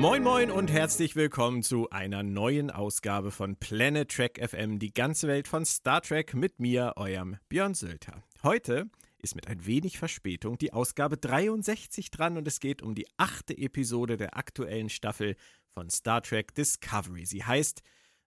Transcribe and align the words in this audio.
Moin 0.00 0.22
Moin 0.22 0.50
und 0.50 0.72
herzlich 0.72 1.14
willkommen 1.14 1.62
zu 1.62 1.90
einer 1.90 2.22
neuen 2.22 2.70
Ausgabe 2.70 3.30
von 3.30 3.56
Planet 3.56 4.10
Trek 4.10 4.40
FM, 4.42 4.78
die 4.78 4.94
ganze 4.94 5.28
Welt 5.28 5.46
von 5.46 5.66
Star 5.66 6.00
Trek 6.00 6.32
mit 6.32 6.58
mir, 6.58 6.94
eurem 6.96 7.36
Björn 7.50 7.74
Sülter. 7.74 8.22
Heute 8.42 8.88
ist 9.18 9.34
mit 9.34 9.46
ein 9.46 9.66
wenig 9.66 9.98
Verspätung 9.98 10.56
die 10.56 10.72
Ausgabe 10.72 11.18
63 11.18 12.10
dran 12.10 12.38
und 12.38 12.48
es 12.48 12.60
geht 12.60 12.80
um 12.80 12.94
die 12.94 13.06
achte 13.18 13.52
Episode 13.58 14.16
der 14.16 14.38
aktuellen 14.38 14.88
Staffel 14.88 15.36
von 15.74 15.90
Star 15.90 16.22
Trek 16.22 16.54
Discovery. 16.54 17.26
Sie 17.26 17.44
heißt 17.44 17.82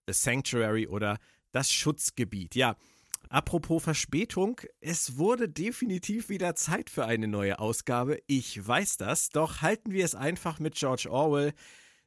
The 0.06 0.12
Sanctuary 0.12 0.86
oder 0.86 1.18
das 1.50 1.72
Schutzgebiet. 1.72 2.54
Ja, 2.54 2.76
Apropos 3.34 3.82
Verspätung, 3.82 4.60
es 4.80 5.18
wurde 5.18 5.48
definitiv 5.48 6.28
wieder 6.28 6.54
Zeit 6.54 6.88
für 6.88 7.04
eine 7.04 7.26
neue 7.26 7.58
Ausgabe. 7.58 8.22
Ich 8.28 8.64
weiß 8.64 8.96
das, 8.96 9.30
doch 9.30 9.60
halten 9.60 9.90
wir 9.90 10.04
es 10.04 10.14
einfach 10.14 10.60
mit 10.60 10.76
George 10.76 11.08
Orwell. 11.10 11.52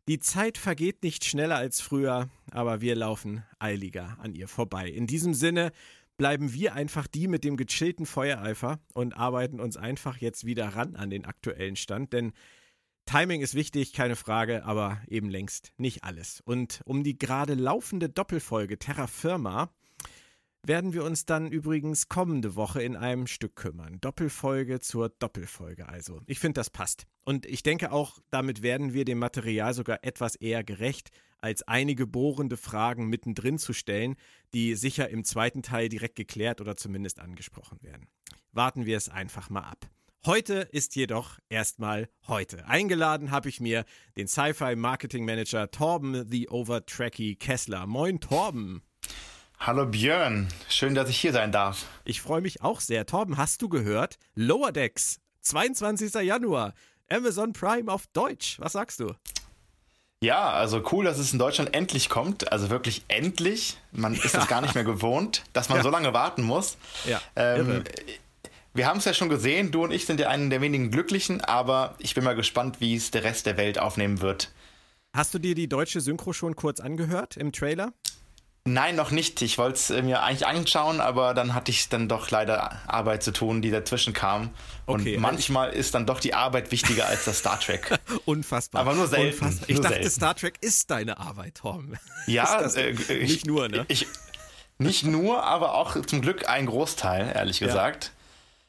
Die 0.08 0.20
Zeit 0.20 0.58
vergeht 0.58 1.03
nicht 1.03 1.26
schneller 1.26 1.58
als 1.58 1.81
früher, 1.81 2.30
aber 2.52 2.80
wir 2.80 2.95
laufen 2.95 3.44
eiliger 3.59 4.17
an 4.22 4.36
ihr 4.36 4.48
vorbei. 4.48 4.88
In 4.88 5.05
diesem 5.05 5.34
Sinne 5.34 5.73
bleiben 6.16 6.53
wir 6.53 6.76
einfach 6.76 7.08
die 7.08 7.28
mit 7.28 7.44
dem 7.44 7.58
gechillten 7.58 8.05
Feuereifer 8.05 8.80
und 8.94 9.17
arbeiten 9.17 9.59
uns 9.59 9.75
einfach 9.75 10.20
jetzt 10.20 10.45
wieder 10.45 10.78
ran 10.78 10.95
an 10.95 11.09
den 11.09 11.25
aktuellen 11.25 11.75
Stand, 11.75 12.14
denn 12.14 12.31
Timing 13.05 13.41
ist 13.41 13.53
wichtig, 13.53 13.91
keine 13.91 14.16
Frage, 14.16 14.64
aber 14.64 15.02
eben 15.09 15.30
längst 15.30 15.73
nicht 15.75 16.05
alles. 16.05 16.39
Und 16.45 16.80
um 16.86 17.03
die 17.03 17.17
gerade 17.17 17.55
laufende 17.55 18.08
Doppelfolge 18.08 18.80
Terra 18.80 19.08
Firma 19.08 19.73
werden 20.67 20.93
wir 20.93 21.03
uns 21.03 21.25
dann 21.25 21.47
übrigens 21.47 22.09
kommende 22.09 22.55
Woche 22.55 22.81
in 22.81 22.95
einem 22.95 23.27
Stück 23.27 23.55
kümmern. 23.55 23.99
Doppelfolge 24.01 24.79
zur 24.79 25.09
Doppelfolge 25.09 25.87
also. 25.87 26.21
Ich 26.25 26.39
finde, 26.39 26.59
das 26.59 26.69
passt. 26.69 27.07
Und 27.23 27.45
ich 27.45 27.63
denke 27.63 27.91
auch, 27.91 28.19
damit 28.29 28.61
werden 28.61 28.93
wir 28.93 29.05
dem 29.05 29.19
Material 29.19 29.73
sogar 29.73 30.03
etwas 30.03 30.35
eher 30.35 30.63
gerecht, 30.63 31.11
als 31.39 31.63
einige 31.63 32.07
bohrende 32.07 32.57
Fragen 32.57 33.07
mittendrin 33.07 33.59
zu 33.59 33.73
stellen, 33.73 34.15
die 34.53 34.75
sicher 34.75 35.09
im 35.09 35.23
zweiten 35.23 35.63
Teil 35.63 35.88
direkt 35.88 36.15
geklärt 36.15 36.61
oder 36.61 36.75
zumindest 36.75 37.19
angesprochen 37.19 37.81
werden. 37.81 38.07
Warten 38.51 38.85
wir 38.85 38.97
es 38.97 39.07
einfach 39.07 39.49
mal 39.49 39.61
ab. 39.61 39.89
Heute 40.25 40.67
ist 40.71 40.95
jedoch 40.95 41.39
erstmal 41.47 42.09
heute. 42.27 42.65
Eingeladen 42.65 43.31
habe 43.31 43.47
ich 43.47 43.61
mir 43.61 43.85
den 44.17 44.27
Sci-Fi 44.27 44.75
Marketing 44.75 45.23
Manager 45.23 45.71
Torben 45.71 46.29
The 46.29 46.49
Overtracky 46.49 47.35
Kessler. 47.35 47.85
Moin 47.85 48.19
Torben. 48.19 48.81
Hallo 49.59 49.86
Björn, 49.86 50.47
schön, 50.69 50.95
dass 50.95 51.09
ich 51.09 51.19
hier 51.19 51.33
sein 51.33 51.52
darf. 51.52 51.86
Ich 52.05 52.22
freue 52.22 52.41
mich 52.41 52.61
auch 52.61 52.80
sehr. 52.80 53.05
Torben, 53.05 53.38
hast 53.38 53.61
du 53.61 53.67
gehört? 53.67 54.17
Lower 54.36 54.72
Decks, 54.72 55.19
22. 55.41 56.13
Januar, 56.23 56.73
Amazon 57.09 57.53
Prime 57.53 57.91
auf 57.91 58.08
Deutsch. 58.13 58.59
Was 58.59 58.73
sagst 58.73 59.00
du? 59.00 59.13
Ja, 60.22 60.52
also 60.52 60.83
cool, 60.91 61.05
dass 61.05 61.17
es 61.17 61.33
in 61.33 61.39
Deutschland 61.39 61.73
endlich 61.73 62.08
kommt. 62.08 62.52
Also 62.52 62.69
wirklich 62.69 63.03
endlich. 63.08 63.78
Man 63.91 64.13
ist 64.13 64.35
es 64.35 64.47
gar 64.47 64.61
nicht 64.61 64.75
mehr 64.75 64.83
gewohnt, 64.83 65.44
dass 65.53 65.69
man 65.69 65.80
ja. 65.80 65.83
so 65.83 65.89
lange 65.89 66.13
warten 66.13 66.44
muss. 66.44 66.78
Ja. 67.05 67.19
Ähm, 67.35 67.83
wir 68.73 68.88
haben 68.88 69.00
es 69.00 69.05
ja 69.05 69.13
schon 69.13 69.28
gesehen, 69.28 69.72
du 69.72 69.83
und 69.83 69.91
ich 69.91 70.05
sind 70.05 70.19
ja 70.19 70.30
einen 70.30 70.50
der 70.50 70.61
wenigen 70.61 70.91
Glücklichen, 70.91 71.41
aber 71.41 71.95
ich 71.97 72.16
bin 72.16 72.23
mal 72.23 72.35
gespannt, 72.35 72.80
wie 72.80 72.95
es 72.95 73.11
der 73.11 73.23
Rest 73.23 73.47
der 73.47 73.58
Welt 73.58 73.80
aufnehmen 73.80 74.22
wird. 74.22 74.52
Hast 75.13 75.33
du 75.33 75.39
dir 75.39 75.55
die 75.55 75.67
deutsche 75.67 76.00
Synchro 76.00 76.31
schon 76.31 76.55
kurz 76.55 76.80
angehört 76.80 77.38
im 77.38 77.52
Trailer? 77.52 77.91
Nein, 78.67 78.95
noch 78.95 79.11
nicht. 79.11 79.41
Ich 79.41 79.57
wollte 79.57 79.75
es 79.75 80.03
mir 80.03 80.21
eigentlich 80.21 80.45
anschauen, 80.45 80.99
aber 80.99 81.33
dann 81.33 81.53
hatte 81.53 81.71
ich 81.71 81.87
dann 81.87 82.09
doch 82.09 82.29
leider 82.31 82.77
Arbeit 82.87 83.23
zu 83.23 83.31
tun, 83.31 83.61
die 83.61 83.71
dazwischen 83.71 84.13
kam. 84.13 84.49
Und 84.85 85.01
okay, 85.01 85.17
manchmal 85.17 85.72
ist 85.72 85.95
dann 85.95 86.05
doch 86.05 86.19
die 86.19 86.33
Arbeit 86.33 86.72
wichtiger 86.72 87.07
als 87.07 87.25
das 87.25 87.39
Star 87.39 87.59
Trek. 87.59 87.97
Unfassbar. 88.25 88.81
Aber 88.81 88.94
nur 88.94 89.07
selten. 89.07 89.45
Unfassbar. 89.45 89.69
Ich 89.69 89.75
nur 89.75 89.83
dachte, 89.83 89.95
selten. 89.95 90.09
Star 90.11 90.35
Trek 90.35 90.56
ist 90.59 90.91
deine 90.91 91.17
Arbeit, 91.17 91.56
Tom. 91.56 91.95
Ja, 92.27 92.59
äh, 92.61 92.91
ich, 92.91 93.07
nicht 93.07 93.47
nur, 93.47 93.69
ne? 93.69 93.85
Ich, 93.88 94.06
nicht 94.79 95.06
nur, 95.06 95.44
aber 95.44 95.75
auch 95.75 96.01
zum 96.06 96.22
Glück 96.22 96.50
ein 96.50 96.66
Großteil, 96.66 97.31
ehrlich 97.33 97.61
ja. 97.61 97.67
gesagt. 97.67 98.11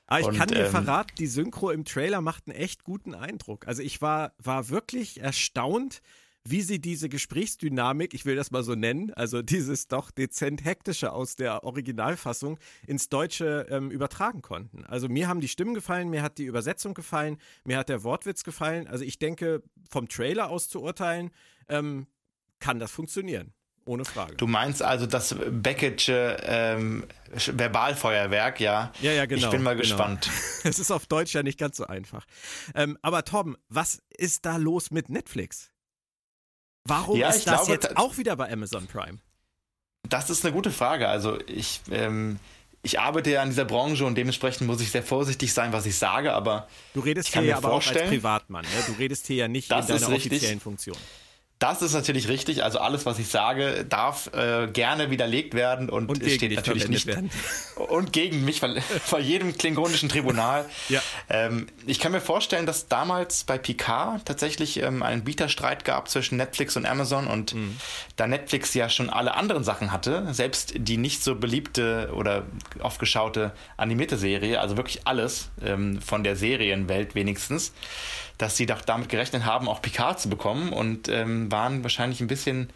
Aber 0.07 0.21
ich 0.21 0.27
Und, 0.27 0.39
kann 0.39 0.49
dir 0.49 0.67
ähm, 0.67 0.71
verraten, 0.71 1.13
die 1.19 1.27
Synchro 1.27 1.71
im 1.71 1.85
Trailer 1.85 2.21
macht 2.21 2.45
einen 2.47 2.57
echt 2.57 2.85
guten 2.85 3.15
Eindruck. 3.15 3.67
Also 3.67 3.83
ich 3.83 4.01
war, 4.01 4.33
war 4.39 4.69
wirklich 4.69 5.21
erstaunt, 5.21 6.03
wie 6.45 6.63
sie 6.63 6.81
diese 6.81 7.09
Gesprächsdynamik, 7.09 8.15
ich 8.15 8.25
will 8.25 8.37
das 8.37 8.51
mal 8.51 8.63
so 8.63 8.75
nennen, 8.75 9.13
also 9.15 9.43
dieses 9.43 9.89
doch 9.89 10.11
dezent 10.11 10.65
hektische 10.65 11.13
aus 11.13 11.37
der 11.37 11.65
Originalfassung 11.65 12.59
ins 12.87 13.09
Deutsche 13.09 13.67
ähm, 13.71 13.91
übertragen 13.91 14.43
konnten. 14.43 14.85
Also 14.85 15.09
mir 15.09 15.29
haben 15.29 15.41
die 15.41 15.49
Stimmen 15.49 15.75
gefallen, 15.75 16.09
mir 16.09 16.23
hat 16.23 16.39
die 16.39 16.45
Übersetzung 16.45 16.95
gefallen, 16.95 17.39
mir 17.65 17.79
hat 17.79 17.89
der 17.89 18.03
Wortwitz 18.03 18.45
gefallen. 18.45 18.87
Also 18.87 19.05
ich 19.05 19.19
denke, 19.19 19.63
vom 19.89 20.09
Trailer 20.09 20.51
aus 20.51 20.69
zu 20.69 20.83
urteilen, 20.83 21.31
ähm, 21.69 22.07
kann 22.61 22.79
das 22.79 22.91
funktionieren. 22.91 23.53
Ohne 23.85 24.05
Frage. 24.05 24.37
Du 24.37 24.47
meinst 24.47 24.83
also 24.83 25.07
das 25.07 25.35
Beckett'sche 25.35 26.37
ähm, 26.43 27.07
Verbalfeuerwerk, 27.33 28.61
ja? 28.61 28.93
Ja, 29.01 29.13
ja, 29.13 29.25
genau. 29.25 29.47
Ich 29.47 29.51
bin 29.51 29.63
mal 29.63 29.77
genau. 29.77 29.83
gespannt. 29.83 30.31
Es 30.65 30.79
ist 30.79 30.91
auf 30.91 31.07
Deutsch 31.07 31.33
ja 31.33 31.43
nicht 31.43 31.59
ganz 31.59 31.79
so 31.79 31.87
einfach. 31.87 32.27
Ähm, 32.75 32.99
aber 33.01 33.25
Tom, 33.25 33.57
was 33.71 34.03
ist 34.11 34.45
da 34.45 34.57
los 34.57 34.91
mit 34.91 35.09
Netflix? 35.09 35.71
Warum 36.85 37.19
ja, 37.19 37.29
ist 37.29 37.47
das 37.47 37.67
glaube, 37.67 37.73
jetzt 37.73 37.97
auch 37.97 38.17
wieder 38.17 38.37
bei 38.37 38.51
Amazon 38.51 38.87
Prime? 38.87 39.19
Das 40.09 40.31
ist 40.31 40.45
eine 40.45 40.55
gute 40.55 40.71
Frage. 40.71 41.09
Also 41.09 41.39
ich, 41.47 41.81
ähm, 41.91 42.39
ich 42.83 42.99
arbeite 42.99 43.31
ja 43.31 43.43
in 43.43 43.51
dieser 43.51 43.65
Branche 43.65 44.07
und 44.07 44.15
dementsprechend 44.15 44.67
muss 44.67 44.81
ich 44.81 44.91
sehr 44.91 45.03
vorsichtig 45.03 45.53
sein, 45.53 45.73
was 45.73 45.87
ich 45.87 45.97
sage, 45.97 46.33
aber 46.33 46.69
du 46.95 47.01
redest 47.01 47.29
hier 47.33 47.43
ja 47.43 47.57
aber 47.57 47.73
auch 47.73 47.87
als 47.87 48.09
Privatmann. 48.09 48.65
Ne? 48.65 48.85
Du 48.87 48.93
redest 48.93 49.27
hier 49.27 49.37
ja 49.37 49.49
nicht 49.49 49.71
in 49.71 49.87
deiner 49.87 50.09
offiziellen 50.09 50.61
Funktion. 50.61 50.97
Das 51.59 51.83
ist 51.83 51.93
natürlich 51.93 52.29
richtig. 52.29 52.63
Also 52.63 52.79
alles, 52.79 53.05
was 53.05 53.19
ich 53.19 53.29
sage, 53.29 53.85
darf 53.89 54.31
äh, 54.33 54.69
gerne 54.69 55.11
widerlegt 55.11 55.55
werden 55.55 55.89
und, 55.91 56.09
und 56.09 56.19
steht 56.31 56.55
natürlich 56.55 56.89
nicht 56.89 57.07
werden. 57.07 57.31
und 57.75 58.13
gegen 58.13 58.45
mich 58.45 58.61
vor 59.05 59.19
jedem 59.19 59.59
klingonischen 59.59 60.09
Tribunal. 60.09 60.67
ja. 60.89 61.01
ähm, 61.29 61.67
ich 61.85 61.99
kann 61.99 62.13
mir 62.13 62.21
vorstellen, 62.21 62.65
dass 62.65 62.87
damals 62.87 63.43
bei 63.43 63.59
Picard 63.59 64.25
tatsächlich 64.25 64.81
ähm, 64.81 65.03
einen 65.03 65.25
Bieterstreit 65.25 65.85
gab 65.85 66.09
zwischen 66.09 66.37
Netflix 66.37 66.77
und 66.77 66.87
Amazon 66.87 67.27
und 67.27 67.55
mhm. 67.55 67.77
da 68.15 68.29
Netflix 68.29 68.73
ja 68.75 68.89
schon 68.89 69.11
alle 69.11 69.35
anderen 69.35 69.65
Sachen 69.65 69.91
hatte, 69.91 70.33
selbst 70.33 70.75
die 70.77 70.97
nicht 70.97 71.25
so 71.25 71.35
beliebte 71.35 72.11
oder 72.15 72.45
oft 72.81 73.01
geschaute 73.01 73.53
animierte 73.77 74.17
Serie, 74.17 74.61
also 74.61 74.77
wirklich 74.77 75.09
alles 75.09 75.51
ähm, 75.65 76.01
von 76.01 76.23
der 76.23 76.37
Serienwelt 76.37 77.17
wenigstens 77.17 77.73
dass 78.39 78.57
sie 78.57 78.67
doch 78.67 78.81
damit 78.81 79.09
gerechnet 79.09 79.45
haben, 79.45 79.69
auch 79.69 79.83
Picard 79.83 80.21
zu 80.21 80.31
bekommen 80.31 80.73
und 80.73 81.09
ähm, 81.09 81.51
waren 81.51 81.83
wahrscheinlich 81.83 82.21
ein 82.21 82.29
bisschen 82.29 82.71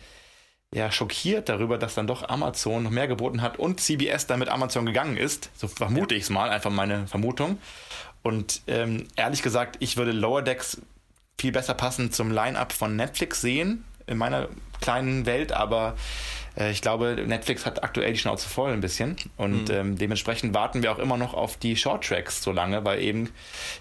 ja, 0.75 0.91
schockiert 0.91 1.49
darüber, 1.49 1.79
dass 1.79 1.95
dann 1.95 2.07
doch 2.07 2.29
Amazon 2.29 2.83
noch 2.83 2.91
mehr 2.91 3.07
geboten 3.07 3.43
hat 3.43 3.59
und 3.59 3.81
CBS 3.81 4.27
dann 4.27 4.39
mit 4.39 4.49
Amazon 4.49 4.87
gegangen 4.87 5.17
ist. 5.17 5.51
So 5.55 5.69
vermute 5.69 6.15
ja. 6.15 6.19
ich 6.19 6.25
es 6.25 6.31
mal, 6.31 6.51
einfach 6.51 6.71
meine 6.71 7.07
Vermutung. 7.07 7.59
Und 8.23 8.63
ähm, 8.67 9.07
ehrlich 9.17 9.43
gesagt, 9.43 9.77
ich 9.81 9.97
würde 9.97 10.13
Lower 10.13 10.43
Decks 10.43 10.81
viel 11.39 11.53
besser 11.53 11.75
passen 11.75 12.11
zum 12.13 12.31
Line-up 12.31 12.73
von 12.73 12.97
Netflix 12.97 13.41
sehen, 13.41 13.85
in 14.07 14.17
meiner 14.17 14.49
kleinen 14.81 15.27
Welt, 15.27 15.53
aber 15.53 15.97
ich 16.57 16.83
glaube, 16.83 17.17
Netflix 17.27 17.65
hat 17.65 17.83
aktuell 17.83 18.13
die 18.13 18.19
Schnauze 18.19 18.49
voll 18.49 18.73
ein 18.73 18.81
bisschen 18.81 19.17
und 19.37 19.69
mhm. 19.69 19.75
ähm, 19.75 19.99
dementsprechend 19.99 20.55
warten 20.55 20.83
wir 20.83 20.93
auch 20.93 20.99
immer 20.99 21.17
noch 21.17 21.33
auf 21.33 21.57
die 21.57 21.77
Short 21.77 22.05
Tracks 22.05 22.43
so 22.43 22.53
lange, 22.53 22.85
weil 22.85 23.01
eben 23.01 23.31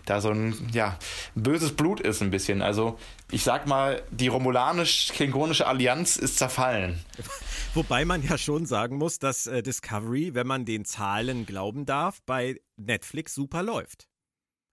da 0.05 0.21
so 0.21 0.29
ein 0.29 0.69
ja, 0.73 0.97
böses 1.35 1.75
Blut 1.75 1.99
ist 1.99 2.21
ein 2.21 2.31
bisschen. 2.31 2.61
Also 2.61 2.97
ich 3.29 3.43
sag 3.43 3.67
mal, 3.67 4.03
die 4.11 4.27
romulanisch-klingonische 4.27 5.67
Allianz 5.67 6.15
ist 6.15 6.37
zerfallen. 6.37 7.03
Wobei 7.73 8.05
man 8.05 8.23
ja 8.23 8.37
schon 8.37 8.65
sagen 8.65 8.97
muss, 8.97 9.19
dass 9.19 9.47
äh, 9.47 9.63
Discovery, 9.63 10.33
wenn 10.33 10.47
man 10.47 10.65
den 10.65 10.85
Zahlen 10.85 11.45
glauben 11.45 11.85
darf, 11.85 12.21
bei 12.25 12.59
Netflix 12.77 13.33
super 13.33 13.63
läuft. 13.63 14.07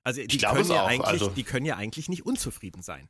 Also 0.05 0.23
die, 0.23 0.39
können 0.39 0.71
ja, 0.71 0.87
eigentlich, 0.87 1.07
also, 1.07 1.29
die 1.29 1.43
können 1.43 1.67
ja 1.67 1.77
eigentlich 1.77 2.09
nicht 2.09 2.25
unzufrieden 2.25 2.83
sein. 2.83 3.09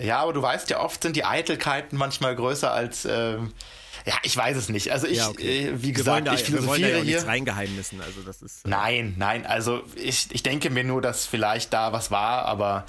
Ja, 0.00 0.18
aber 0.18 0.32
du 0.32 0.42
weißt 0.42 0.68
ja, 0.70 0.80
oft 0.80 1.02
sind 1.02 1.16
die 1.16 1.24
Eitelkeiten 1.24 1.96
manchmal 1.96 2.36
größer 2.36 2.70
als. 2.70 3.06
Ähm, 3.06 3.52
ja, 4.04 4.14
ich 4.22 4.36
weiß 4.36 4.56
es 4.56 4.68
nicht. 4.68 4.92
Also 4.92 5.06
ich, 5.06 5.18
ja, 5.18 5.28
okay. 5.28 5.68
äh, 5.68 5.82
wie 5.82 5.92
gesagt, 5.92 6.28
da, 6.28 6.34
ich 6.34 6.44
philosophiere 6.44 6.90
wir 6.90 6.98
ja 6.98 7.02
hier. 7.02 7.26
reingeheimnissen. 7.26 8.00
Also 8.00 8.20
das 8.20 8.42
ist. 8.42 8.64
Äh 8.64 8.68
nein, 8.68 9.14
nein. 9.18 9.46
Also 9.46 9.82
ich, 9.96 10.28
ich 10.30 10.42
denke 10.42 10.70
mir 10.70 10.84
nur, 10.84 11.02
dass 11.02 11.26
vielleicht 11.26 11.72
da 11.72 11.92
was 11.92 12.10
war, 12.10 12.44
aber 12.44 12.84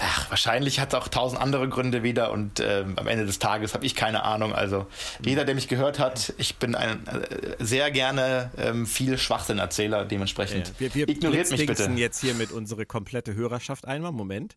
ach, 0.00 0.28
wahrscheinlich 0.30 0.80
hat 0.80 0.92
es 0.92 0.94
auch 0.98 1.08
tausend 1.08 1.40
andere 1.40 1.68
Gründe 1.68 2.02
wieder 2.02 2.32
und 2.32 2.60
äh, 2.60 2.84
am 2.96 3.06
Ende 3.06 3.24
des 3.24 3.38
Tages 3.38 3.72
habe 3.72 3.86
ich 3.86 3.94
keine 3.94 4.24
Ahnung. 4.24 4.52
Also 4.52 4.80
mhm. 4.80 5.28
jeder, 5.28 5.44
der 5.44 5.54
mich 5.54 5.68
gehört 5.68 5.98
hat, 5.98 6.34
ich 6.36 6.56
bin 6.56 6.74
ein 6.74 7.06
äh, 7.06 7.56
sehr 7.58 7.90
gerne 7.90 8.50
ähm, 8.58 8.86
viel 8.86 9.16
Schwachsinn-Erzähler. 9.16 10.04
Dementsprechend 10.04 10.68
ja, 10.68 10.74
wir, 10.80 10.94
wir 10.94 11.08
ignoriert 11.08 11.50
mich 11.50 11.66
bitte. 11.66 11.90
jetzt 11.96 12.20
hier 12.20 12.34
mit 12.34 12.52
unsere 12.52 12.84
komplette 12.84 13.34
Hörerschaft 13.34 13.86
einmal. 13.86 14.12
Moment. 14.12 14.56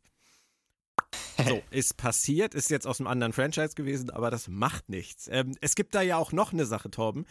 So, 1.47 1.61
ist 1.69 1.97
passiert, 1.97 2.53
ist 2.53 2.69
jetzt 2.69 2.87
aus 2.87 2.99
einem 2.99 3.07
anderen 3.07 3.33
Franchise 3.33 3.75
gewesen, 3.75 4.09
aber 4.09 4.31
das 4.31 4.47
macht 4.47 4.89
nichts. 4.89 5.27
Ähm, 5.29 5.55
es 5.61 5.75
gibt 5.75 5.93
da 5.93 6.01
ja 6.01 6.17
auch 6.17 6.31
noch 6.31 6.53
eine 6.53 6.65
Sache, 6.65 6.89
Torben. 6.89 7.25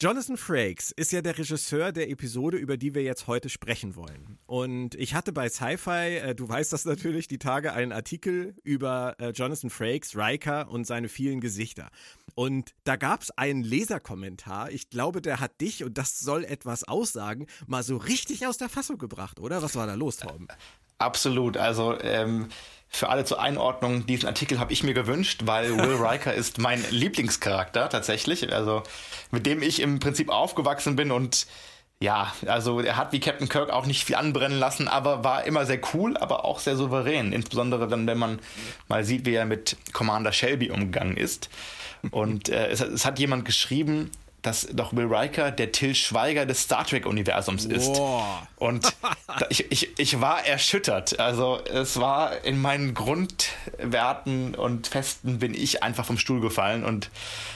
Jonathan 0.00 0.36
Frakes 0.36 0.90
ist 0.90 1.12
ja 1.12 1.22
der 1.22 1.38
Regisseur 1.38 1.92
der 1.92 2.10
Episode, 2.10 2.56
über 2.56 2.76
die 2.76 2.94
wir 2.96 3.02
jetzt 3.02 3.28
heute 3.28 3.48
sprechen 3.48 3.94
wollen. 3.94 4.38
Und 4.44 4.96
ich 4.96 5.14
hatte 5.14 5.32
bei 5.32 5.48
Sci-Fi, 5.48 6.16
äh, 6.18 6.34
du 6.34 6.48
weißt 6.48 6.72
das 6.72 6.84
natürlich, 6.84 7.28
die 7.28 7.38
Tage 7.38 7.72
einen 7.72 7.92
Artikel 7.92 8.56
über 8.64 9.14
äh, 9.20 9.30
Jonathan 9.30 9.70
Frakes, 9.70 10.16
Riker 10.16 10.68
und 10.68 10.84
seine 10.84 11.08
vielen 11.08 11.40
Gesichter. 11.40 11.90
Und 12.34 12.74
da 12.82 12.96
gab 12.96 13.22
es 13.22 13.30
einen 13.38 13.62
Leserkommentar. 13.62 14.72
Ich 14.72 14.90
glaube, 14.90 15.22
der 15.22 15.38
hat 15.38 15.60
dich, 15.60 15.84
und 15.84 15.96
das 15.96 16.18
soll 16.18 16.44
etwas 16.44 16.82
aussagen, 16.82 17.46
mal 17.68 17.84
so 17.84 17.96
richtig 17.96 18.48
aus 18.48 18.58
der 18.58 18.68
Fassung 18.68 18.98
gebracht, 18.98 19.38
oder? 19.38 19.62
Was 19.62 19.76
war 19.76 19.86
da 19.86 19.94
los, 19.94 20.16
Torben? 20.16 20.48
Absolut. 20.98 21.56
Also 21.56 21.98
ähm, 22.00 22.48
für 22.94 23.08
alle 23.08 23.24
zur 23.24 23.40
Einordnung, 23.40 24.06
diesen 24.06 24.28
Artikel 24.28 24.60
habe 24.60 24.72
ich 24.72 24.84
mir 24.84 24.94
gewünscht, 24.94 25.42
weil 25.44 25.76
Will 25.76 25.96
Riker 25.96 26.32
ist 26.34 26.58
mein 26.58 26.84
Lieblingscharakter 26.90 27.88
tatsächlich. 27.88 28.52
Also 28.52 28.82
mit 29.30 29.46
dem 29.46 29.62
ich 29.62 29.80
im 29.80 29.98
Prinzip 29.98 30.30
aufgewachsen 30.30 30.94
bin 30.94 31.10
und 31.10 31.46
ja, 32.00 32.32
also 32.46 32.80
er 32.80 32.96
hat 32.96 33.12
wie 33.12 33.20
Captain 33.20 33.48
Kirk 33.48 33.70
auch 33.70 33.86
nicht 33.86 34.04
viel 34.04 34.16
anbrennen 34.16 34.58
lassen, 34.58 34.88
aber 34.88 35.24
war 35.24 35.44
immer 35.44 35.64
sehr 35.64 35.80
cool, 35.92 36.16
aber 36.16 36.44
auch 36.44 36.60
sehr 36.60 36.76
souverän. 36.76 37.32
Insbesondere 37.32 37.88
dann, 37.88 38.06
wenn 38.06 38.18
man 38.18 38.40
mal 38.88 39.04
sieht, 39.04 39.26
wie 39.26 39.34
er 39.34 39.46
mit 39.46 39.76
Commander 39.92 40.32
Shelby 40.32 40.70
umgegangen 40.70 41.16
ist. 41.16 41.50
Und 42.10 42.48
äh, 42.48 42.68
es, 42.68 42.80
es, 42.80 43.04
hat 43.06 43.18
jemand 43.18 43.44
geschrieben, 43.44 44.10
dass 44.46 44.68
doch 44.72 44.94
Will 44.94 45.06
Riker 45.06 45.50
der 45.50 45.72
Till 45.72 45.94
Schweiger 45.94 46.46
des 46.46 46.62
Star 46.62 46.86
Trek-Universums 46.86 47.64
ist. 47.64 47.88
Wow. 47.88 48.42
Und 48.56 48.94
ich, 49.48 49.72
ich, 49.72 49.98
ich 49.98 50.20
war 50.20 50.46
erschüttert. 50.46 51.18
Also 51.18 51.60
es 51.64 51.98
war 51.98 52.44
in 52.44 52.60
meinen 52.60 52.94
Grundwerten 52.94 54.54
und 54.54 54.86
Festen 54.86 55.38
bin 55.38 55.54
ich 55.54 55.82
einfach 55.82 56.04
vom 56.04 56.18
Stuhl 56.18 56.40
gefallen. 56.40 56.84
Und 56.84 57.10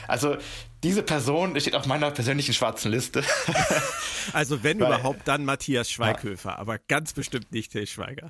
also 0.08 0.36
diese 0.82 1.02
Person 1.02 1.58
steht 1.60 1.74
auf 1.74 1.86
meiner 1.86 2.10
persönlichen 2.10 2.54
schwarzen 2.54 2.90
Liste. 2.92 3.22
also 4.32 4.62
wenn 4.62 4.80
Weil, 4.80 4.86
überhaupt, 4.86 5.26
dann 5.26 5.44
Matthias 5.44 5.90
Schweighöfer, 5.90 6.50
ja. 6.50 6.58
aber 6.58 6.78
ganz 6.78 7.12
bestimmt 7.12 7.52
nicht 7.52 7.72
Till 7.72 7.86
Schweiger. 7.86 8.28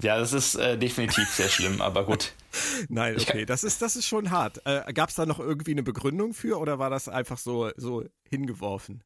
Ja, 0.00 0.18
das 0.18 0.32
ist 0.32 0.54
äh, 0.56 0.76
definitiv 0.78 1.28
sehr 1.28 1.48
schlimm, 1.48 1.80
aber 1.80 2.04
gut. 2.04 2.32
Nein, 2.88 3.16
okay, 3.18 3.46
das 3.46 3.64
ist, 3.64 3.82
das 3.82 3.96
ist 3.96 4.06
schon 4.06 4.30
hart. 4.30 4.60
Äh, 4.66 4.92
Gab 4.92 5.08
es 5.08 5.14
da 5.14 5.26
noch 5.26 5.38
irgendwie 5.38 5.72
eine 5.72 5.82
Begründung 5.82 6.34
für 6.34 6.58
oder 6.58 6.78
war 6.78 6.90
das 6.90 7.08
einfach 7.08 7.38
so, 7.38 7.70
so 7.76 8.04
hingeworfen? 8.28 9.02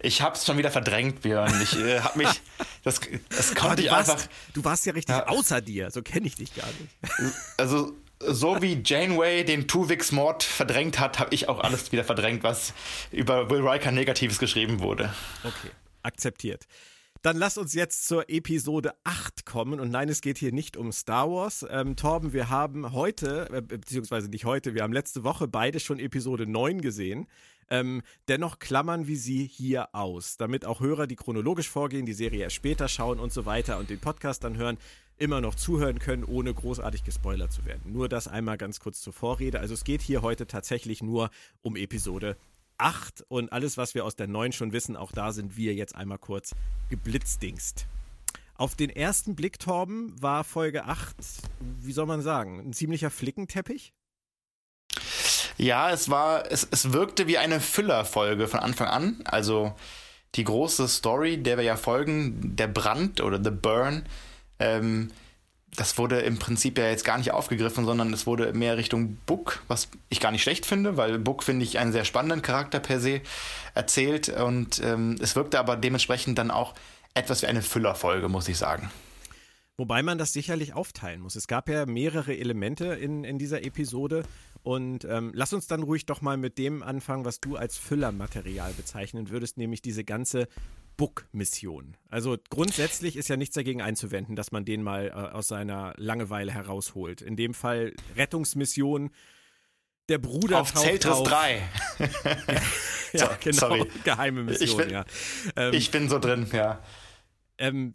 Ich 0.00 0.20
habe 0.20 0.34
es 0.34 0.44
schon 0.44 0.58
wieder 0.58 0.70
verdrängt, 0.70 1.22
Björn. 1.22 1.52
Ich 1.62 1.78
äh, 1.78 2.00
habe 2.00 2.18
mich, 2.18 2.28
das, 2.82 3.00
das 3.30 3.54
konnte 3.54 3.82
ich 3.82 3.90
warst, 3.90 4.10
einfach. 4.10 4.26
Du 4.52 4.64
warst 4.64 4.84
ja 4.84 4.92
richtig 4.92 5.14
ja. 5.14 5.28
außer 5.28 5.60
dir, 5.60 5.90
so 5.90 6.02
kenne 6.02 6.26
ich 6.26 6.34
dich 6.34 6.54
gar 6.54 6.66
nicht. 6.66 7.34
Also 7.56 7.94
so 8.26 8.62
wie 8.62 8.82
Janeway 8.84 9.44
den 9.44 9.68
Tuvix-Mord 9.68 10.42
verdrängt 10.42 10.98
hat, 10.98 11.18
habe 11.18 11.34
ich 11.34 11.48
auch 11.48 11.60
alles 11.60 11.92
wieder 11.92 12.04
verdrängt, 12.04 12.42
was 12.42 12.72
über 13.10 13.50
Will 13.50 13.66
Riker 13.66 13.92
Negatives 13.92 14.38
geschrieben 14.38 14.80
wurde. 14.80 15.12
Okay, 15.44 15.70
akzeptiert. 16.02 16.64
Dann 17.22 17.36
lass 17.36 17.56
uns 17.56 17.72
jetzt 17.72 18.08
zur 18.08 18.28
Episode 18.28 18.94
8 19.04 19.46
kommen. 19.46 19.78
Und 19.78 19.90
nein, 19.90 20.08
es 20.08 20.22
geht 20.22 20.38
hier 20.38 20.50
nicht 20.50 20.76
um 20.76 20.90
Star 20.90 21.30
Wars. 21.30 21.64
Ähm, 21.70 21.94
Torben, 21.94 22.32
wir 22.32 22.50
haben 22.50 22.92
heute, 22.92 23.48
äh, 23.52 23.60
beziehungsweise 23.60 24.28
nicht 24.28 24.44
heute, 24.44 24.74
wir 24.74 24.82
haben 24.82 24.92
letzte 24.92 25.22
Woche 25.22 25.46
beide 25.46 25.78
schon 25.78 26.00
Episode 26.00 26.48
9 26.48 26.80
gesehen. 26.80 27.28
Ähm, 27.70 28.02
dennoch 28.26 28.58
klammern 28.58 29.06
wir 29.06 29.16
sie 29.16 29.46
hier 29.46 29.94
aus, 29.94 30.36
damit 30.36 30.66
auch 30.66 30.80
Hörer, 30.80 31.06
die 31.06 31.16
chronologisch 31.16 31.70
vorgehen, 31.70 32.06
die 32.06 32.12
Serie 32.12 32.42
erst 32.42 32.56
später 32.56 32.88
schauen 32.88 33.20
und 33.20 33.32
so 33.32 33.46
weiter 33.46 33.78
und 33.78 33.88
den 33.88 34.00
Podcast 34.00 34.42
dann 34.42 34.56
hören, 34.56 34.76
immer 35.22 35.40
noch 35.40 35.54
zuhören 35.54 36.00
können, 36.00 36.24
ohne 36.24 36.52
großartig 36.52 37.04
gespoilert 37.04 37.52
zu 37.52 37.64
werden. 37.64 37.92
Nur 37.92 38.08
das 38.08 38.26
einmal 38.26 38.58
ganz 38.58 38.80
kurz 38.80 39.00
zur 39.00 39.12
Vorrede. 39.12 39.60
Also 39.60 39.72
es 39.72 39.84
geht 39.84 40.02
hier 40.02 40.20
heute 40.20 40.48
tatsächlich 40.48 41.00
nur 41.00 41.30
um 41.62 41.76
Episode 41.76 42.36
8 42.78 43.24
und 43.28 43.52
alles, 43.52 43.76
was 43.76 43.94
wir 43.94 44.04
aus 44.04 44.16
der 44.16 44.26
9 44.26 44.50
schon 44.50 44.72
wissen, 44.72 44.96
auch 44.96 45.12
da 45.12 45.32
sind 45.32 45.56
wir 45.56 45.74
jetzt 45.74 45.94
einmal 45.94 46.18
kurz 46.18 46.56
geblitzdingst. 46.90 47.86
Auf 48.56 48.74
den 48.74 48.90
ersten 48.90 49.36
Blick, 49.36 49.60
Torben, 49.60 50.20
war 50.20 50.42
Folge 50.42 50.86
8, 50.86 51.16
wie 51.80 51.92
soll 51.92 52.06
man 52.06 52.20
sagen, 52.20 52.58
ein 52.58 52.72
ziemlicher 52.72 53.10
Flickenteppich? 53.10 53.92
Ja, 55.56 55.90
es 55.92 56.10
war, 56.10 56.50
es, 56.50 56.66
es 56.68 56.92
wirkte 56.92 57.28
wie 57.28 57.38
eine 57.38 57.60
Füllerfolge 57.60 58.48
von 58.48 58.58
Anfang 58.58 58.88
an. 58.88 59.20
Also 59.24 59.74
die 60.34 60.44
große 60.44 60.88
Story, 60.88 61.40
der 61.40 61.58
wir 61.58 61.64
ja 61.64 61.76
folgen, 61.76 62.56
der 62.56 62.66
Brand 62.66 63.20
oder 63.20 63.42
The 63.42 63.50
Burn, 63.50 64.04
ähm, 64.62 65.10
das 65.74 65.96
wurde 65.96 66.20
im 66.20 66.38
Prinzip 66.38 66.76
ja 66.76 66.88
jetzt 66.88 67.04
gar 67.04 67.16
nicht 67.16 67.32
aufgegriffen, 67.32 67.86
sondern 67.86 68.12
es 68.12 68.26
wurde 68.26 68.52
mehr 68.52 68.76
Richtung 68.76 69.16
Book, 69.26 69.62
was 69.68 69.88
ich 70.10 70.20
gar 70.20 70.30
nicht 70.30 70.42
schlecht 70.42 70.66
finde, 70.66 70.96
weil 70.96 71.18
Book 71.18 71.42
finde 71.42 71.64
ich 71.64 71.78
einen 71.78 71.92
sehr 71.92 72.04
spannenden 72.04 72.42
Charakter 72.42 72.78
per 72.78 73.00
se 73.00 73.22
erzählt 73.74 74.28
und 74.28 74.82
ähm, 74.84 75.16
es 75.20 75.34
wirkte 75.34 75.58
aber 75.58 75.76
dementsprechend 75.76 76.38
dann 76.38 76.50
auch 76.50 76.74
etwas 77.14 77.42
wie 77.42 77.46
eine 77.46 77.62
Füllerfolge, 77.62 78.28
muss 78.28 78.48
ich 78.48 78.58
sagen. 78.58 78.90
Wobei 79.78 80.02
man 80.02 80.18
das 80.18 80.34
sicherlich 80.34 80.74
aufteilen 80.74 81.22
muss. 81.22 81.34
Es 81.34 81.46
gab 81.46 81.68
ja 81.68 81.86
mehrere 81.86 82.36
Elemente 82.36 82.86
in, 82.86 83.24
in 83.24 83.38
dieser 83.38 83.64
Episode 83.64 84.24
und 84.62 85.04
ähm, 85.06 85.32
lass 85.34 85.54
uns 85.54 85.66
dann 85.66 85.82
ruhig 85.82 86.04
doch 86.04 86.20
mal 86.20 86.36
mit 86.36 86.58
dem 86.58 86.82
anfangen, 86.82 87.24
was 87.24 87.40
du 87.40 87.56
als 87.56 87.78
Füllermaterial 87.78 88.74
bezeichnen 88.74 89.30
würdest, 89.30 89.56
nämlich 89.56 89.80
diese 89.80 90.04
ganze 90.04 90.48
Book-Mission. 90.96 91.96
Also 92.08 92.36
grundsätzlich 92.50 93.16
ist 93.16 93.28
ja 93.28 93.36
nichts 93.36 93.54
dagegen 93.54 93.82
einzuwenden, 93.82 94.36
dass 94.36 94.52
man 94.52 94.64
den 94.64 94.82
mal 94.82 95.08
äh, 95.08 95.12
aus 95.12 95.48
seiner 95.48 95.94
Langeweile 95.96 96.52
herausholt. 96.52 97.22
In 97.22 97.36
dem 97.36 97.54
Fall 97.54 97.94
Rettungsmission. 98.16 99.10
Der 100.08 100.18
Bruder 100.18 100.60
auf 100.60 100.74
Zeltris 100.74 101.22
3. 101.22 101.62
ja, 103.12 103.38
genau. 103.40 103.56
Sorry. 103.56 103.88
Geheime 104.04 104.42
Mission, 104.42 104.68
ich 104.68 104.76
bin, 104.76 104.90
ja. 104.90 105.04
Ähm, 105.56 105.74
ich 105.74 105.90
bin 105.90 106.08
so 106.08 106.18
drin, 106.18 106.46
ja. 106.52 106.82
Ähm, 107.56 107.92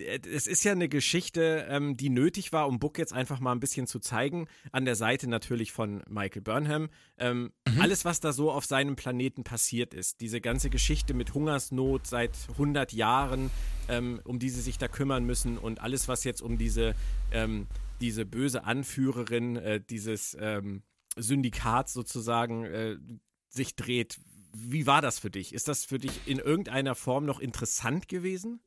es 0.00 0.46
ist 0.46 0.64
ja 0.64 0.72
eine 0.72 0.88
Geschichte, 0.88 1.66
ähm, 1.68 1.96
die 1.96 2.10
nötig 2.10 2.52
war, 2.52 2.66
um 2.68 2.78
Book 2.78 2.98
jetzt 2.98 3.12
einfach 3.12 3.40
mal 3.40 3.52
ein 3.52 3.60
bisschen 3.60 3.86
zu 3.86 3.98
zeigen. 3.98 4.48
An 4.72 4.84
der 4.84 4.96
Seite 4.96 5.28
natürlich 5.28 5.72
von 5.72 6.02
Michael 6.08 6.42
Burnham. 6.42 6.88
Ähm, 7.18 7.52
mhm. 7.68 7.80
Alles, 7.80 8.04
was 8.04 8.20
da 8.20 8.32
so 8.32 8.50
auf 8.50 8.64
seinem 8.64 8.96
Planeten 8.96 9.44
passiert 9.44 9.94
ist. 9.94 10.20
Diese 10.20 10.40
ganze 10.40 10.70
Geschichte 10.70 11.14
mit 11.14 11.34
Hungersnot 11.34 12.06
seit 12.06 12.32
100 12.52 12.92
Jahren, 12.92 13.50
ähm, 13.88 14.20
um 14.24 14.38
die 14.38 14.50
sie 14.50 14.60
sich 14.60 14.78
da 14.78 14.88
kümmern 14.88 15.24
müssen. 15.24 15.58
Und 15.58 15.80
alles, 15.80 16.08
was 16.08 16.24
jetzt 16.24 16.42
um 16.42 16.58
diese, 16.58 16.94
ähm, 17.32 17.66
diese 18.00 18.24
böse 18.24 18.64
Anführerin 18.64 19.56
äh, 19.56 19.80
dieses 19.80 20.36
ähm, 20.40 20.82
Syndikats 21.16 21.92
sozusagen 21.92 22.64
äh, 22.64 22.96
sich 23.48 23.76
dreht. 23.76 24.18
Wie 24.52 24.86
war 24.86 25.02
das 25.02 25.18
für 25.18 25.30
dich? 25.30 25.54
Ist 25.54 25.68
das 25.68 25.84
für 25.84 25.98
dich 25.98 26.26
in 26.26 26.38
irgendeiner 26.38 26.94
Form 26.94 27.24
noch 27.24 27.40
interessant 27.40 28.08
gewesen? 28.08 28.60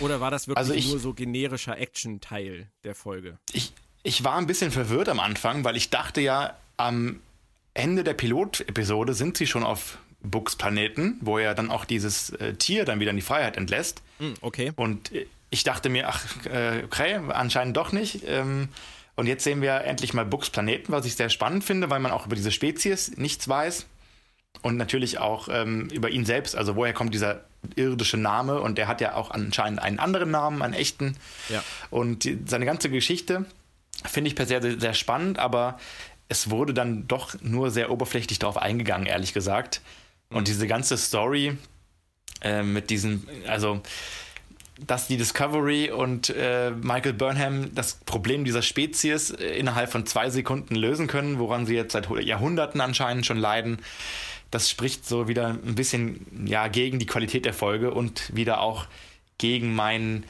Oder 0.00 0.20
war 0.20 0.30
das 0.30 0.48
wirklich 0.48 0.58
also 0.58 0.74
ich, 0.74 0.88
nur 0.88 0.98
so 0.98 1.14
generischer 1.14 1.78
Action-Teil 1.78 2.68
der 2.84 2.94
Folge? 2.94 3.38
Ich, 3.52 3.72
ich 4.02 4.24
war 4.24 4.36
ein 4.36 4.46
bisschen 4.46 4.70
verwirrt 4.70 5.08
am 5.08 5.20
Anfang, 5.20 5.64
weil 5.64 5.76
ich 5.76 5.90
dachte 5.90 6.20
ja, 6.20 6.56
am 6.76 7.20
Ende 7.74 8.04
der 8.04 8.14
Pilot-Episode 8.14 9.14
sind 9.14 9.36
sie 9.36 9.46
schon 9.46 9.64
auf 9.64 9.98
Books 10.22 10.56
Planeten, 10.56 11.18
wo 11.20 11.38
er 11.38 11.54
dann 11.54 11.70
auch 11.70 11.84
dieses 11.84 12.30
äh, 12.30 12.54
Tier 12.54 12.84
dann 12.84 13.00
wieder 13.00 13.10
in 13.10 13.16
die 13.16 13.22
Freiheit 13.22 13.56
entlässt. 13.56 14.02
Mm, 14.18 14.32
okay. 14.40 14.72
Und 14.76 15.10
ich 15.50 15.64
dachte 15.64 15.88
mir, 15.88 16.08
ach, 16.08 16.24
äh, 16.46 16.82
okay, 16.84 17.20
anscheinend 17.28 17.76
doch 17.76 17.92
nicht. 17.92 18.22
Ähm, 18.26 18.68
und 19.16 19.26
jetzt 19.26 19.44
sehen 19.44 19.62
wir 19.62 19.82
endlich 19.82 20.14
mal 20.14 20.24
Books 20.24 20.50
Planeten, 20.50 20.90
was 20.90 21.06
ich 21.06 21.14
sehr 21.14 21.28
spannend 21.28 21.62
finde, 21.62 21.90
weil 21.90 22.00
man 22.00 22.10
auch 22.10 22.26
über 22.26 22.34
diese 22.34 22.50
Spezies 22.50 23.16
nichts 23.16 23.48
weiß. 23.48 23.86
Und 24.62 24.76
natürlich 24.76 25.18
auch 25.18 25.48
ähm, 25.50 25.88
über 25.90 26.10
ihn 26.10 26.24
selbst, 26.24 26.56
also 26.56 26.74
woher 26.76 26.92
kommt 26.92 27.12
dieser 27.12 27.44
irdische 27.76 28.16
Name 28.16 28.60
und 28.60 28.78
der 28.78 28.88
hat 28.88 29.00
ja 29.00 29.14
auch 29.14 29.30
anscheinend 29.30 29.80
einen 29.80 29.98
anderen 29.98 30.30
Namen, 30.30 30.62
einen 30.62 30.74
echten. 30.74 31.16
Ja. 31.48 31.62
Und 31.90 32.24
die, 32.24 32.38
seine 32.46 32.64
ganze 32.64 32.90
Geschichte 32.90 33.44
finde 34.04 34.28
ich 34.28 34.36
per 34.36 34.46
se 34.46 34.60
sehr, 34.60 34.80
sehr 34.80 34.94
spannend, 34.94 35.38
aber 35.38 35.78
es 36.28 36.50
wurde 36.50 36.74
dann 36.74 37.06
doch 37.06 37.34
nur 37.42 37.70
sehr 37.70 37.90
oberflächlich 37.90 38.38
darauf 38.38 38.56
eingegangen, 38.56 39.06
ehrlich 39.06 39.34
gesagt. 39.34 39.80
Und 40.30 40.40
mhm. 40.40 40.44
diese 40.44 40.66
ganze 40.66 40.96
Story 40.96 41.56
äh, 42.42 42.62
mit 42.62 42.90
diesen, 42.90 43.26
also 43.46 43.82
dass 44.86 45.06
die 45.06 45.16
Discovery 45.16 45.90
und 45.90 46.30
äh, 46.30 46.70
Michael 46.70 47.12
Burnham 47.12 47.74
das 47.74 47.94
Problem 48.06 48.44
dieser 48.44 48.62
Spezies 48.62 49.30
äh, 49.30 49.56
innerhalb 49.56 49.90
von 49.92 50.04
zwei 50.06 50.30
Sekunden 50.30 50.74
lösen 50.74 51.06
können, 51.06 51.38
woran 51.38 51.64
sie 51.64 51.76
jetzt 51.76 51.92
seit 51.92 52.08
Jahrhunderten 52.10 52.80
anscheinend 52.80 53.24
schon 53.24 53.38
leiden 53.38 53.78
das 54.54 54.70
spricht 54.70 55.06
so 55.06 55.26
wieder 55.26 55.48
ein 55.48 55.74
bisschen 55.74 56.46
ja, 56.46 56.68
gegen 56.68 57.00
die 57.00 57.06
Qualität 57.06 57.44
der 57.44 57.54
Folge 57.54 57.92
und 57.92 58.34
wieder 58.34 58.60
auch 58.60 58.86
gegen 59.36 59.74
mein, 59.74 60.24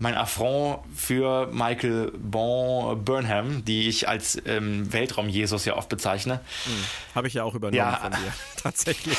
mein 0.00 0.16
Affront 0.16 0.80
für 0.96 1.46
Michael 1.52 2.10
bon 2.18 3.04
Burnham, 3.04 3.64
die 3.64 3.88
ich 3.88 4.08
als 4.08 4.42
ähm, 4.44 4.92
Weltraum-Jesus 4.92 5.64
ja 5.66 5.76
oft 5.76 5.88
bezeichne. 5.88 6.40
Hm, 6.64 6.84
Habe 7.14 7.28
ich 7.28 7.34
ja 7.34 7.44
auch 7.44 7.54
übernommen 7.54 7.76
ja. 7.76 7.96
von 7.96 8.10
dir, 8.10 8.32
tatsächlich. 8.62 9.16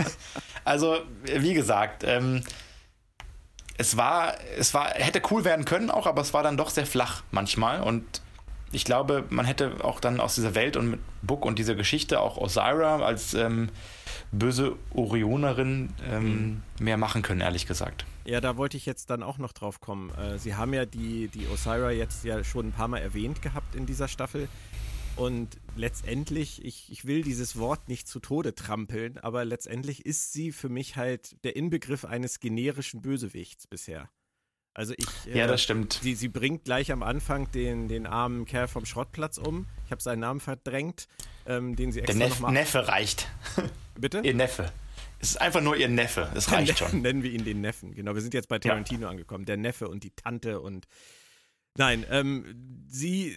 also, 0.64 0.98
wie 1.24 1.54
gesagt, 1.54 2.04
ähm, 2.04 2.42
es 3.78 3.96
war, 3.96 4.34
es 4.58 4.74
war, 4.74 4.88
hätte 4.90 5.22
cool 5.30 5.44
werden 5.44 5.64
können 5.64 5.90
auch, 5.90 6.06
aber 6.06 6.20
es 6.20 6.34
war 6.34 6.42
dann 6.42 6.58
doch 6.58 6.68
sehr 6.68 6.84
flach 6.84 7.22
manchmal 7.30 7.80
und 7.80 8.20
ich 8.72 8.84
glaube, 8.84 9.24
man 9.30 9.46
hätte 9.46 9.82
auch 9.82 10.00
dann 10.00 10.20
aus 10.20 10.34
dieser 10.34 10.54
Welt 10.54 10.76
und 10.76 10.90
mit 10.90 11.00
Book 11.22 11.44
und 11.44 11.58
dieser 11.58 11.74
Geschichte 11.74 12.20
auch 12.20 12.36
Osira 12.36 13.00
als 13.00 13.34
ähm, 13.34 13.70
böse 14.30 14.76
Orionerin 14.90 15.90
ähm, 16.06 16.24
mhm. 16.24 16.62
mehr 16.84 16.96
machen 16.96 17.22
können, 17.22 17.40
ehrlich 17.40 17.66
gesagt. 17.66 18.04
Ja, 18.24 18.40
da 18.40 18.56
wollte 18.56 18.76
ich 18.76 18.84
jetzt 18.84 19.08
dann 19.10 19.22
auch 19.22 19.38
noch 19.38 19.52
drauf 19.52 19.80
kommen. 19.80 20.10
Äh, 20.10 20.38
Sie 20.38 20.54
haben 20.54 20.74
ja 20.74 20.84
die, 20.84 21.28
die 21.28 21.46
Osira 21.48 21.90
jetzt 21.90 22.24
ja 22.24 22.44
schon 22.44 22.68
ein 22.68 22.72
paar 22.72 22.88
Mal 22.88 22.98
erwähnt 22.98 23.40
gehabt 23.40 23.74
in 23.74 23.86
dieser 23.86 24.08
Staffel. 24.08 24.48
Und 25.16 25.58
letztendlich, 25.74 26.64
ich, 26.64 26.92
ich 26.92 27.04
will 27.04 27.22
dieses 27.22 27.58
Wort 27.58 27.88
nicht 27.88 28.06
zu 28.06 28.20
Tode 28.20 28.54
trampeln, 28.54 29.18
aber 29.18 29.44
letztendlich 29.44 30.06
ist 30.06 30.32
sie 30.32 30.52
für 30.52 30.68
mich 30.68 30.96
halt 30.96 31.42
der 31.42 31.56
Inbegriff 31.56 32.04
eines 32.04 32.38
generischen 32.38 33.02
Bösewichts 33.02 33.66
bisher. 33.66 34.08
Also 34.78 34.94
ich. 34.96 35.34
Ja, 35.34 35.48
das 35.48 35.60
äh, 35.60 35.64
stimmt. 35.64 35.98
Sie, 36.00 36.14
sie 36.14 36.28
bringt 36.28 36.64
gleich 36.64 36.92
am 36.92 37.02
Anfang 37.02 37.50
den, 37.50 37.88
den 37.88 38.06
armen 38.06 38.44
Kerl 38.44 38.68
vom 38.68 38.86
Schrottplatz 38.86 39.36
um. 39.36 39.66
Ich 39.84 39.90
habe 39.90 40.00
seinen 40.00 40.20
Namen 40.20 40.38
verdrängt, 40.38 41.08
ähm, 41.46 41.74
den 41.74 41.90
sie 41.90 41.98
extra 41.98 42.16
Der 42.16 42.28
Neff, 42.28 42.40
Neffe 42.40 42.86
reicht. 42.86 43.26
Bitte? 43.98 44.20
Ihr 44.22 44.34
Neffe. 44.34 44.70
Es 45.18 45.30
ist 45.30 45.40
einfach 45.40 45.62
nur 45.62 45.76
ihr 45.76 45.88
Neffe. 45.88 46.30
Es 46.32 46.52
reicht 46.52 46.78
schon. 46.78 47.02
Nennen 47.02 47.24
wir 47.24 47.32
ihn 47.32 47.44
den 47.44 47.60
Neffen. 47.60 47.92
Genau, 47.92 48.14
wir 48.14 48.22
sind 48.22 48.34
jetzt 48.34 48.48
bei 48.48 48.60
Tarantino 48.60 49.02
ja. 49.02 49.08
angekommen. 49.08 49.46
Der 49.46 49.56
Neffe 49.56 49.88
und 49.88 50.04
die 50.04 50.12
Tante 50.12 50.60
und. 50.60 50.86
Nein, 51.76 52.06
ähm, 52.08 52.84
sie, 52.86 53.34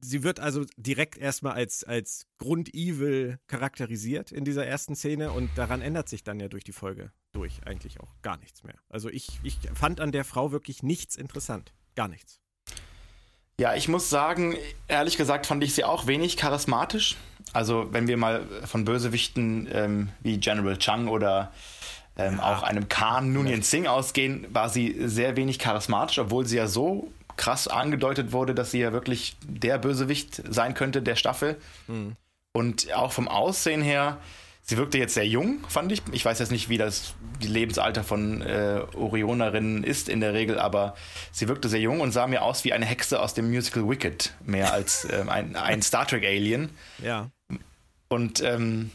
sie 0.00 0.22
wird 0.22 0.40
also 0.40 0.64
direkt 0.76 1.18
erstmal 1.18 1.54
als, 1.54 1.84
als 1.84 2.26
Grund-Evil 2.38 3.38
charakterisiert 3.46 4.32
in 4.32 4.44
dieser 4.44 4.66
ersten 4.66 4.94
Szene 4.94 5.32
und 5.32 5.50
daran 5.56 5.80
ändert 5.80 6.08
sich 6.08 6.22
dann 6.22 6.40
ja 6.40 6.48
durch 6.48 6.64
die 6.64 6.72
Folge 6.72 7.12
durch 7.32 7.60
eigentlich 7.66 8.00
auch 8.00 8.14
gar 8.22 8.36
nichts 8.38 8.64
mehr. 8.64 8.76
Also 8.88 9.08
ich, 9.08 9.28
ich 9.42 9.58
fand 9.74 10.00
an 10.00 10.12
der 10.12 10.24
Frau 10.24 10.50
wirklich 10.50 10.82
nichts 10.82 11.16
interessant. 11.16 11.72
Gar 11.94 12.08
nichts. 12.08 12.40
Ja, 13.60 13.74
ich 13.74 13.88
muss 13.88 14.08
sagen, 14.08 14.56
ehrlich 14.86 15.16
gesagt 15.16 15.46
fand 15.46 15.64
ich 15.64 15.74
sie 15.74 15.84
auch 15.84 16.06
wenig 16.06 16.36
charismatisch. 16.36 17.16
Also 17.52 17.88
wenn 17.92 18.06
wir 18.06 18.16
mal 18.16 18.46
von 18.64 18.84
Bösewichten 18.84 19.68
ähm, 19.72 20.08
wie 20.20 20.38
General 20.38 20.78
Chang 20.78 21.08
oder 21.08 21.52
ähm, 22.16 22.36
ja. 22.36 22.56
auch 22.56 22.62
einem 22.62 22.88
Khan 22.88 23.32
Noonien 23.32 23.62
Singh 23.62 23.88
ausgehen, 23.88 24.46
war 24.50 24.68
sie 24.68 24.96
sehr 25.08 25.36
wenig 25.36 25.58
charismatisch, 25.58 26.18
obwohl 26.18 26.46
sie 26.46 26.56
ja 26.56 26.68
so 26.68 27.12
krass 27.38 27.68
angedeutet 27.68 28.32
wurde, 28.32 28.54
dass 28.54 28.70
sie 28.70 28.80
ja 28.80 28.92
wirklich 28.92 29.36
der 29.46 29.78
Bösewicht 29.78 30.42
sein 30.50 30.74
könnte 30.74 31.00
der 31.00 31.16
Staffel. 31.16 31.56
Mhm. 31.86 32.16
Und 32.52 32.92
auch 32.92 33.12
vom 33.12 33.28
Aussehen 33.28 33.80
her, 33.80 34.18
sie 34.62 34.76
wirkte 34.76 34.98
jetzt 34.98 35.14
sehr 35.14 35.26
jung, 35.26 35.60
fand 35.68 35.92
ich. 35.92 36.02
Ich 36.12 36.24
weiß 36.24 36.38
jetzt 36.40 36.50
nicht, 36.50 36.68
wie 36.68 36.76
das 36.76 37.14
Lebensalter 37.40 38.04
von 38.04 38.42
äh, 38.42 38.82
Orionerinnen 38.94 39.84
ist 39.84 40.08
in 40.08 40.20
der 40.20 40.34
Regel, 40.34 40.58
aber 40.58 40.94
sie 41.32 41.48
wirkte 41.48 41.68
sehr 41.68 41.80
jung 41.80 42.00
und 42.00 42.12
sah 42.12 42.26
mir 42.26 42.42
aus 42.42 42.64
wie 42.64 42.72
eine 42.72 42.84
Hexe 42.84 43.20
aus 43.20 43.32
dem 43.32 43.48
Musical 43.48 43.88
Wicked, 43.88 44.34
mehr 44.44 44.72
als 44.72 45.04
äh, 45.10 45.24
ein, 45.28 45.56
ein 45.56 45.80
Star 45.80 46.06
Trek 46.06 46.24
Alien. 46.24 46.70
Ja. 47.02 47.30
Und 48.08 48.42
ähm, 48.42 48.90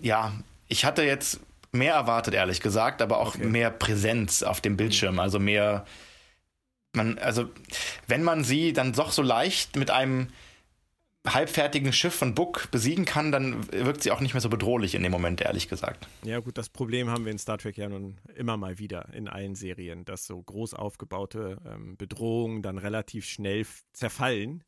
ja, 0.00 0.32
ich 0.68 0.84
hatte 0.84 1.02
jetzt 1.02 1.40
mehr 1.72 1.94
erwartet, 1.94 2.34
ehrlich 2.34 2.60
gesagt, 2.60 3.02
aber 3.02 3.18
auch 3.18 3.34
okay. 3.34 3.46
mehr 3.46 3.70
Präsenz 3.70 4.42
auf 4.42 4.60
dem 4.60 4.76
Bildschirm, 4.76 5.18
also 5.18 5.38
mehr 5.38 5.84
man, 6.94 7.18
also, 7.18 7.48
wenn 8.06 8.22
man 8.22 8.44
sie 8.44 8.72
dann 8.72 8.92
doch 8.92 9.12
so 9.12 9.22
leicht 9.22 9.76
mit 9.76 9.90
einem 9.90 10.28
halbfertigen 11.26 11.92
Schiff 11.92 12.14
von 12.14 12.34
Book 12.34 12.68
besiegen 12.72 13.04
kann, 13.04 13.30
dann 13.30 13.70
wirkt 13.72 14.02
sie 14.02 14.10
auch 14.10 14.20
nicht 14.20 14.34
mehr 14.34 14.40
so 14.40 14.48
bedrohlich 14.48 14.94
in 14.96 15.02
dem 15.04 15.12
Moment, 15.12 15.40
ehrlich 15.40 15.68
gesagt. 15.68 16.08
Ja, 16.24 16.40
gut, 16.40 16.58
das 16.58 16.68
Problem 16.68 17.10
haben 17.10 17.24
wir 17.24 17.32
in 17.32 17.38
Star 17.38 17.58
Trek 17.58 17.76
ja 17.76 17.88
nun 17.88 18.18
immer 18.34 18.56
mal 18.56 18.78
wieder 18.78 19.08
in 19.14 19.28
allen 19.28 19.54
Serien, 19.54 20.04
dass 20.04 20.26
so 20.26 20.42
groß 20.42 20.74
aufgebaute 20.74 21.58
ähm, 21.64 21.96
Bedrohungen 21.96 22.62
dann 22.62 22.78
relativ 22.78 23.26
schnell 23.26 23.64
zerfallen. 23.92 24.64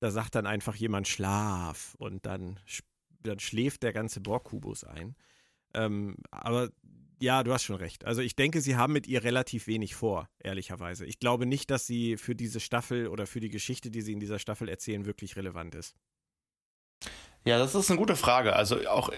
Da 0.00 0.10
sagt 0.10 0.34
dann 0.34 0.46
einfach 0.46 0.74
jemand 0.74 1.08
Schlaf 1.08 1.94
und 1.98 2.26
dann, 2.26 2.60
dann 3.20 3.38
schläft 3.38 3.82
der 3.82 3.94
ganze 3.94 4.20
Borg-Kubus 4.20 4.84
ein. 4.84 5.16
Ähm, 5.74 6.16
aber 6.30 6.70
ja, 7.22 7.44
du 7.44 7.52
hast 7.52 7.62
schon 7.62 7.76
recht. 7.76 8.04
Also 8.04 8.20
ich 8.20 8.34
denke, 8.34 8.60
sie 8.60 8.76
haben 8.76 8.92
mit 8.92 9.06
ihr 9.06 9.22
relativ 9.22 9.68
wenig 9.68 9.94
vor, 9.94 10.28
ehrlicherweise. 10.40 11.06
Ich 11.06 11.20
glaube 11.20 11.46
nicht, 11.46 11.70
dass 11.70 11.86
sie 11.86 12.16
für 12.16 12.34
diese 12.34 12.58
Staffel 12.58 13.06
oder 13.06 13.28
für 13.28 13.38
die 13.38 13.48
Geschichte, 13.48 13.92
die 13.92 14.02
sie 14.02 14.12
in 14.12 14.18
dieser 14.18 14.40
Staffel 14.40 14.68
erzählen, 14.68 15.06
wirklich 15.06 15.36
relevant 15.36 15.76
ist. 15.76 15.94
Ja, 17.44 17.58
das 17.58 17.76
ist 17.76 17.90
eine 17.90 17.98
gute 17.98 18.16
Frage. 18.16 18.56
Also 18.56 18.88
auch 18.88 19.12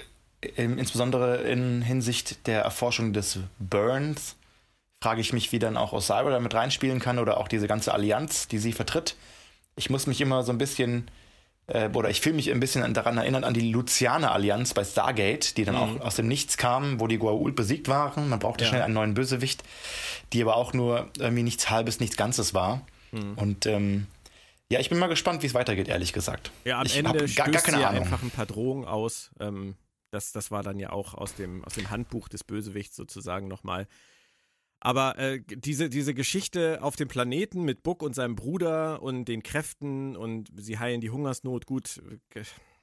in, 0.56 0.76
insbesondere 0.76 1.42
in 1.44 1.80
Hinsicht 1.80 2.46
der 2.46 2.60
Erforschung 2.60 3.14
des 3.14 3.38
Burns 3.58 4.36
frage 5.00 5.22
ich 5.22 5.32
mich, 5.32 5.50
wie 5.52 5.58
dann 5.58 5.78
auch 5.78 5.94
Osira 5.94 6.28
damit 6.28 6.52
reinspielen 6.52 7.00
kann 7.00 7.18
oder 7.18 7.38
auch 7.38 7.48
diese 7.48 7.66
ganze 7.66 7.94
Allianz, 7.94 8.48
die 8.48 8.58
sie 8.58 8.72
vertritt. 8.72 9.16
Ich 9.76 9.88
muss 9.88 10.06
mich 10.06 10.20
immer 10.20 10.42
so 10.42 10.52
ein 10.52 10.58
bisschen 10.58 11.10
äh, 11.66 11.88
oder 11.90 12.10
ich 12.10 12.20
fühle 12.20 12.36
mich 12.36 12.50
ein 12.50 12.60
bisschen 12.60 12.92
daran 12.94 13.16
erinnern 13.16 13.44
an 13.44 13.54
die 13.54 13.72
Lucianer-Allianz 13.72 14.74
bei 14.74 14.84
Stargate, 14.84 15.56
die 15.56 15.64
dann 15.64 15.74
mhm. 15.74 15.80
auch 15.80 16.06
aus 16.06 16.16
dem 16.16 16.28
Nichts 16.28 16.56
kam, 16.56 17.00
wo 17.00 17.06
die 17.06 17.18
Goa'uld 17.18 17.54
besiegt 17.54 17.88
waren. 17.88 18.28
Man 18.28 18.38
brauchte 18.38 18.64
ja. 18.64 18.70
schnell 18.70 18.82
einen 18.82 18.94
neuen 18.94 19.14
Bösewicht, 19.14 19.62
die 20.32 20.42
aber 20.42 20.56
auch 20.56 20.72
nur 20.72 21.08
irgendwie 21.18 21.42
nichts 21.42 21.70
Halbes, 21.70 22.00
nichts 22.00 22.16
Ganzes 22.16 22.54
war. 22.54 22.86
Mhm. 23.12 23.34
Und 23.36 23.66
ähm, 23.66 24.06
ja, 24.70 24.80
ich 24.80 24.88
bin 24.88 24.98
mal 24.98 25.06
gespannt, 25.06 25.42
wie 25.42 25.46
es 25.46 25.54
weitergeht, 25.54 25.88
ehrlich 25.88 26.12
gesagt. 26.12 26.50
Ja, 26.64 26.80
am 26.80 26.86
ich 26.86 26.96
Ende 26.96 27.26
gar, 27.28 27.48
gar 27.48 27.62
keine 27.62 27.86
Ahnung. 27.86 28.02
einfach 28.02 28.22
ein 28.22 28.30
paar 28.30 28.46
Drohungen 28.46 28.86
aus. 28.86 29.30
Ähm, 29.40 29.76
das, 30.10 30.32
das 30.32 30.50
war 30.50 30.62
dann 30.62 30.78
ja 30.78 30.90
auch 30.90 31.14
aus 31.14 31.34
dem, 31.34 31.64
aus 31.64 31.74
dem 31.74 31.90
Handbuch 31.90 32.28
des 32.28 32.44
Bösewichts 32.44 32.96
sozusagen 32.96 33.48
nochmal 33.48 33.86
aber 34.84 35.18
äh, 35.18 35.40
diese, 35.48 35.88
diese 35.88 36.12
Geschichte 36.12 36.82
auf 36.82 36.94
dem 36.94 37.08
Planeten 37.08 37.64
mit 37.64 37.82
Buck 37.82 38.02
und 38.02 38.14
seinem 38.14 38.36
Bruder 38.36 39.02
und 39.02 39.24
den 39.24 39.42
Kräften 39.42 40.14
und 40.14 40.50
sie 40.54 40.78
heilen 40.78 41.00
die 41.00 41.08
Hungersnot, 41.08 41.64
gut, 41.64 42.02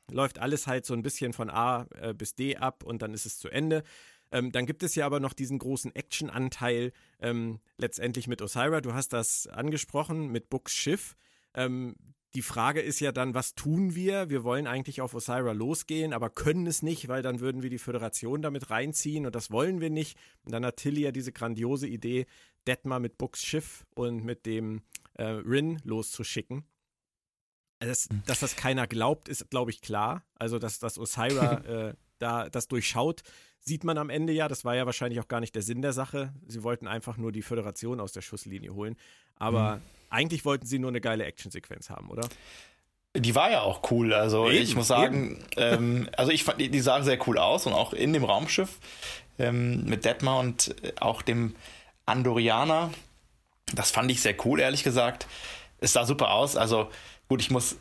läuft 0.09 0.39
alles 0.39 0.65
halt 0.65 0.87
so 0.87 0.95
ein 0.95 1.03
bisschen 1.03 1.31
von 1.31 1.51
A 1.51 1.85
äh, 1.99 2.15
bis 2.15 2.33
D 2.33 2.57
ab 2.57 2.83
und 2.83 3.03
dann 3.03 3.13
ist 3.13 3.27
es 3.27 3.37
zu 3.37 3.49
Ende. 3.49 3.83
Ähm, 4.31 4.51
dann 4.51 4.65
gibt 4.65 4.81
es 4.81 4.95
ja 4.95 5.05
aber 5.05 5.19
noch 5.19 5.33
diesen 5.33 5.59
großen 5.59 5.93
Action-Anteil 5.93 6.91
ähm, 7.19 7.59
letztendlich 7.77 8.27
mit 8.27 8.41
Osira. 8.41 8.81
Du 8.81 8.95
hast 8.95 9.13
das 9.13 9.45
angesprochen 9.45 10.31
mit 10.31 10.49
Books 10.49 10.73
Schiff. 10.73 11.15
Ähm, 11.53 11.95
die 12.33 12.41
Frage 12.41 12.79
ist 12.81 12.99
ja 13.01 13.11
dann, 13.11 13.33
was 13.33 13.55
tun 13.55 13.93
wir? 13.93 14.29
Wir 14.29 14.43
wollen 14.43 14.65
eigentlich 14.65 15.01
auf 15.01 15.13
Osira 15.13 15.51
losgehen, 15.51 16.13
aber 16.13 16.29
können 16.29 16.65
es 16.65 16.81
nicht, 16.81 17.07
weil 17.09 17.21
dann 17.21 17.41
würden 17.41 17.61
wir 17.61 17.69
die 17.69 17.77
Föderation 17.77 18.41
damit 18.41 18.69
reinziehen 18.69 19.25
und 19.25 19.35
das 19.35 19.51
wollen 19.51 19.81
wir 19.81 19.89
nicht. 19.89 20.17
Und 20.43 20.53
dann 20.53 20.65
hat 20.65 20.77
Tilly 20.77 21.01
ja 21.01 21.11
diese 21.11 21.33
grandiose 21.33 21.87
Idee, 21.87 22.25
Detmar 22.67 22.99
mit 22.99 23.17
Books 23.17 23.43
Schiff 23.43 23.85
und 23.95 24.23
mit 24.23 24.45
dem 24.45 24.81
äh, 25.15 25.23
Rin 25.23 25.81
loszuschicken. 25.83 26.63
Das, 27.79 28.07
hm. 28.09 28.23
dass 28.25 28.39
das 28.39 28.55
keiner 28.55 28.87
glaubt, 28.87 29.27
ist, 29.27 29.49
glaube 29.49 29.71
ich, 29.71 29.81
klar. 29.81 30.23
Also, 30.35 30.59
dass, 30.59 30.79
dass 30.79 30.97
Osira 30.97 31.57
äh, 31.89 31.95
da 32.19 32.49
das 32.49 32.67
durchschaut, 32.67 33.23
sieht 33.59 33.83
man 33.83 33.97
am 33.97 34.09
Ende 34.09 34.31
ja. 34.31 34.47
Das 34.47 34.63
war 34.63 34.75
ja 34.75 34.85
wahrscheinlich 34.85 35.19
auch 35.19 35.27
gar 35.27 35.39
nicht 35.39 35.55
der 35.55 35.63
Sinn 35.63 35.81
der 35.81 35.93
Sache. 35.93 36.33
Sie 36.47 36.63
wollten 36.63 36.87
einfach 36.87 37.17
nur 37.17 37.31
die 37.31 37.41
Föderation 37.41 37.99
aus 37.99 38.13
der 38.13 38.21
Schusslinie 38.21 38.73
holen. 38.73 38.95
Aber 39.35 39.77
mhm. 39.77 39.81
Eigentlich 40.11 40.45
wollten 40.45 40.65
sie 40.65 40.77
nur 40.77 40.89
eine 40.89 41.01
geile 41.01 41.25
Actionsequenz 41.25 41.89
haben, 41.89 42.09
oder? 42.09 42.27
Die 43.15 43.35
war 43.35 43.51
ja 43.51 43.61
auch 43.61 43.91
cool. 43.91 44.13
Also 44.13 44.49
eben, 44.49 44.63
ich 44.63 44.75
muss 44.75 44.87
sagen, 44.87 45.43
ähm, 45.57 46.09
also 46.15 46.31
ich 46.31 46.43
fand, 46.43 46.61
die, 46.61 46.69
die 46.69 46.79
sah 46.79 47.01
sehr 47.01 47.19
cool 47.27 47.37
aus 47.37 47.65
und 47.65 47.73
auch 47.73 47.93
in 47.93 48.13
dem 48.13 48.23
Raumschiff 48.23 48.79
ähm, 49.39 49.83
mit 49.85 50.05
Detmar 50.05 50.39
und 50.39 50.75
auch 50.99 51.21
dem 51.21 51.55
Andorianer. 52.05 52.91
Das 53.73 53.91
fand 53.91 54.11
ich 54.11 54.21
sehr 54.21 54.35
cool, 54.45 54.59
ehrlich 54.59 54.83
gesagt. 54.83 55.27
Es 55.79 55.93
sah 55.93 56.05
super 56.05 56.31
aus. 56.31 56.55
Also 56.55 56.89
gut, 57.27 57.41
ich 57.41 57.51
muss, 57.51 57.75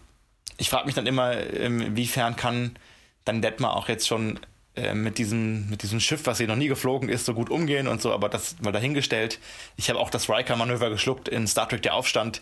ich 0.56 0.70
frage 0.70 0.86
mich 0.86 0.94
dann 0.94 1.06
immer, 1.06 1.36
inwiefern 1.36 2.34
kann 2.34 2.76
dann 3.24 3.42
Detmar 3.42 3.76
auch 3.76 3.88
jetzt 3.88 4.08
schon 4.08 4.40
äh, 4.80 4.94
mit, 4.94 5.18
diesem, 5.18 5.68
mit 5.68 5.82
diesem 5.82 6.00
Schiff, 6.00 6.26
was 6.26 6.38
hier 6.38 6.48
noch 6.48 6.56
nie 6.56 6.68
geflogen 6.68 7.08
ist, 7.08 7.26
so 7.26 7.34
gut 7.34 7.50
umgehen 7.50 7.86
und 7.86 8.00
so, 8.00 8.12
aber 8.12 8.28
das 8.28 8.56
mal 8.60 8.72
dahingestellt. 8.72 9.38
Ich 9.76 9.90
habe 9.90 9.98
auch 9.98 10.10
das 10.10 10.28
Riker-Manöver 10.28 10.90
geschluckt 10.90 11.28
in 11.28 11.46
Star 11.46 11.68
Trek 11.68 11.82
Der 11.82 11.94
Aufstand. 11.94 12.40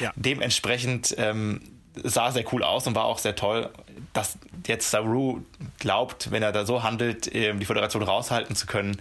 Ja. 0.00 0.12
Dementsprechend 0.16 1.14
ähm, 1.18 1.60
sah 2.02 2.30
sehr 2.30 2.44
cool 2.52 2.62
aus 2.62 2.86
und 2.86 2.94
war 2.94 3.04
auch 3.04 3.18
sehr 3.18 3.36
toll, 3.36 3.70
dass 4.12 4.38
jetzt 4.66 4.90
Saru 4.90 5.42
glaubt, 5.78 6.30
wenn 6.30 6.42
er 6.42 6.52
da 6.52 6.64
so 6.64 6.82
handelt, 6.82 7.32
äh, 7.34 7.54
die 7.54 7.66
Föderation 7.66 8.02
raushalten 8.02 8.56
zu 8.56 8.66
können. 8.66 9.00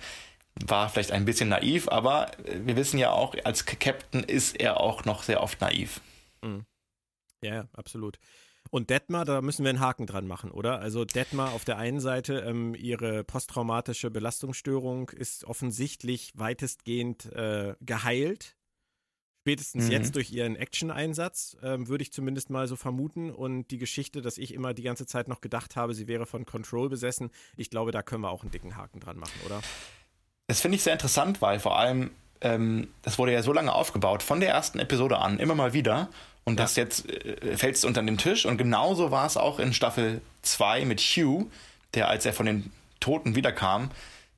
War 0.65 0.89
vielleicht 0.89 1.11
ein 1.11 1.25
bisschen 1.25 1.49
naiv, 1.49 1.87
aber 1.87 2.31
wir 2.45 2.75
wissen 2.75 2.99
ja 2.99 3.11
auch, 3.11 3.35
als 3.43 3.65
Captain 3.65 4.23
ist 4.23 4.59
er 4.59 4.79
auch 4.79 5.05
noch 5.05 5.23
sehr 5.23 5.41
oft 5.41 5.61
naiv. 5.61 6.01
Mhm. 6.41 6.65
Ja, 7.41 7.65
absolut. 7.73 8.19
Und 8.73 8.89
Detmar, 8.89 9.23
da 9.23 9.39
müssen 9.43 9.63
wir 9.63 9.69
einen 9.69 9.79
Haken 9.79 10.07
dran 10.07 10.25
machen, 10.25 10.49
oder? 10.49 10.79
Also 10.79 11.05
Detmar 11.05 11.53
auf 11.53 11.63
der 11.63 11.77
einen 11.77 11.99
Seite, 11.99 12.39
ähm, 12.39 12.73
ihre 12.73 13.23
posttraumatische 13.23 14.09
Belastungsstörung 14.09 15.09
ist 15.09 15.45
offensichtlich 15.45 16.31
weitestgehend 16.33 17.31
äh, 17.33 17.75
geheilt. 17.81 18.57
Spätestens 19.41 19.85
mhm. 19.85 19.91
jetzt 19.91 20.15
durch 20.15 20.31
ihren 20.31 20.55
Action-Einsatz, 20.55 21.55
ähm, 21.61 21.87
würde 21.87 22.01
ich 22.01 22.11
zumindest 22.11 22.49
mal 22.49 22.67
so 22.67 22.75
vermuten. 22.75 23.29
Und 23.29 23.67
die 23.67 23.77
Geschichte, 23.77 24.23
dass 24.23 24.39
ich 24.39 24.55
immer 24.55 24.73
die 24.73 24.81
ganze 24.81 25.05
Zeit 25.05 25.27
noch 25.27 25.41
gedacht 25.41 25.75
habe, 25.75 25.93
sie 25.93 26.07
wäre 26.07 26.25
von 26.25 26.43
Control 26.43 26.89
besessen, 26.89 27.29
ich 27.55 27.69
glaube, 27.69 27.91
da 27.91 28.01
können 28.01 28.23
wir 28.23 28.31
auch 28.31 28.41
einen 28.41 28.49
dicken 28.49 28.75
Haken 28.75 28.99
dran 28.99 29.19
machen, 29.19 29.39
oder? 29.45 29.61
Das 30.47 30.61
finde 30.61 30.77
ich 30.77 30.81
sehr 30.81 30.93
interessant, 30.93 31.43
weil 31.43 31.59
vor 31.59 31.77
allem 31.77 32.09
ähm, 32.43 32.87
das 33.01 33.17
wurde 33.17 33.33
ja 33.33 33.41
so 33.41 33.53
lange 33.53 33.73
aufgebaut, 33.73 34.23
von 34.23 34.39
der 34.39 34.49
ersten 34.49 34.79
Episode 34.79 35.19
an, 35.19 35.39
immer 35.39 35.55
mal 35.55 35.73
wieder. 35.73 36.09
Und 36.43 36.59
ja. 36.59 36.65
das 36.65 36.75
jetzt 36.75 37.09
äh, 37.09 37.57
fällt 37.57 37.75
es 37.75 37.85
unter 37.85 38.03
den 38.03 38.17
Tisch. 38.17 38.45
Und 38.45 38.57
genauso 38.57 39.11
war 39.11 39.25
es 39.25 39.37
auch 39.37 39.59
in 39.59 39.73
Staffel 39.73 40.21
2 40.41 40.85
mit 40.85 40.99
Hugh, 40.99 41.49
der, 41.93 42.09
als 42.09 42.25
er 42.25 42.33
von 42.33 42.45
den 42.45 42.71
Toten 42.99 43.35
wiederkam, 43.35 43.91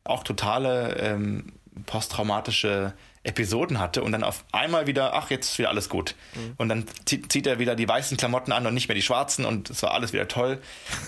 auch 0.04 0.24
totale 0.24 0.98
ähm, 1.00 1.54
posttraumatische 1.86 2.94
Episoden 3.24 3.80
hatte 3.80 4.04
und 4.04 4.12
dann 4.12 4.24
auf 4.24 4.46
einmal 4.52 4.86
wieder, 4.86 5.16
ach, 5.16 5.32
jetzt 5.32 5.52
ist 5.52 5.58
wieder 5.58 5.70
alles 5.70 5.90
gut. 5.90 6.16
Mhm. 6.36 6.54
Und 6.58 6.70
dann 6.70 6.86
zieht 7.06 7.48
er 7.48 7.58
wieder 7.58 7.76
die 7.76 7.88
weißen 7.88 8.18
Klamotten 8.18 8.52
an 8.52 8.68
und 8.68 8.76
nicht 8.76 8.88
mehr 8.88 8.96
die 8.96 9.02
schwarzen 9.02 9.46
und 9.46 9.72
es 9.72 9.82
war 9.82 9.92
alles 9.92 10.14
wieder 10.14 10.28
toll. 10.28 10.62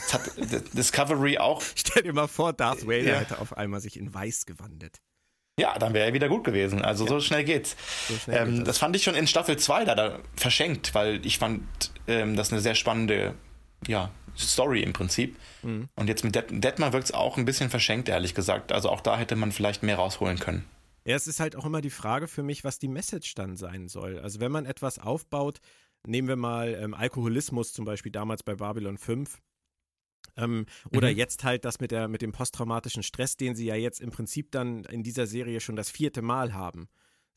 Es 0.08 0.14
hat 0.16 0.22
Discovery 0.74 1.38
auch. 1.38 1.62
Stell 1.76 2.02
dir 2.02 2.14
mal 2.14 2.28
vor, 2.28 2.54
Darth 2.54 2.88
Vader 2.88 3.04
ja. 3.04 3.16
hätte 3.20 3.40
auf 3.40 3.56
einmal 3.56 3.82
sich 3.82 3.98
in 3.98 4.14
weiß 4.14 4.48
gewandelt. 4.48 5.00
Ja, 5.60 5.78
dann 5.80 5.94
wäre 5.94 6.08
er 6.08 6.14
wieder 6.14 6.30
gut 6.30 6.44
gewesen. 6.44 6.84
Also 6.84 7.06
ja. 7.06 7.10
so 7.10 7.20
schnell 7.20 7.44
geht's. 7.44 7.76
So 8.08 8.16
schnell 8.16 8.38
ähm, 8.38 8.50
geht 8.50 8.60
das. 8.60 8.68
das. 8.68 8.78
fand 8.78 8.96
ich 8.96 9.04
schon 9.04 9.16
in 9.16 9.26
Staffel 9.26 9.58
2 9.58 9.86
da 9.86 10.20
verschenkt, 10.36 10.94
weil 10.94 11.26
ich 11.26 11.40
fand 11.40 11.64
ähm, 12.08 12.36
das 12.36 12.52
eine 12.52 12.62
sehr 12.62 12.76
spannende 12.76 13.34
ja, 13.88 14.12
Story 14.38 14.82
im 14.84 14.94
Prinzip. 14.94 15.36
Mhm. 15.64 15.88
Und 15.96 16.08
jetzt 16.08 16.24
mit 16.24 16.36
Det 16.36 16.46
Detmar 16.52 16.94
wirkt 16.94 17.06
es 17.06 17.14
auch 17.14 17.38
ein 17.38 17.46
bisschen 17.46 17.70
verschenkt, 17.72 18.08
ehrlich 18.08 18.36
gesagt. 18.36 18.72
Also 18.72 18.90
auch 18.90 19.02
da 19.02 19.18
hätte 19.18 19.36
man 19.36 19.52
vielleicht 19.52 19.82
mehr 19.82 19.96
rausholen 19.96 20.38
können. 20.38 20.66
Ja, 21.06 21.16
es 21.16 21.26
ist 21.26 21.40
halt 21.40 21.56
auch 21.56 21.66
immer 21.66 21.82
die 21.82 21.90
Frage 21.90 22.28
für 22.28 22.44
mich, 22.44 22.64
was 22.64 22.80
die 22.80 22.90
Message 22.90 23.34
dann 23.34 23.56
sein 23.56 23.88
soll. 23.88 24.20
Also 24.20 24.40
wenn 24.40 24.52
man 24.52 24.66
etwas 24.66 25.00
aufbaut, 25.00 25.60
nehmen 26.06 26.28
wir 26.28 26.36
mal 26.36 26.76
ähm, 26.76 26.94
Alkoholismus 26.94 27.74
zum 27.74 27.86
Beispiel 27.86 28.12
damals 28.12 28.44
bei 28.44 28.56
Babylon 28.56 28.98
5, 28.98 29.40
ähm, 30.38 30.66
oder 30.94 31.12
mhm. 31.12 31.18
jetzt 31.18 31.44
halt 31.44 31.66
das 31.66 31.80
mit, 31.80 31.92
der, 31.92 32.08
mit 32.08 32.22
dem 32.22 32.32
posttraumatischen 32.32 33.04
Stress, 33.04 33.38
den 33.38 33.56
sie 33.56 33.66
ja 33.66 33.76
jetzt 33.76 34.00
im 34.00 34.12
Prinzip 34.12 34.52
dann 34.52 34.84
in 34.86 35.04
dieser 35.04 35.28
Serie 35.28 35.60
schon 35.60 35.76
das 35.76 35.90
vierte 35.90 36.22
Mal 36.22 36.54
haben. 36.54 36.88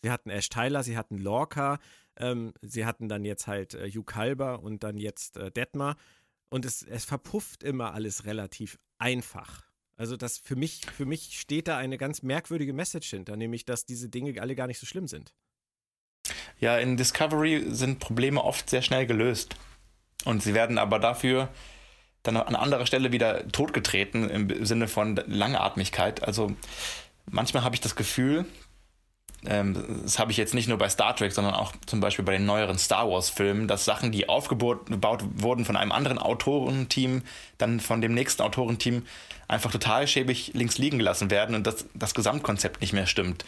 Sie 0.02 0.10
hatten 0.10 0.30
Ash 0.30 0.48
Tyler, 0.48 0.82
sie 0.82 0.96
hatten 0.96 1.18
Lorca, 1.18 1.78
ähm, 2.16 2.52
sie 2.62 2.86
hatten 2.86 3.08
dann 3.08 3.24
jetzt 3.24 3.46
halt 3.46 3.74
äh, 3.74 3.90
Hugh 3.90 4.04
Kalber 4.04 4.62
und 4.62 4.82
dann 4.82 4.96
jetzt 4.96 5.36
äh, 5.36 5.50
Detmar. 5.50 5.96
Und 6.50 6.64
es, 6.64 6.82
es 6.82 7.04
verpufft 7.04 7.62
immer 7.62 7.94
alles 7.94 8.24
relativ 8.24 8.78
einfach. 8.98 9.62
Also 9.96 10.16
das 10.16 10.38
für 10.38 10.56
mich, 10.56 10.86
für 10.86 11.04
mich 11.04 11.38
steht 11.38 11.68
da 11.68 11.76
eine 11.76 11.98
ganz 11.98 12.22
merkwürdige 12.22 12.72
Message 12.72 13.10
hinter, 13.10 13.36
nämlich 13.36 13.64
dass 13.64 13.84
diese 13.84 14.08
Dinge 14.08 14.40
alle 14.40 14.54
gar 14.54 14.66
nicht 14.66 14.78
so 14.78 14.86
schlimm 14.86 15.06
sind. 15.06 15.34
Ja, 16.58 16.78
in 16.78 16.96
Discovery 16.96 17.66
sind 17.68 17.98
Probleme 17.98 18.42
oft 18.42 18.68
sehr 18.68 18.82
schnell 18.82 19.06
gelöst. 19.06 19.56
Und 20.24 20.42
sie 20.42 20.54
werden 20.54 20.78
aber 20.78 20.98
dafür 20.98 21.48
dann 22.22 22.36
an 22.36 22.54
anderer 22.54 22.86
Stelle 22.86 23.12
wieder 23.12 23.48
totgetreten 23.48 24.28
im 24.28 24.64
Sinne 24.64 24.88
von 24.88 25.16
Langatmigkeit. 25.26 26.22
Also 26.22 26.52
manchmal 27.30 27.64
habe 27.64 27.74
ich 27.74 27.80
das 27.80 27.96
Gefühl, 27.96 28.46
ähm, 29.46 30.02
das 30.02 30.18
habe 30.18 30.30
ich 30.30 30.36
jetzt 30.36 30.54
nicht 30.54 30.68
nur 30.68 30.76
bei 30.76 30.88
Star 30.88 31.16
Trek, 31.16 31.32
sondern 31.32 31.54
auch 31.54 31.72
zum 31.86 32.00
Beispiel 32.00 32.24
bei 32.24 32.32
den 32.32 32.44
neueren 32.44 32.78
Star 32.78 33.08
Wars-Filmen, 33.08 33.68
dass 33.68 33.84
Sachen, 33.84 34.12
die 34.12 34.28
aufgebaut 34.28 34.80
wurden 35.34 35.64
von 35.64 35.76
einem 35.76 35.92
anderen 35.92 36.18
Autorenteam, 36.18 37.22
dann 37.56 37.80
von 37.80 38.00
dem 38.00 38.12
nächsten 38.12 38.42
Autorenteam 38.42 39.06
einfach 39.48 39.72
total 39.72 40.06
schäbig 40.06 40.52
links 40.54 40.78
liegen 40.78 40.98
gelassen 40.98 41.30
werden 41.30 41.54
und 41.54 41.66
das, 41.66 41.86
das 41.94 42.14
Gesamtkonzept 42.14 42.80
nicht 42.80 42.92
mehr 42.92 43.06
stimmt. 43.06 43.44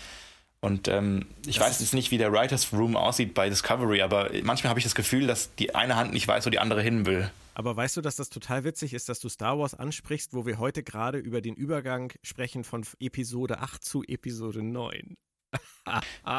Und 0.64 0.86
ähm, 0.86 1.26
ich 1.44 1.56
das 1.56 1.66
weiß 1.66 1.80
jetzt 1.80 1.92
nicht, 1.92 2.12
wie 2.12 2.18
der 2.18 2.32
Writers 2.32 2.72
Room 2.72 2.96
aussieht 2.96 3.34
bei 3.34 3.48
Discovery, 3.48 4.00
aber 4.00 4.30
manchmal 4.44 4.70
habe 4.70 4.78
ich 4.78 4.84
das 4.84 4.94
Gefühl, 4.94 5.26
dass 5.26 5.52
die 5.56 5.74
eine 5.74 5.96
Hand 5.96 6.12
nicht 6.12 6.28
weiß, 6.28 6.46
wo 6.46 6.50
die 6.50 6.60
andere 6.60 6.80
hin 6.80 7.04
will. 7.04 7.30
Aber 7.54 7.76
weißt 7.76 7.96
du, 7.96 8.00
dass 8.00 8.14
das 8.16 8.30
total 8.30 8.62
witzig 8.62 8.94
ist, 8.94 9.08
dass 9.08 9.18
du 9.18 9.28
Star 9.28 9.58
Wars 9.58 9.74
ansprichst, 9.74 10.34
wo 10.34 10.46
wir 10.46 10.58
heute 10.58 10.84
gerade 10.84 11.18
über 11.18 11.40
den 11.40 11.54
Übergang 11.54 12.12
sprechen 12.22 12.62
von 12.62 12.86
Episode 13.00 13.58
8 13.58 13.82
zu 13.82 14.04
Episode 14.04 14.62
9? 14.62 15.16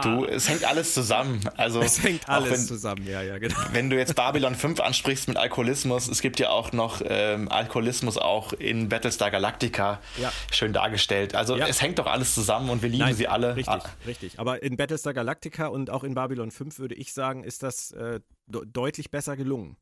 Du, 0.03 0.25
es 0.25 0.47
hängt 0.47 0.63
alles 0.63 0.93
zusammen. 0.93 1.41
Also, 1.57 1.81
es 1.81 2.01
hängt 2.01 2.29
alles 2.29 2.51
wenn, 2.51 2.67
zusammen, 2.67 3.05
ja, 3.07 3.21
ja, 3.21 3.37
genau. 3.37 3.55
Wenn 3.71 3.89
du 3.89 3.97
jetzt 3.97 4.15
Babylon 4.15 4.55
5 4.55 4.79
ansprichst 4.79 5.27
mit 5.27 5.37
Alkoholismus, 5.37 6.07
es 6.07 6.21
gibt 6.21 6.39
ja 6.39 6.49
auch 6.49 6.71
noch 6.71 7.01
ähm, 7.05 7.49
Alkoholismus 7.49 8.17
auch 8.17 8.53
in 8.53 8.89
Battlestar 8.89 9.31
Galactica 9.31 9.99
ja. 10.17 10.31
schön 10.51 10.73
dargestellt. 10.73 11.35
Also 11.35 11.57
ja. 11.57 11.67
es 11.67 11.81
hängt 11.81 11.99
doch 11.99 12.07
alles 12.07 12.33
zusammen 12.33 12.69
und 12.69 12.81
wir 12.81 12.89
lieben 12.89 13.03
Nein, 13.03 13.15
sie 13.15 13.27
alle. 13.27 13.55
Richtig, 13.55 13.73
ah. 13.73 13.83
richtig. 14.07 14.39
Aber 14.39 14.63
in 14.63 14.77
Battlestar 14.77 15.13
Galactica 15.13 15.67
und 15.67 15.89
auch 15.89 16.03
in 16.03 16.15
Babylon 16.15 16.51
5 16.51 16.79
würde 16.79 16.95
ich 16.95 17.13
sagen, 17.13 17.43
ist 17.43 17.63
das 17.63 17.91
äh, 17.91 18.21
deutlich 18.47 19.11
besser 19.11 19.35
gelungen. 19.35 19.77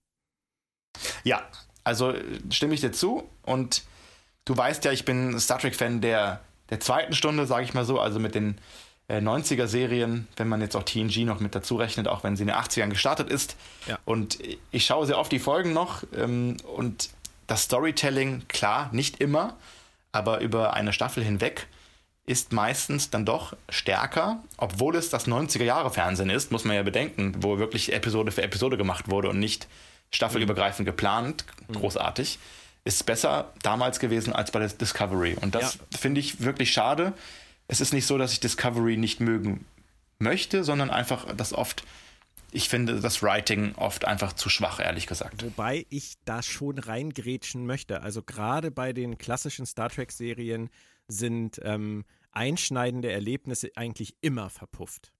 Ja, 1.23 1.43
also 1.83 2.13
stimme 2.49 2.73
ich 2.73 2.81
dir 2.81 2.91
zu 2.91 3.29
und 3.43 3.83
du 4.45 4.57
weißt 4.57 4.85
ja, 4.85 4.91
ich 4.91 5.05
bin 5.05 5.39
Star 5.39 5.59
Trek-Fan 5.59 6.01
der, 6.01 6.41
der 6.69 6.79
zweiten 6.79 7.13
Stunde, 7.13 7.45
sage 7.45 7.63
ich 7.63 7.73
mal 7.73 7.85
so, 7.85 7.99
also 7.99 8.19
mit 8.19 8.35
den 8.35 8.57
90er-Serien, 9.09 10.27
wenn 10.37 10.47
man 10.47 10.61
jetzt 10.61 10.75
auch 10.75 10.83
TNG 10.83 11.25
noch 11.25 11.39
mit 11.39 11.53
dazu 11.53 11.75
rechnet, 11.75 12.07
auch 12.07 12.23
wenn 12.23 12.35
sie 12.35 12.43
in 12.43 12.47
den 12.47 12.55
80ern 12.55 12.89
gestartet 12.89 13.29
ist. 13.29 13.57
Ja. 13.87 13.99
Und 14.05 14.39
ich 14.71 14.85
schaue 14.85 15.05
sehr 15.05 15.19
oft 15.19 15.31
die 15.31 15.39
Folgen 15.39 15.73
noch 15.73 16.03
ähm, 16.15 16.57
und 16.75 17.09
das 17.47 17.63
Storytelling, 17.63 18.43
klar, 18.47 18.89
nicht 18.93 19.19
immer, 19.19 19.57
aber 20.13 20.39
über 20.39 20.73
eine 20.73 20.93
Staffel 20.93 21.23
hinweg 21.23 21.67
ist 22.25 22.53
meistens 22.53 23.09
dann 23.09 23.25
doch 23.25 23.57
stärker, 23.67 24.41
obwohl 24.57 24.95
es 24.95 25.09
das 25.09 25.27
90er-Jahre-Fernsehen 25.27 26.29
ist, 26.29 26.51
muss 26.51 26.63
man 26.63 26.75
ja 26.75 26.83
bedenken, 26.83 27.35
wo 27.39 27.57
wirklich 27.57 27.91
Episode 27.91 28.31
für 28.31 28.43
Episode 28.43 28.77
gemacht 28.77 29.09
wurde 29.09 29.29
und 29.29 29.39
nicht 29.39 29.67
staffelübergreifend 30.11 30.85
geplant, 30.85 31.45
mhm. 31.67 31.73
großartig, 31.73 32.39
ist 32.83 33.05
besser 33.05 33.51
damals 33.63 33.99
gewesen 33.99 34.33
als 34.33 34.51
bei 34.51 34.59
der 34.59 34.69
Discovery. 34.69 35.35
Und 35.39 35.55
das 35.55 35.75
ja. 35.75 35.97
finde 35.97 36.19
ich 36.19 36.41
wirklich 36.41 36.71
schade. 36.71 37.13
Es 37.71 37.79
ist 37.79 37.93
nicht 37.93 38.05
so, 38.05 38.17
dass 38.17 38.33
ich 38.33 38.41
Discovery 38.41 38.97
nicht 38.97 39.21
mögen 39.21 39.63
möchte, 40.19 40.65
sondern 40.65 40.89
einfach, 40.89 41.33
dass 41.37 41.53
oft 41.53 41.85
ich 42.51 42.67
finde 42.67 42.99
das 42.99 43.23
Writing 43.23 43.75
oft 43.75 44.03
einfach 44.03 44.33
zu 44.33 44.49
schwach, 44.49 44.81
ehrlich 44.81 45.07
gesagt. 45.07 45.41
Wobei 45.41 45.85
ich 45.89 46.15
da 46.25 46.43
schon 46.43 46.79
reingrätschen 46.79 47.65
möchte. 47.65 48.01
Also 48.01 48.23
gerade 48.23 48.71
bei 48.71 48.91
den 48.91 49.17
klassischen 49.17 49.65
Star 49.65 49.87
Trek-Serien 49.87 50.69
sind 51.07 51.61
ähm, 51.63 52.03
einschneidende 52.33 53.09
Erlebnisse 53.09 53.71
eigentlich 53.77 54.17
immer 54.19 54.49
verpufft. 54.49 55.13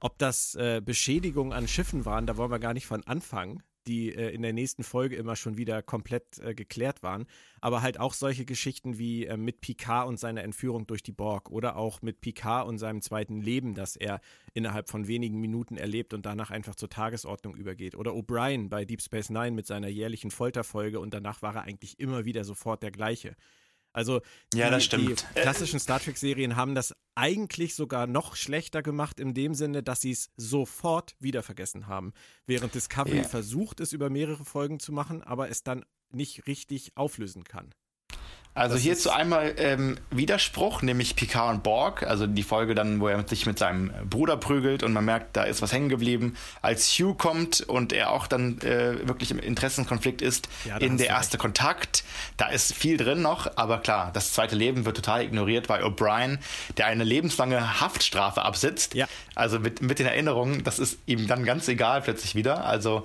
Ob 0.00 0.18
das 0.18 0.56
äh, 0.56 0.82
Beschädigungen 0.84 1.52
an 1.52 1.68
Schiffen 1.68 2.04
waren, 2.04 2.26
da 2.26 2.36
wollen 2.36 2.50
wir 2.50 2.58
gar 2.58 2.74
nicht 2.74 2.86
von 2.86 3.06
anfangen 3.06 3.62
die 3.88 4.14
äh, 4.14 4.30
in 4.30 4.42
der 4.42 4.52
nächsten 4.52 4.84
Folge 4.84 5.16
immer 5.16 5.34
schon 5.34 5.56
wieder 5.56 5.82
komplett 5.82 6.38
äh, 6.38 6.54
geklärt 6.54 7.02
waren. 7.02 7.26
Aber 7.60 7.82
halt 7.82 7.98
auch 7.98 8.12
solche 8.12 8.44
Geschichten 8.44 8.98
wie 8.98 9.26
äh, 9.26 9.36
mit 9.36 9.60
Picard 9.60 10.06
und 10.06 10.20
seiner 10.20 10.44
Entführung 10.44 10.86
durch 10.86 11.02
die 11.02 11.12
Borg 11.12 11.50
oder 11.50 11.76
auch 11.76 12.02
mit 12.02 12.20
Picard 12.20 12.68
und 12.68 12.78
seinem 12.78 13.00
zweiten 13.00 13.40
Leben, 13.40 13.74
das 13.74 13.96
er 13.96 14.20
innerhalb 14.54 14.88
von 14.88 15.08
wenigen 15.08 15.40
Minuten 15.40 15.76
erlebt 15.76 16.14
und 16.14 16.26
danach 16.26 16.50
einfach 16.50 16.74
zur 16.74 16.90
Tagesordnung 16.90 17.56
übergeht. 17.56 17.96
Oder 17.96 18.12
O'Brien 18.12 18.68
bei 18.68 18.84
Deep 18.84 19.02
Space 19.02 19.30
Nine 19.30 19.52
mit 19.52 19.66
seiner 19.66 19.88
jährlichen 19.88 20.30
Folterfolge 20.30 21.00
und 21.00 21.14
danach 21.14 21.42
war 21.42 21.56
er 21.56 21.62
eigentlich 21.62 21.98
immer 21.98 22.24
wieder 22.24 22.44
sofort 22.44 22.82
der 22.82 22.90
gleiche. 22.90 23.34
Also 23.98 24.20
die, 24.52 24.58
ja, 24.58 24.78
die 24.78 25.14
klassischen 25.34 25.80
Star 25.80 25.98
Trek-Serien 25.98 26.54
haben 26.54 26.76
das 26.76 26.94
eigentlich 27.16 27.74
sogar 27.74 28.06
noch 28.06 28.36
schlechter 28.36 28.80
gemacht, 28.80 29.18
in 29.18 29.34
dem 29.34 29.54
Sinne, 29.54 29.82
dass 29.82 30.02
sie 30.02 30.12
es 30.12 30.30
sofort 30.36 31.16
wieder 31.18 31.42
vergessen 31.42 31.88
haben. 31.88 32.12
Während 32.46 32.76
Discovery 32.76 33.16
yeah. 33.16 33.28
versucht, 33.28 33.80
es 33.80 33.92
über 33.92 34.08
mehrere 34.08 34.44
Folgen 34.44 34.78
zu 34.78 34.92
machen, 34.92 35.24
aber 35.24 35.48
es 35.48 35.64
dann 35.64 35.84
nicht 36.10 36.46
richtig 36.46 36.96
auflösen 36.96 37.42
kann. 37.42 37.74
Also 38.58 38.74
das 38.74 38.82
hierzu 38.82 39.10
einmal 39.10 39.54
ähm, 39.56 39.98
Widerspruch, 40.10 40.82
nämlich 40.82 41.16
Picard 41.16 41.54
und 41.54 41.62
Borg, 41.62 42.02
also 42.02 42.26
die 42.26 42.42
Folge 42.42 42.74
dann, 42.74 43.00
wo 43.00 43.08
er 43.08 43.26
sich 43.26 43.46
mit 43.46 43.58
seinem 43.58 43.92
Bruder 44.08 44.36
prügelt 44.36 44.82
und 44.82 44.92
man 44.92 45.04
merkt, 45.04 45.36
da 45.36 45.44
ist 45.44 45.62
was 45.62 45.72
hängen 45.72 45.88
geblieben. 45.88 46.36
Als 46.60 46.88
Hugh 46.98 47.14
kommt 47.14 47.60
und 47.60 47.92
er 47.92 48.10
auch 48.10 48.26
dann 48.26 48.60
äh, 48.60 49.06
wirklich 49.06 49.30
im 49.30 49.38
Interessenkonflikt 49.38 50.22
ist, 50.22 50.48
ja, 50.64 50.76
in 50.78 50.98
der 50.98 51.08
erste 51.08 51.34
recht. 51.34 51.42
Kontakt, 51.42 52.04
da 52.36 52.48
ist 52.48 52.74
viel 52.74 52.96
drin 52.96 53.22
noch, 53.22 53.50
aber 53.56 53.78
klar, 53.78 54.10
das 54.12 54.32
zweite 54.32 54.56
Leben 54.56 54.84
wird 54.84 54.96
total 54.96 55.22
ignoriert 55.22 55.68
bei 55.68 55.82
O'Brien, 55.82 56.38
der 56.76 56.86
eine 56.86 57.04
lebenslange 57.04 57.80
Haftstrafe 57.80 58.42
absitzt. 58.42 58.94
Ja. 58.94 59.06
Also 59.34 59.60
mit, 59.60 59.82
mit 59.82 59.98
den 59.98 60.06
Erinnerungen, 60.06 60.64
das 60.64 60.78
ist 60.78 60.98
ihm 61.06 61.26
dann 61.28 61.44
ganz 61.44 61.68
egal 61.68 62.02
plötzlich 62.02 62.34
wieder. 62.34 62.64
Also 62.64 63.02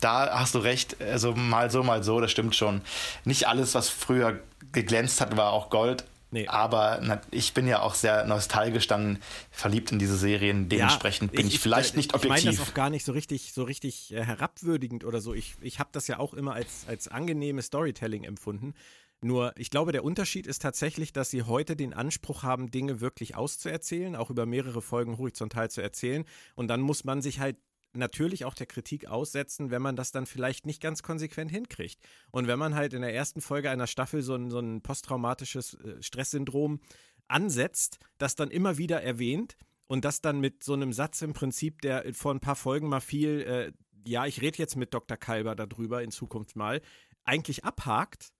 da 0.00 0.38
hast 0.38 0.54
du 0.54 0.58
recht, 0.58 1.00
also 1.00 1.34
mal 1.34 1.70
so, 1.70 1.82
mal 1.82 2.02
so, 2.02 2.20
das 2.20 2.30
stimmt 2.30 2.54
schon. 2.54 2.82
Nicht 3.24 3.48
alles, 3.48 3.74
was 3.74 3.88
früher 3.88 4.40
geglänzt 4.72 5.20
hat, 5.20 5.36
war 5.36 5.52
auch 5.52 5.70
Gold. 5.70 6.04
Nee. 6.30 6.46
Aber 6.46 7.00
na, 7.02 7.20
ich 7.30 7.54
bin 7.54 7.66
ja 7.66 7.80
auch 7.80 7.94
sehr 7.94 8.26
nostalgisch 8.26 8.86
dann 8.86 9.18
verliebt 9.50 9.92
in 9.92 9.98
diese 9.98 10.16
Serien. 10.16 10.68
Dementsprechend 10.68 11.32
ja, 11.32 11.38
bin 11.38 11.46
ich, 11.46 11.54
ich 11.54 11.60
vielleicht 11.60 11.96
nicht 11.96 12.14
objektiv. 12.14 12.38
Ich 12.38 12.44
meine 12.44 12.56
das 12.56 12.68
auch 12.68 12.74
gar 12.74 12.90
nicht 12.90 13.04
so 13.06 13.12
richtig, 13.12 13.52
so 13.54 13.62
richtig 13.62 14.12
äh, 14.12 14.22
herabwürdigend 14.24 15.04
oder 15.04 15.20
so. 15.22 15.32
Ich, 15.32 15.54
ich 15.62 15.78
habe 15.78 15.88
das 15.92 16.06
ja 16.06 16.18
auch 16.18 16.34
immer 16.34 16.52
als, 16.52 16.84
als 16.86 17.08
angenehmes 17.08 17.66
Storytelling 17.66 18.24
empfunden. 18.24 18.74
Nur, 19.20 19.52
ich 19.56 19.70
glaube, 19.70 19.92
der 19.92 20.04
Unterschied 20.04 20.46
ist 20.46 20.62
tatsächlich, 20.62 21.12
dass 21.12 21.30
sie 21.30 21.42
heute 21.42 21.74
den 21.74 21.92
Anspruch 21.92 22.42
haben, 22.42 22.70
Dinge 22.70 23.00
wirklich 23.00 23.34
auszuerzählen, 23.34 24.14
auch 24.14 24.30
über 24.30 24.46
mehrere 24.46 24.82
Folgen 24.82 25.18
horizontal 25.18 25.70
zu 25.70 25.80
erzählen. 25.80 26.24
Und 26.54 26.68
dann 26.68 26.82
muss 26.82 27.04
man 27.04 27.22
sich 27.22 27.40
halt 27.40 27.56
natürlich 27.92 28.44
auch 28.44 28.54
der 28.54 28.66
Kritik 28.66 29.06
aussetzen, 29.06 29.70
wenn 29.70 29.82
man 29.82 29.96
das 29.96 30.12
dann 30.12 30.26
vielleicht 30.26 30.66
nicht 30.66 30.80
ganz 30.80 31.02
konsequent 31.02 31.50
hinkriegt. 31.50 31.98
Und 32.30 32.46
wenn 32.46 32.58
man 32.58 32.74
halt 32.74 32.92
in 32.92 33.02
der 33.02 33.14
ersten 33.14 33.40
Folge 33.40 33.70
einer 33.70 33.86
Staffel 33.86 34.22
so 34.22 34.34
ein, 34.34 34.50
so 34.50 34.58
ein 34.58 34.82
posttraumatisches 34.82 35.74
äh, 35.74 36.02
Stresssyndrom 36.02 36.80
ansetzt, 37.28 37.98
das 38.18 38.34
dann 38.36 38.50
immer 38.50 38.78
wieder 38.78 39.02
erwähnt 39.02 39.56
Und 39.90 40.04
das 40.04 40.20
dann 40.20 40.40
mit 40.40 40.62
so 40.62 40.74
einem 40.74 40.92
Satz 40.92 41.22
im 41.22 41.32
Prinzip, 41.32 41.80
der 41.80 42.12
vor 42.14 42.34
ein 42.34 42.40
paar 42.40 42.56
Folgen 42.56 42.88
mal 42.88 43.00
fiel, 43.00 43.40
äh, 43.40 43.72
ja, 44.06 44.26
ich 44.26 44.42
rede 44.42 44.58
jetzt 44.58 44.76
mit 44.76 44.92
Dr. 44.92 45.16
Kalber 45.16 45.56
darüber 45.56 46.02
in 46.02 46.10
Zukunft 46.10 46.56
mal, 46.56 46.82
eigentlich 47.24 47.64
abhakt, 47.64 48.32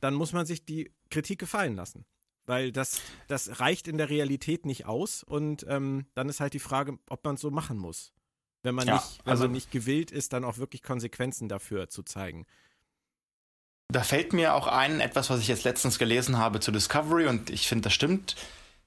dann 0.00 0.14
muss 0.14 0.32
man 0.32 0.44
sich 0.46 0.64
die 0.66 0.92
Kritik 1.10 1.38
gefallen 1.38 1.74
lassen. 1.74 2.04
Weil 2.46 2.72
das, 2.72 3.00
das 3.28 3.60
reicht 3.60 3.88
in 3.88 3.96
der 3.96 4.10
Realität 4.10 4.66
nicht 4.66 4.84
aus 4.84 5.22
und 5.22 5.64
ähm, 5.68 6.06
dann 6.14 6.28
ist 6.28 6.40
halt 6.40 6.52
die 6.52 6.58
Frage, 6.58 6.98
ob 7.08 7.24
man 7.24 7.36
es 7.36 7.40
so 7.40 7.50
machen 7.50 7.78
muss. 7.78 8.12
Wenn 8.64 8.74
man, 8.74 8.88
ja, 8.88 8.94
nicht, 8.94 9.20
wenn 9.24 9.30
also, 9.30 9.44
man 9.44 9.52
nicht 9.52 9.70
gewillt 9.70 10.10
ist, 10.10 10.32
dann 10.32 10.42
auch 10.42 10.56
wirklich 10.56 10.82
Konsequenzen 10.82 11.48
dafür 11.48 11.90
zu 11.90 12.02
zeigen. 12.02 12.46
Da 13.88 14.02
fällt 14.02 14.32
mir 14.32 14.54
auch 14.54 14.66
ein, 14.66 15.00
etwas, 15.00 15.28
was 15.28 15.40
ich 15.40 15.48
jetzt 15.48 15.64
letztens 15.64 15.98
gelesen 15.98 16.38
habe 16.38 16.60
zu 16.60 16.72
Discovery 16.72 17.26
und 17.26 17.50
ich 17.50 17.68
finde, 17.68 17.82
das 17.82 17.92
stimmt, 17.92 18.36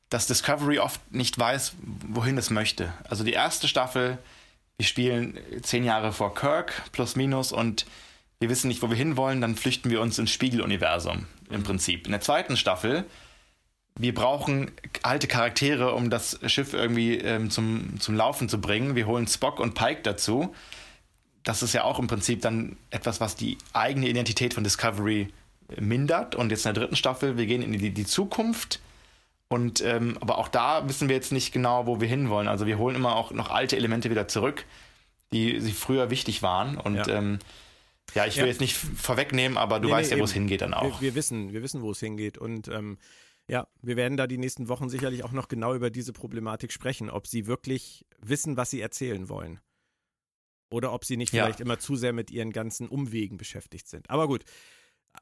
dass 0.09 0.25
Discovery 0.25 0.79
oft 0.79 0.99
nicht 1.13 1.37
weiß, 1.37 1.75
wohin 2.07 2.39
es 2.39 2.49
möchte. 2.49 2.91
Also 3.07 3.23
die 3.23 3.33
erste 3.33 3.67
Staffel, 3.67 4.17
wir 4.77 4.85
spielen 4.85 5.37
zehn 5.61 5.83
Jahre 5.83 6.11
vor 6.11 6.33
Kirk, 6.33 6.73
plus 6.91 7.15
minus, 7.15 7.51
und 7.51 7.85
wir 8.39 8.49
wissen 8.49 8.69
nicht, 8.69 8.81
wo 8.81 8.89
wir 8.89 8.97
hinwollen, 8.97 9.41
dann 9.41 9.55
flüchten 9.55 9.91
wir 9.91 10.01
uns 10.01 10.17
ins 10.17 10.31
Spiegeluniversum 10.31 11.27
im 11.51 11.63
Prinzip. 11.63 12.07
In 12.07 12.11
der 12.11 12.21
zweiten 12.21 12.57
Staffel 12.57 13.05
wir 13.97 14.13
brauchen 14.13 14.71
alte 15.01 15.27
Charaktere, 15.27 15.93
um 15.93 16.09
das 16.09 16.39
Schiff 16.45 16.73
irgendwie 16.73 17.17
ähm, 17.17 17.49
zum, 17.49 17.99
zum 17.99 18.15
Laufen 18.15 18.47
zu 18.47 18.61
bringen. 18.61 18.95
Wir 18.95 19.07
holen 19.07 19.27
Spock 19.27 19.59
und 19.59 19.73
Pike 19.73 20.01
dazu. 20.03 20.53
Das 21.43 21.63
ist 21.63 21.73
ja 21.73 21.83
auch 21.83 21.97
im 21.97 22.07
Prinzip 22.07 22.41
dann 22.41 22.77
etwas, 22.91 23.19
was 23.19 23.35
die 23.35 23.57
eigene 23.73 24.07
Identität 24.07 24.53
von 24.53 24.63
Discovery 24.63 25.29
mindert. 25.79 26.35
Und 26.35 26.51
jetzt 26.51 26.65
in 26.65 26.73
der 26.73 26.83
dritten 26.83 26.95
Staffel, 26.95 27.37
wir 27.37 27.45
gehen 27.45 27.61
in 27.61 27.71
die, 27.71 27.89
die 27.89 28.05
Zukunft. 28.05 28.79
Und 29.49 29.81
ähm, 29.81 30.17
aber 30.19 30.37
auch 30.37 30.49
da 30.49 30.87
wissen 30.87 31.07
wir 31.09 31.15
jetzt 31.15 31.31
nicht 31.31 31.51
genau, 31.51 31.87
wo 31.87 31.99
wir 32.01 32.07
hinwollen. 32.07 32.47
Also 32.47 32.65
wir 32.67 32.77
holen 32.77 32.95
immer 32.95 33.15
auch 33.15 33.31
noch 33.31 33.49
alte 33.49 33.77
Elemente 33.77 34.09
wieder 34.09 34.27
zurück, 34.27 34.65
die, 35.31 35.59
die 35.59 35.71
früher 35.71 36.09
wichtig 36.09 36.43
waren. 36.43 36.77
Und 36.77 36.95
ja. 36.95 37.07
Ähm, 37.07 37.39
ja, 38.13 38.25
ich 38.25 38.37
will 38.37 38.43
ja. 38.43 38.49
jetzt 38.49 38.61
nicht 38.61 38.75
vorwegnehmen, 38.75 39.57
aber 39.57 39.79
du 39.79 39.87
nee, 39.87 39.93
weißt 39.93 40.11
nee, 40.11 40.17
ja, 40.17 40.21
wo 40.21 40.25
es 40.25 40.33
hingeht 40.33 40.61
dann 40.61 40.73
auch. 40.73 41.01
Wir, 41.01 41.09
wir, 41.09 41.15
wissen, 41.15 41.51
wir 41.51 41.63
wissen, 41.63 41.81
wo 41.81 41.91
es 41.91 41.99
hingeht. 41.99 42.37
Und 42.37 42.67
ähm, 42.67 42.97
ja, 43.47 43.67
wir 43.81 43.95
werden 43.95 44.17
da 44.17 44.27
die 44.27 44.37
nächsten 44.37 44.67
Wochen 44.67 44.89
sicherlich 44.89 45.23
auch 45.23 45.31
noch 45.31 45.47
genau 45.47 45.73
über 45.73 45.89
diese 45.89 46.13
Problematik 46.13 46.71
sprechen, 46.71 47.09
ob 47.09 47.27
sie 47.27 47.47
wirklich 47.47 48.05
wissen, 48.19 48.57
was 48.57 48.69
sie 48.69 48.81
erzählen 48.81 49.29
wollen. 49.29 49.59
Oder 50.69 50.91
ob 50.91 51.05
sie 51.05 51.15
nicht 51.15 51.31
ja. 51.31 51.45
vielleicht 51.45 51.61
immer 51.61 51.79
zu 51.79 51.95
sehr 51.95 52.11
mit 52.11 52.29
ihren 52.29 52.51
ganzen 52.51 52.89
Umwegen 52.89 53.37
beschäftigt 53.37 53.87
sind. 53.87 54.09
Aber 54.09 54.27
gut, 54.27 54.43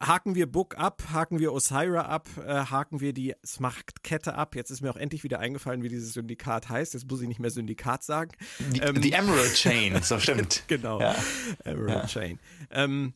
haken 0.01 0.33
wir 0.33 0.51
Book 0.51 0.75
ab, 0.77 1.03
haken 1.11 1.39
wir 1.39 1.53
Osira 1.53 2.01
ab, 2.01 2.27
äh, 2.43 2.65
haken 2.65 2.99
wir 2.99 3.13
die 3.13 3.35
Smart-Kette 3.45 4.33
ab. 4.33 4.55
Jetzt 4.55 4.71
ist 4.71 4.81
mir 4.81 4.89
auch 4.89 4.97
endlich 4.97 5.23
wieder 5.23 5.39
eingefallen, 5.39 5.83
wie 5.83 5.89
dieses 5.89 6.13
Syndikat 6.13 6.69
heißt. 6.69 6.95
Jetzt 6.95 7.09
muss 7.09 7.21
ich 7.21 7.27
nicht 7.27 7.39
mehr 7.39 7.51
Syndikat 7.51 8.03
sagen. 8.03 8.31
Die, 8.71 8.79
ähm, 8.79 8.99
die 9.01 9.11
Emerald 9.11 9.53
Chain, 9.53 10.01
so 10.01 10.19
stimmt. 10.19 10.63
genau, 10.67 10.99
ja. 10.99 11.15
Emerald 11.63 12.03
ja. 12.03 12.07
Chain. 12.07 12.39
Ähm, 12.71 13.13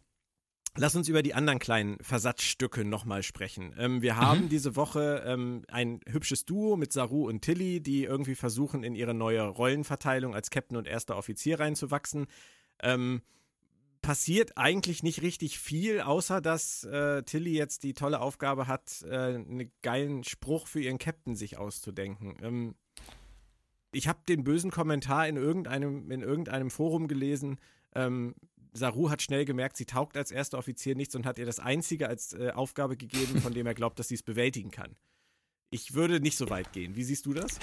Lass 0.77 0.95
uns 0.95 1.09
über 1.09 1.23
die 1.23 1.33
anderen 1.33 1.59
kleinen 1.59 1.97
Versatzstücke 2.01 2.85
nochmal 2.85 3.23
sprechen. 3.23 3.73
Ähm, 3.77 4.01
wir 4.01 4.17
haben 4.17 4.43
mhm. 4.43 4.49
diese 4.49 4.75
Woche 4.75 5.23
ähm, 5.25 5.63
ein 5.67 5.99
hübsches 6.07 6.45
Duo 6.45 6.77
mit 6.77 6.93
Saru 6.93 7.27
und 7.27 7.41
Tilly, 7.41 7.81
die 7.81 8.03
irgendwie 8.03 8.35
versuchen, 8.35 8.83
in 8.83 8.95
ihre 8.95 9.13
neue 9.13 9.43
Rollenverteilung 9.43 10.35
als 10.35 10.49
Captain 10.49 10.77
und 10.77 10.87
erster 10.87 11.17
Offizier 11.17 11.59
reinzuwachsen. 11.59 12.27
Ähm, 12.81 13.21
passiert 14.01 14.57
eigentlich 14.57 15.03
nicht 15.03 15.21
richtig 15.21 15.59
viel, 15.59 16.01
außer 16.01 16.41
dass 16.41 16.83
äh, 16.85 17.23
Tilly 17.23 17.53
jetzt 17.53 17.83
die 17.83 17.93
tolle 17.93 18.21
Aufgabe 18.21 18.67
hat, 18.67 19.03
äh, 19.03 19.35
einen 19.35 19.71
geilen 19.81 20.23
Spruch 20.23 20.67
für 20.67 20.81
ihren 20.81 20.99
Captain 20.99 21.35
sich 21.35 21.57
auszudenken. 21.57 22.37
Ähm, 22.41 22.75
ich 23.91 24.07
habe 24.07 24.19
den 24.27 24.43
bösen 24.43 24.71
Kommentar 24.71 25.27
in 25.27 25.35
irgendeinem, 25.35 26.11
in 26.11 26.21
irgendeinem 26.21 26.69
Forum 26.69 27.07
gelesen, 27.07 27.59
ähm, 27.95 28.35
Saru 28.71 29.09
hat 29.09 29.21
schnell 29.21 29.45
gemerkt, 29.45 29.77
sie 29.77 29.85
taugt 29.85 30.15
als 30.17 30.31
erster 30.31 30.57
Offizier 30.57 30.95
nichts 30.95 31.15
und 31.15 31.25
hat 31.25 31.37
ihr 31.37 31.45
das 31.45 31.59
Einzige 31.59 32.07
als 32.07 32.33
äh, 32.33 32.51
Aufgabe 32.51 32.97
gegeben, 32.97 33.41
von 33.41 33.53
dem 33.53 33.65
er 33.65 33.73
glaubt, 33.73 33.99
dass 33.99 34.07
sie 34.07 34.15
es 34.15 34.23
bewältigen 34.23 34.71
kann. 34.71 34.95
Ich 35.71 35.93
würde 35.93 36.19
nicht 36.19 36.37
so 36.37 36.49
weit 36.49 36.71
gehen. 36.73 36.95
Wie 36.95 37.03
siehst 37.03 37.25
du 37.25 37.33
das? 37.33 37.59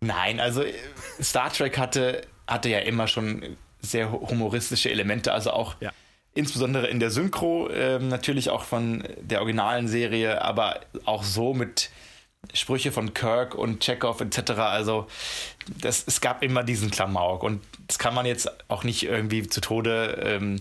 Nein, 0.00 0.40
also 0.40 0.62
äh, 0.62 0.74
Star 1.20 1.52
Trek 1.52 1.78
hatte, 1.78 2.26
hatte 2.46 2.68
ja 2.68 2.80
immer 2.80 3.06
schon 3.06 3.56
sehr 3.80 4.12
humoristische 4.12 4.90
Elemente, 4.90 5.32
also 5.32 5.50
auch 5.50 5.76
ja. 5.80 5.92
insbesondere 6.34 6.88
in 6.88 7.00
der 7.00 7.10
Synchro, 7.10 7.68
äh, 7.68 7.98
natürlich 7.98 8.50
auch 8.50 8.64
von 8.64 9.04
der 9.20 9.40
originalen 9.40 9.88
Serie, 9.88 10.42
aber 10.42 10.80
auch 11.04 11.24
so 11.24 11.52
mit 11.52 11.90
Sprüche 12.54 12.92
von 12.92 13.14
Kirk 13.14 13.54
und 13.54 13.80
Chekhov 13.80 14.20
etc. 14.20 14.52
Also 14.52 15.06
das, 15.80 16.04
es 16.06 16.20
gab 16.20 16.42
immer 16.42 16.64
diesen 16.64 16.90
Klamauk 16.90 17.42
und 17.42 17.62
das 17.86 17.98
kann 17.98 18.14
man 18.14 18.26
jetzt 18.26 18.50
auch 18.68 18.84
nicht 18.84 19.04
irgendwie 19.04 19.46
zu 19.46 19.60
Tode 19.60 20.20
ähm, 20.22 20.60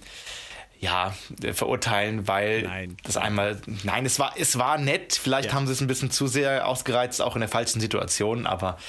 ja, 0.81 1.13
verurteilen, 1.53 2.27
weil 2.27 2.63
nein. 2.63 2.97
das 3.03 3.15
einmal, 3.15 3.61
nein, 3.83 4.03
es 4.03 4.17
war, 4.17 4.33
es 4.35 4.57
war 4.57 4.79
nett, 4.79 5.13
vielleicht 5.13 5.49
ja. 5.49 5.53
haben 5.53 5.67
sie 5.67 5.73
es 5.73 5.81
ein 5.81 5.85
bisschen 5.85 6.09
zu 6.09 6.25
sehr 6.25 6.67
ausgereizt, 6.67 7.21
auch 7.21 7.35
in 7.35 7.41
der 7.41 7.49
falschen 7.49 7.79
Situation, 7.79 8.47
aber 8.47 8.79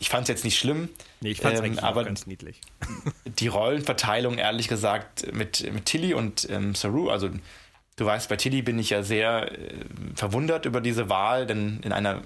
ich 0.00 0.08
fand 0.08 0.22
es 0.22 0.28
jetzt 0.28 0.44
nicht 0.44 0.58
schlimm. 0.58 0.88
Nee, 1.20 1.32
ich 1.32 1.42
fand 1.42 1.56
es 1.56 1.60
ähm, 1.60 1.78
aber 1.80 2.04
ganz 2.04 2.26
niedlich. 2.26 2.62
Die 3.26 3.48
Rollenverteilung, 3.48 4.38
ehrlich 4.38 4.68
gesagt, 4.68 5.34
mit, 5.34 5.70
mit 5.70 5.84
Tilly 5.84 6.14
und 6.14 6.48
ähm, 6.48 6.74
Saru, 6.74 7.10
also 7.10 7.28
du 7.96 8.06
weißt, 8.06 8.30
bei 8.30 8.36
Tilly 8.36 8.62
bin 8.62 8.78
ich 8.78 8.88
ja 8.88 9.02
sehr 9.02 9.52
äh, 9.52 9.74
verwundert 10.14 10.64
über 10.64 10.80
diese 10.80 11.10
Wahl, 11.10 11.46
denn 11.46 11.80
in 11.82 11.92
einer 11.92 12.22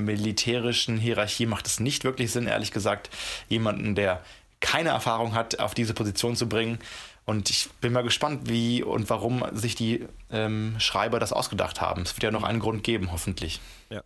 militärischen 0.00 0.98
Hierarchie 0.98 1.46
macht 1.46 1.66
es 1.66 1.80
nicht 1.80 2.04
wirklich 2.04 2.32
Sinn, 2.32 2.46
ehrlich 2.46 2.72
gesagt, 2.72 3.10
jemanden, 3.48 3.94
der 3.94 4.22
keine 4.60 4.90
Erfahrung 4.90 5.34
hat, 5.34 5.58
auf 5.58 5.74
diese 5.74 5.94
Position 5.94 6.36
zu 6.36 6.48
bringen. 6.48 6.78
Und 7.24 7.50
ich 7.50 7.68
bin 7.80 7.92
mal 7.92 8.02
gespannt, 8.02 8.48
wie 8.48 8.82
und 8.82 9.08
warum 9.08 9.44
sich 9.52 9.74
die 9.74 10.06
ähm, 10.30 10.74
Schreiber 10.78 11.18
das 11.18 11.32
ausgedacht 11.32 11.80
haben. 11.80 12.02
Es 12.02 12.14
wird 12.16 12.24
ja 12.24 12.30
noch 12.30 12.42
einen 12.42 12.60
Grund 12.60 12.82
geben, 12.82 13.12
hoffentlich. 13.12 13.60
Ja. 13.88 14.02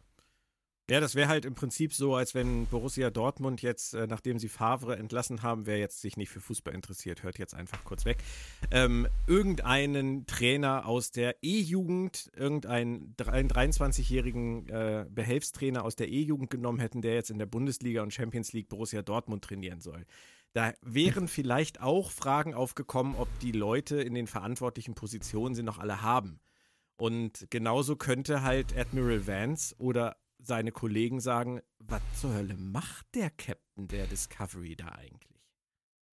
Ja, 0.90 1.01
das 1.01 1.14
wäre 1.14 1.29
halt 1.29 1.47
im 1.47 1.55
Prinzip 1.55 1.94
so, 1.94 2.14
als 2.14 2.35
wenn 2.35 2.66
Borussia 2.66 3.09
Dortmund 3.09 3.62
jetzt, 3.62 3.94
äh, 3.94 4.07
nachdem 4.07 4.38
sie 4.38 4.51
Favre 4.51 4.97
entlassen 4.97 5.42
haben, 5.42 5.64
wer 5.64 5.79
jetzt 5.79 6.03
sich 6.03 6.18
nicht 6.18 6.29
für 6.29 6.42
Fußball 6.42 6.75
interessiert, 6.75 7.23
hört 7.23 7.38
jetzt 7.38 7.55
einfach 7.55 7.83
kurz 7.85 8.05
weg, 8.05 8.18
ähm, 8.70 9.09
irgendeinen 9.27 10.27
Trainer 10.27 10.85
aus 10.85 11.11
der 11.11 11.37
E-Jugend, 11.42 12.31
irgendeinen 12.37 13.16
23-jährigen 13.16 14.68
äh, 14.68 15.07
Behelfstrainer 15.09 15.85
aus 15.85 15.97
der 15.97 16.09
E-Jugend 16.09 16.51
genommen 16.51 16.81
hätten, 16.81 17.01
der 17.01 17.14
jetzt 17.14 17.31
in 17.31 17.38
der 17.38 17.47
Bundesliga 17.47 18.03
und 18.03 18.12
Champions 18.12 18.53
League 18.53 18.68
Borussia 18.68 19.01
Dortmund 19.01 19.42
trainieren 19.42 19.81
soll. 19.81 20.05
Da 20.53 20.75
wären 20.83 21.29
vielleicht 21.29 21.81
auch 21.81 22.11
Fragen 22.11 22.53
aufgekommen, 22.53 23.14
ob 23.16 23.29
die 23.38 23.53
Leute 23.53 24.03
in 24.03 24.12
den 24.12 24.27
verantwortlichen 24.27 24.94
Positionen 24.94 25.55
sie 25.55 25.62
noch 25.62 25.79
alle 25.79 26.03
haben. 26.03 26.40
Und 26.97 27.47
genauso 27.49 27.97
könnte 27.97 28.42
halt 28.42 28.77
Admiral 28.77 29.27
Vance 29.27 29.75
oder 29.79 30.16
seine 30.46 30.72
Kollegen 30.72 31.20
sagen, 31.20 31.61
was 31.78 32.00
zur 32.20 32.35
Hölle 32.35 32.57
macht 32.57 33.07
der 33.14 33.30
Captain 33.30 33.88
der 33.88 34.07
Discovery 34.07 34.76
da 34.76 34.88
eigentlich? 34.88 35.35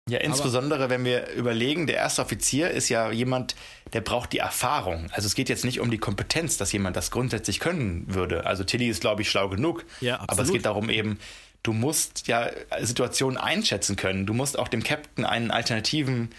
Ja, 0.08 0.18
insbesondere 0.18 0.84
Aber, 0.84 0.90
wenn 0.90 1.04
wir 1.04 1.30
überlegen, 1.30 1.86
der 1.86 1.96
erste 1.96 2.22
Offizier 2.22 2.70
ist 2.70 2.88
ja 2.88 3.12
jemand, 3.12 3.54
der 3.92 4.00
braucht 4.00 4.32
die 4.32 4.38
Erfahrung. 4.38 5.08
Also 5.12 5.26
es 5.26 5.34
geht 5.34 5.48
jetzt 5.48 5.64
nicht 5.64 5.78
um 5.78 5.90
die 5.90 5.98
Kompetenz, 5.98 6.56
dass 6.56 6.72
jemand 6.72 6.96
das 6.96 7.10
grundsätzlich 7.10 7.60
können 7.60 8.12
würde. 8.12 8.44
Also 8.44 8.64
Tilly 8.64 8.88
ist, 8.88 9.00
glaube 9.00 9.22
ich, 9.22 9.30
schlau 9.30 9.48
genug. 9.48 9.84
Ja, 10.00 10.14
absolut. 10.14 10.30
Aber 10.30 10.42
es 10.42 10.52
geht 10.52 10.64
darum 10.64 10.90
eben, 10.90 11.18
du 11.62 11.72
musst 11.72 12.26
ja 12.26 12.50
Situationen 12.80 13.36
einschätzen 13.36 13.94
können. 13.94 14.26
Du 14.26 14.34
musst 14.34 14.58
auch 14.58 14.68
dem 14.68 14.82
Captain 14.82 15.24
einen 15.24 15.52
alternativen 15.52 16.30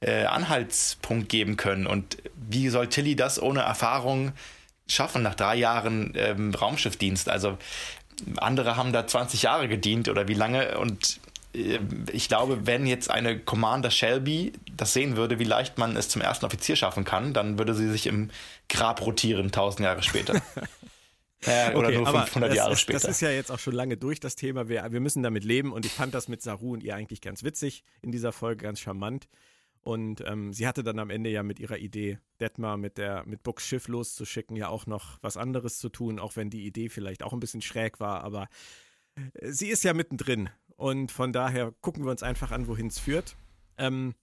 äh, 0.00 0.24
Anhaltspunkt 0.24 1.28
geben 1.28 1.56
können. 1.56 1.86
Und 1.86 2.18
wie 2.34 2.68
soll 2.70 2.88
Tilly 2.88 3.14
das 3.14 3.42
ohne 3.42 3.60
Erfahrung 3.60 4.32
schaffen 4.88 5.22
nach 5.22 5.34
drei 5.34 5.56
Jahren 5.56 6.12
ähm, 6.16 6.54
Raumschiffdienst. 6.54 7.28
Also 7.28 7.58
andere 8.36 8.76
haben 8.76 8.92
da 8.92 9.06
20 9.06 9.42
Jahre 9.42 9.68
gedient 9.68 10.08
oder 10.08 10.26
wie 10.28 10.34
lange 10.34 10.78
und 10.78 11.20
äh, 11.54 11.78
ich 12.12 12.28
glaube, 12.28 12.66
wenn 12.66 12.86
jetzt 12.86 13.10
eine 13.10 13.38
Commander 13.38 13.90
Shelby 13.90 14.52
das 14.76 14.92
sehen 14.92 15.16
würde, 15.16 15.38
wie 15.38 15.44
leicht 15.44 15.78
man 15.78 15.96
es 15.96 16.08
zum 16.08 16.22
ersten 16.22 16.46
Offizier 16.46 16.76
schaffen 16.76 17.04
kann, 17.04 17.32
dann 17.32 17.58
würde 17.58 17.74
sie 17.74 17.88
sich 17.88 18.06
im 18.06 18.30
Grab 18.68 19.00
rotieren, 19.02 19.46
1000 19.46 19.80
Jahre 19.80 20.02
später. 20.02 20.34
äh, 21.42 21.74
oder 21.74 21.88
okay, 21.88 21.98
nur 21.98 22.06
500 22.06 22.54
Jahre 22.54 22.72
ist, 22.72 22.80
später. 22.80 23.00
Das 23.00 23.08
ist 23.08 23.20
ja 23.20 23.30
jetzt 23.30 23.50
auch 23.50 23.58
schon 23.58 23.74
lange 23.74 23.96
durch, 23.96 24.20
das 24.20 24.36
Thema. 24.36 24.68
Wir, 24.68 24.90
wir 24.90 25.00
müssen 25.00 25.22
damit 25.22 25.44
leben 25.44 25.72
und 25.72 25.86
ich 25.86 25.92
fand 25.92 26.14
das 26.14 26.28
mit 26.28 26.42
Saru 26.42 26.72
und 26.72 26.82
ihr 26.82 26.94
eigentlich 26.94 27.20
ganz 27.20 27.42
witzig 27.42 27.84
in 28.02 28.12
dieser 28.12 28.32
Folge, 28.32 28.64
ganz 28.64 28.80
charmant. 28.80 29.28
Und 29.82 30.22
ähm, 30.26 30.52
sie 30.52 30.66
hatte 30.66 30.82
dann 30.82 30.98
am 30.98 31.10
Ende 31.10 31.30
ja 31.30 31.42
mit 31.42 31.60
ihrer 31.60 31.78
Idee, 31.78 32.18
Detmar 32.40 32.76
mit 32.76 32.98
der 32.98 33.24
mit 33.26 33.42
Bucks 33.42 33.66
Schiff 33.66 33.88
loszuschicken, 33.88 34.56
ja 34.56 34.68
auch 34.68 34.86
noch 34.86 35.18
was 35.22 35.36
anderes 35.36 35.78
zu 35.78 35.88
tun, 35.88 36.18
auch 36.18 36.36
wenn 36.36 36.50
die 36.50 36.66
Idee 36.66 36.88
vielleicht 36.88 37.22
auch 37.22 37.32
ein 37.32 37.40
bisschen 37.40 37.62
schräg 37.62 38.00
war, 38.00 38.22
aber 38.22 38.48
äh, 39.14 39.50
sie 39.50 39.68
ist 39.68 39.84
ja 39.84 39.94
mittendrin. 39.94 40.50
Und 40.76 41.10
von 41.10 41.32
daher 41.32 41.72
gucken 41.80 42.04
wir 42.04 42.10
uns 42.10 42.22
einfach 42.22 42.52
an, 42.52 42.68
wohin 42.68 42.86
es 42.86 42.98
führt. 42.98 43.36
Ähm, 43.78 44.14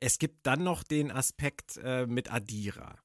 es 0.00 0.18
gibt 0.18 0.46
dann 0.46 0.62
noch 0.62 0.82
den 0.82 1.10
Aspekt 1.10 1.78
äh, 1.82 2.06
mit 2.06 2.32
Adira. 2.32 2.98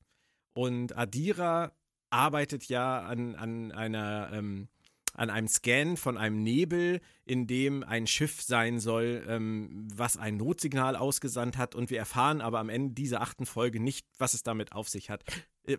Und 0.53 0.97
Adira 0.97 1.73
arbeitet 2.10 2.65
ja 2.65 3.01
an, 3.01 3.36
an 3.36 3.71
einer 3.71 4.31
ähm, 4.34 4.67
an 5.13 5.30
einem 5.30 5.47
Scan 5.47 5.97
von 5.97 6.17
einem 6.17 6.43
Nebel, 6.43 7.02
in 7.26 7.47
dem 7.47 7.84
ein 7.84 8.08
Schiff 8.08 8.41
sein 8.41 8.80
soll, 8.80 9.26
ähm, 9.28 9.88
was 9.93 10.17
ein 10.17 10.38
Notsignal 10.38 10.95
ausgesandt 10.95 11.58
hat. 11.58 11.76
Und 11.76 11.89
wir 11.89 12.00
erfahren 12.00 12.41
aber 12.41 12.60
am 12.60 12.69
Ende 12.69 12.93
dieser 12.93 13.21
achten 13.21 13.45
Folge 13.45 13.80
nicht, 13.80 14.08
was 14.17 14.34
es 14.34 14.43
damit 14.43 14.74
auf 14.74 14.89
sich 14.89 15.10
hat. 15.10 15.24
Äh, 15.65 15.78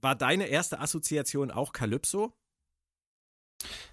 war 0.00 0.14
deine 0.14 0.46
erste 0.46 0.80
Assoziation 0.80 1.50
auch 1.50 1.72
Calypso? 1.72 2.32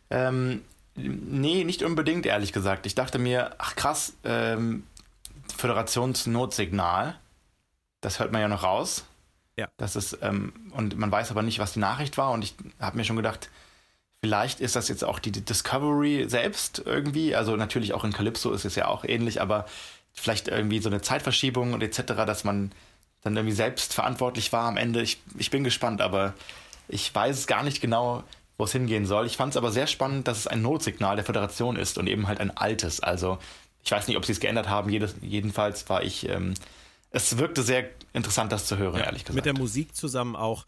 Ähm, 0.10 0.64
nee, 0.96 1.64
nicht 1.64 1.84
unbedingt, 1.84 2.26
ehrlich 2.26 2.54
gesagt. 2.54 2.86
Ich 2.86 2.96
dachte 2.96 3.20
mir, 3.20 3.56
ach 3.58 3.76
krass, 3.76 4.14
ähm, 4.24 4.86
Föderationsnotsignal. 5.56 7.20
Das 8.02 8.20
hört 8.20 8.32
man 8.32 8.42
ja 8.42 8.48
noch 8.48 8.64
raus. 8.64 9.06
Ja. 9.56 9.70
Das 9.78 9.96
ist, 9.96 10.18
ähm, 10.22 10.72
und 10.72 10.98
man 10.98 11.12
weiß 11.12 11.32
aber 11.32 11.44
nicht, 11.44 11.60
was 11.60 11.74
die 11.74 11.80
Nachricht 11.80 12.18
war. 12.18 12.32
Und 12.32 12.44
ich 12.44 12.56
habe 12.80 12.98
mir 12.98 13.06
schon 13.06 13.16
gedacht, 13.16 13.50
vielleicht 14.24 14.62
ist 14.62 14.78
das 14.78 14.88
jetzt 14.88 15.04
auch 15.04 15.20
die 15.20 15.34
Discovery 15.34 16.30
selbst 16.30 16.82
irgendwie. 16.86 17.36
Also 17.36 17.58
natürlich 17.58 17.92
auch 17.92 18.06
in 18.06 18.14
Calypso 18.14 18.54
ist 18.54 18.64
es 18.64 18.76
ja 18.76 18.88
auch 18.88 19.04
ähnlich, 19.04 19.42
aber 19.42 19.66
vielleicht 20.14 20.48
irgendwie 20.48 20.80
so 20.80 20.88
eine 20.88 21.02
Zeitverschiebung 21.02 21.74
und 21.74 21.84
etc., 21.84 22.14
dass 22.26 22.46
man 22.46 22.72
dann 23.22 23.36
irgendwie 23.36 23.54
selbst 23.54 23.94
verantwortlich 23.94 24.54
war 24.54 24.64
am 24.64 24.78
Ende. 24.78 25.02
Ich, 25.02 25.18
ich 25.38 25.50
bin 25.50 25.66
gespannt, 25.66 26.00
aber 26.00 26.36
ich 26.88 27.14
weiß 27.14 27.38
es 27.38 27.48
gar 27.48 27.64
nicht 27.64 27.82
genau, 27.82 28.24
wo 28.58 28.64
es 28.64 28.72
hingehen 28.72 29.06
soll. 29.06 29.26
Ich 29.26 29.36
fand 29.36 29.52
es 29.52 29.58
aber 29.58 29.74
sehr 29.74 29.88
spannend, 29.88 30.30
dass 30.30 30.38
es 30.38 30.48
ein 30.48 30.62
Notsignal 30.62 31.18
der 31.18 31.26
Föderation 31.26 31.76
ist 31.76 31.98
und 31.98 32.08
eben 32.08 32.26
halt 32.26 32.40
ein 32.40 32.56
altes. 32.56 33.02
Also 33.02 33.40
ich 33.84 33.92
weiß 33.92 34.08
nicht, 34.08 34.16
ob 34.16 34.24
sie 34.24 34.32
es 34.32 34.40
geändert 34.40 34.70
haben. 34.70 34.90
Jedes, 34.90 35.16
jedenfalls 35.20 35.90
war 35.90 36.02
ich 36.02 36.30
ähm, 36.30 36.54
es 37.12 37.38
wirkte 37.38 37.62
sehr 37.62 37.90
interessant, 38.14 38.54
das 38.54 38.68
zu 38.68 38.78
hören, 38.78 39.00
ja, 39.00 39.06
ehrlich 39.06 39.24
gesagt. 39.24 39.36
Mit 39.36 39.46
der 39.46 39.54
Musik 39.54 39.96
zusammen 39.96 40.38
auch. 40.38 40.66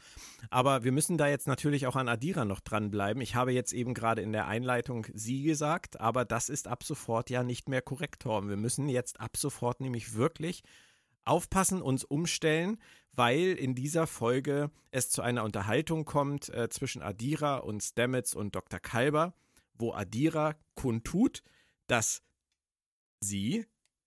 Aber 0.49 0.83
wir 0.83 0.91
müssen 0.91 1.17
da 1.17 1.27
jetzt 1.27 1.47
natürlich 1.47 1.87
auch 1.87 1.95
an 1.95 2.07
Adira 2.07 2.45
noch 2.45 2.59
dranbleiben. 2.59 3.21
Ich 3.21 3.35
habe 3.35 3.51
jetzt 3.51 3.73
eben 3.73 3.93
gerade 3.93 4.21
in 4.21 4.31
der 4.31 4.47
Einleitung 4.47 5.07
sie 5.13 5.43
gesagt, 5.43 5.99
aber 5.99 6.25
das 6.25 6.49
ist 6.49 6.67
ab 6.67 6.83
sofort 6.83 7.29
ja 7.29 7.43
nicht 7.43 7.69
mehr 7.69 7.81
korrekt, 7.81 8.23
Torben. 8.23 8.49
Wir 8.49 8.57
müssen 8.57 8.89
jetzt 8.89 9.19
ab 9.19 9.37
sofort 9.37 9.81
nämlich 9.81 10.15
wirklich 10.15 10.63
aufpassen, 11.25 11.81
uns 11.81 12.03
umstellen, 12.03 12.77
weil 13.11 13.53
in 13.53 13.75
dieser 13.75 14.07
Folge 14.07 14.71
es 14.91 15.09
zu 15.09 15.21
einer 15.21 15.43
Unterhaltung 15.43 16.05
kommt 16.05 16.49
äh, 16.49 16.69
zwischen 16.69 17.01
Adira 17.01 17.57
und 17.57 17.81
Stamets 17.81 18.35
und 18.35 18.55
Dr. 18.55 18.79
Kalber, 18.79 19.33
wo 19.73 19.93
Adira 19.93 20.55
kundtut, 20.75 21.41
dass 21.87 22.21
sie 23.19 23.65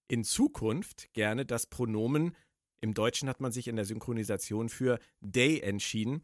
in 0.09 0.25
Zukunft 0.25 1.13
gerne 1.13 1.45
das 1.45 1.67
Pronomen, 1.67 2.35
im 2.81 2.95
Deutschen 2.95 3.29
hat 3.29 3.41
man 3.41 3.53
sich 3.53 3.69
in 3.69 3.77
der 3.77 3.85
Synchronisation 3.85 4.69
für 4.69 4.99
they 5.21 5.61
entschieden, 5.61 6.23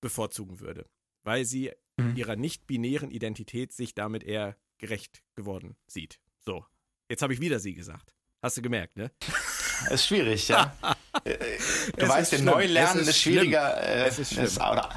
bevorzugen 0.00 0.60
würde, 0.60 0.86
weil 1.22 1.44
sie 1.44 1.72
mhm. 1.96 2.16
ihrer 2.16 2.36
nicht-binären 2.36 3.10
Identität 3.10 3.72
sich 3.72 3.94
damit 3.94 4.24
eher 4.24 4.56
gerecht 4.78 5.22
geworden 5.34 5.76
sieht. 5.86 6.18
So, 6.40 6.66
jetzt 7.08 7.22
habe 7.22 7.32
ich 7.32 7.40
wieder 7.40 7.60
sie 7.60 7.74
gesagt. 7.74 8.14
Hast 8.42 8.56
du 8.56 8.62
gemerkt, 8.62 8.96
ne? 8.96 9.10
Ist 9.90 10.06
schwierig, 10.06 10.48
ja. 10.48 10.76
Äh, 11.24 11.36
du 11.96 12.04
es 12.04 12.08
weißt, 12.08 12.32
der 12.32 12.40
Neulernen 12.40 13.02
ist, 13.02 13.08
ist 13.08 13.18
schwieriger. 13.20 13.80
Äh, 13.80 14.06
es 14.06 14.18
ist 14.18 14.32
schlimm. 14.32 14.46
Ist, 14.46 14.56
oder, 14.56 14.88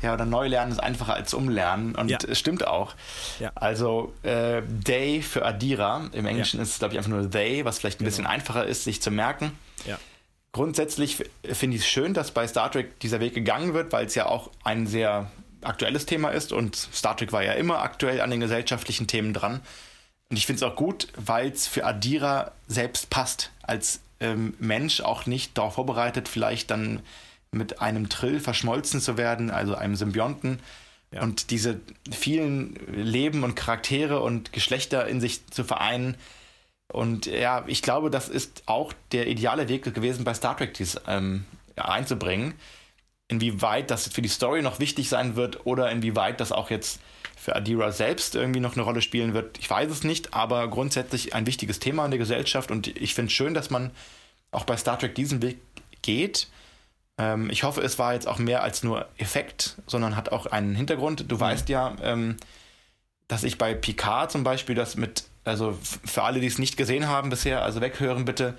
ja, 0.00 0.14
oder 0.14 0.24
Neulernen 0.24 0.72
ist 0.72 0.78
einfacher 0.78 1.14
als 1.14 1.34
Umlernen 1.34 1.94
und 1.94 2.10
ja. 2.10 2.18
es 2.26 2.38
stimmt 2.38 2.66
auch. 2.66 2.96
Ja. 3.38 3.52
Also 3.54 4.12
äh, 4.22 4.62
Day 4.62 5.22
für 5.22 5.44
Adira, 5.44 6.08
im 6.12 6.26
Englischen 6.26 6.56
ja. 6.56 6.62
ist 6.64 6.70
es, 6.70 6.78
glaube 6.78 6.94
ich, 6.94 6.98
einfach 6.98 7.10
nur 7.10 7.30
They, 7.30 7.64
was 7.64 7.78
vielleicht 7.78 7.98
ein 7.98 8.04
genau. 8.04 8.08
bisschen 8.08 8.26
einfacher 8.26 8.66
ist, 8.66 8.84
sich 8.84 9.00
zu 9.00 9.12
merken. 9.12 9.52
Ja. 9.86 9.98
Grundsätzlich 10.52 11.24
finde 11.44 11.76
ich 11.76 11.82
es 11.82 11.88
schön, 11.88 12.12
dass 12.12 12.30
bei 12.30 12.46
Star 12.46 12.70
Trek 12.70 13.00
dieser 13.00 13.20
Weg 13.20 13.34
gegangen 13.34 13.72
wird, 13.72 13.92
weil 13.92 14.06
es 14.06 14.14
ja 14.14 14.26
auch 14.26 14.50
ein 14.64 14.86
sehr 14.86 15.30
aktuelles 15.62 16.06
Thema 16.06 16.28
ist 16.28 16.52
und 16.52 16.76
Star 16.76 17.16
Trek 17.16 17.32
war 17.32 17.42
ja 17.42 17.52
immer 17.52 17.80
aktuell 17.80 18.20
an 18.20 18.30
den 18.30 18.40
gesellschaftlichen 18.40 19.06
Themen 19.06 19.32
dran. 19.32 19.62
Und 20.28 20.36
ich 20.36 20.46
finde 20.46 20.64
es 20.64 20.70
auch 20.70 20.76
gut, 20.76 21.08
weil 21.16 21.50
es 21.50 21.66
für 21.66 21.84
Adira 21.84 22.52
selbst 22.66 23.10
passt, 23.10 23.50
als 23.62 24.00
ähm, 24.20 24.54
Mensch 24.58 25.00
auch 25.00 25.26
nicht 25.26 25.56
darauf 25.56 25.74
vorbereitet, 25.74 26.28
vielleicht 26.28 26.70
dann 26.70 27.00
mit 27.50 27.80
einem 27.80 28.08
Trill 28.08 28.40
verschmolzen 28.40 29.00
zu 29.00 29.16
werden, 29.16 29.50
also 29.50 29.74
einem 29.74 29.94
Symbionten. 29.94 30.60
Ja. 31.12 31.22
Und 31.22 31.50
diese 31.50 31.80
vielen 32.10 32.76
Leben 32.86 33.44
und 33.44 33.54
Charaktere 33.54 34.20
und 34.20 34.52
Geschlechter 34.52 35.06
in 35.06 35.20
sich 35.20 35.46
zu 35.48 35.64
vereinen. 35.64 36.16
Und 36.92 37.26
ja, 37.26 37.64
ich 37.66 37.82
glaube, 37.82 38.10
das 38.10 38.28
ist 38.28 38.64
auch 38.66 38.92
der 39.12 39.26
ideale 39.26 39.68
Weg 39.68 39.82
gewesen, 39.94 40.24
bei 40.24 40.34
Star 40.34 40.56
Trek 40.56 40.74
dies 40.74 41.00
ähm, 41.06 41.44
einzubringen. 41.76 42.54
Inwieweit 43.28 43.90
das 43.90 44.08
für 44.08 44.22
die 44.22 44.28
Story 44.28 44.62
noch 44.62 44.78
wichtig 44.78 45.08
sein 45.08 45.36
wird 45.36 45.64
oder 45.64 45.90
inwieweit 45.90 46.40
das 46.40 46.52
auch 46.52 46.70
jetzt 46.70 47.00
für 47.36 47.56
Adira 47.56 47.90
selbst 47.90 48.34
irgendwie 48.34 48.60
noch 48.60 48.74
eine 48.74 48.82
Rolle 48.82 49.02
spielen 49.02 49.34
wird, 49.34 49.58
ich 49.58 49.68
weiß 49.68 49.90
es 49.90 50.04
nicht, 50.04 50.32
aber 50.32 50.68
grundsätzlich 50.68 51.34
ein 51.34 51.46
wichtiges 51.46 51.80
Thema 51.80 52.04
in 52.04 52.12
der 52.12 52.18
Gesellschaft 52.18 52.70
und 52.70 52.86
ich 52.86 53.14
finde 53.14 53.30
es 53.30 53.32
schön, 53.32 53.54
dass 53.54 53.70
man 53.70 53.90
auch 54.52 54.64
bei 54.64 54.76
Star 54.76 54.98
Trek 54.98 55.14
diesen 55.16 55.42
Weg 55.42 55.58
geht 56.02 56.48
ähm, 57.18 57.50
ich 57.50 57.62
hoffe, 57.62 57.82
es 57.82 57.98
war 57.98 58.14
jetzt 58.14 58.26
auch 58.26 58.38
mehr 58.38 58.62
als 58.62 58.82
nur 58.82 59.06
Effekt, 59.18 59.76
sondern 59.86 60.16
hat 60.16 60.32
auch 60.32 60.46
einen 60.46 60.74
Hintergrund. 60.74 61.30
Du 61.30 61.36
mhm. 61.36 61.40
weißt 61.40 61.68
ja, 61.68 61.94
ähm, 62.02 62.36
dass 63.28 63.44
ich 63.44 63.58
bei 63.58 63.74
Picard 63.74 64.30
zum 64.30 64.44
Beispiel 64.44 64.74
das 64.74 64.96
mit, 64.96 65.24
also 65.44 65.76
für 65.80 66.22
alle, 66.22 66.40
die 66.40 66.46
es 66.46 66.58
nicht 66.58 66.76
gesehen 66.76 67.08
haben 67.08 67.30
bisher, 67.30 67.62
also 67.62 67.80
weghören 67.80 68.24
bitte, 68.24 68.54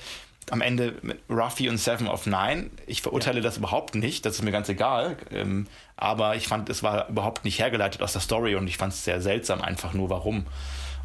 am 0.51 0.61
Ende 0.61 0.95
mit 1.01 1.19
Ruffy 1.29 1.69
und 1.69 1.77
Seven 1.77 2.07
of 2.07 2.25
Nine. 2.25 2.69
Ich 2.85 3.01
verurteile 3.01 3.37
ja. 3.37 3.43
das 3.43 3.57
überhaupt 3.57 3.95
nicht, 3.95 4.25
das 4.25 4.35
ist 4.35 4.41
mir 4.43 4.51
ganz 4.51 4.69
egal. 4.69 5.17
Ähm, 5.31 5.67
aber 5.95 6.35
ich 6.35 6.47
fand, 6.47 6.69
es 6.69 6.83
war 6.83 7.07
überhaupt 7.09 7.45
nicht 7.45 7.59
hergeleitet 7.59 8.01
aus 8.01 8.13
der 8.13 8.21
Story 8.21 8.55
und 8.55 8.67
ich 8.67 8.77
fand 8.77 8.93
es 8.93 9.03
sehr 9.03 9.21
seltsam, 9.21 9.61
einfach 9.61 9.93
nur 9.93 10.09
warum. 10.09 10.45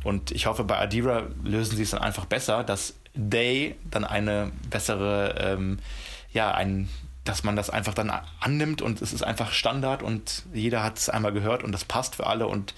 Und 0.05 0.31
ich 0.33 0.47
hoffe, 0.47 0.65
bei 0.65 0.79
Adira 0.79 1.25
lösen 1.45 1.77
sie 1.77 1.83
es 1.83 1.91
dann 1.91 2.01
einfach 2.01 2.25
besser, 2.25 2.65
dass 2.65 2.95
Day 3.15 3.77
dann 3.91 4.05
eine 4.05 4.53
bessere, 4.71 5.35
ähm, 5.39 5.79
ja, 6.33 6.53
ein 6.53 6.89
dass 7.25 7.45
man 7.45 7.57
das 7.57 7.69
einfach 7.69 7.93
dann 7.93 8.11
annimmt 8.41 8.81
und 8.81 9.03
es 9.03 9.13
ist 9.13 9.23
einfach 9.23 9.53
Standard 9.53 10.03
und 10.03 10.45
jeder 10.55 10.83
hat 10.83 10.97
es 10.97 11.11
einmal 11.11 11.31
gehört 11.31 11.63
und 11.63 11.73
das 11.73 11.85
passt 11.85 12.17
für 12.17 12.27
alle 12.27 12.47
und 12.47 12.73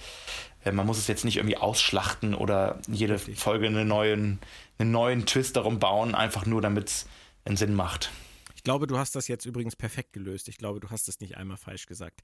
man 0.71 0.85
muss 0.85 0.97
es 0.97 1.07
jetzt 1.07 1.25
nicht 1.25 1.37
irgendwie 1.37 1.57
ausschlachten 1.57 2.33
oder 2.35 2.79
jede 2.87 3.15
Richtig. 3.15 3.39
Folge 3.39 3.67
einen 3.67 3.87
neuen, 3.87 4.39
einen 4.77 4.91
neuen 4.91 5.25
Twist 5.25 5.55
darum 5.55 5.79
bauen, 5.79 6.15
einfach 6.15 6.45
nur 6.45 6.61
damit 6.61 6.87
es 6.89 7.07
einen 7.45 7.57
Sinn 7.57 7.73
macht. 7.73 8.11
Ich 8.55 8.63
glaube, 8.63 8.85
du 8.85 8.97
hast 8.97 9.15
das 9.15 9.27
jetzt 9.27 9.45
übrigens 9.45 9.75
perfekt 9.75 10.13
gelöst. 10.13 10.47
Ich 10.47 10.57
glaube, 10.57 10.79
du 10.79 10.89
hast 10.91 11.09
es 11.09 11.19
nicht 11.19 11.37
einmal 11.37 11.57
falsch 11.57 11.87
gesagt. 11.87 12.21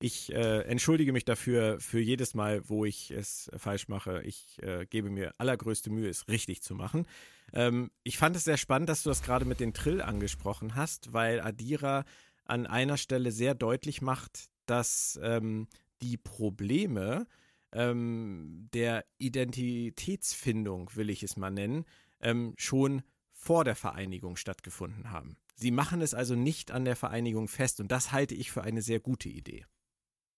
Ich 0.00 0.32
äh, 0.32 0.60
entschuldige 0.62 1.12
mich 1.12 1.24
dafür 1.24 1.80
für 1.80 1.98
jedes 1.98 2.34
Mal, 2.34 2.68
wo 2.68 2.84
ich 2.84 3.10
es 3.10 3.50
falsch 3.56 3.88
mache. 3.88 4.22
Ich 4.22 4.62
äh, 4.62 4.86
gebe 4.86 5.10
mir 5.10 5.34
allergrößte 5.38 5.90
Mühe, 5.90 6.08
es 6.08 6.28
richtig 6.28 6.62
zu 6.62 6.74
machen. 6.74 7.06
Ähm, 7.52 7.90
ich 8.04 8.16
fand 8.16 8.36
es 8.36 8.44
sehr 8.44 8.58
spannend, 8.58 8.88
dass 8.88 9.02
du 9.02 9.08
das 9.08 9.22
gerade 9.22 9.44
mit 9.44 9.58
den 9.58 9.74
Trill 9.74 10.00
angesprochen 10.00 10.76
hast, 10.76 11.12
weil 11.12 11.40
Adira 11.40 12.04
an 12.44 12.66
einer 12.66 12.96
Stelle 12.96 13.32
sehr 13.32 13.54
deutlich 13.54 14.00
macht, 14.00 14.50
dass 14.66 15.18
ähm, 15.22 15.66
die 16.00 16.16
Probleme 16.16 17.26
ähm, 17.72 18.68
der 18.72 19.04
Identitätsfindung, 19.18 20.90
will 20.94 21.10
ich 21.10 21.22
es 21.22 21.36
mal 21.36 21.50
nennen, 21.50 21.84
ähm, 22.20 22.54
schon 22.56 23.02
vor 23.32 23.64
der 23.64 23.76
Vereinigung 23.76 24.36
stattgefunden 24.36 25.10
haben. 25.10 25.36
Sie 25.54 25.70
machen 25.70 26.00
es 26.00 26.14
also 26.14 26.34
nicht 26.34 26.70
an 26.70 26.84
der 26.84 26.96
Vereinigung 26.96 27.48
fest 27.48 27.80
und 27.80 27.90
das 27.90 28.12
halte 28.12 28.34
ich 28.34 28.50
für 28.50 28.62
eine 28.62 28.82
sehr 28.82 29.00
gute 29.00 29.28
Idee. 29.28 29.64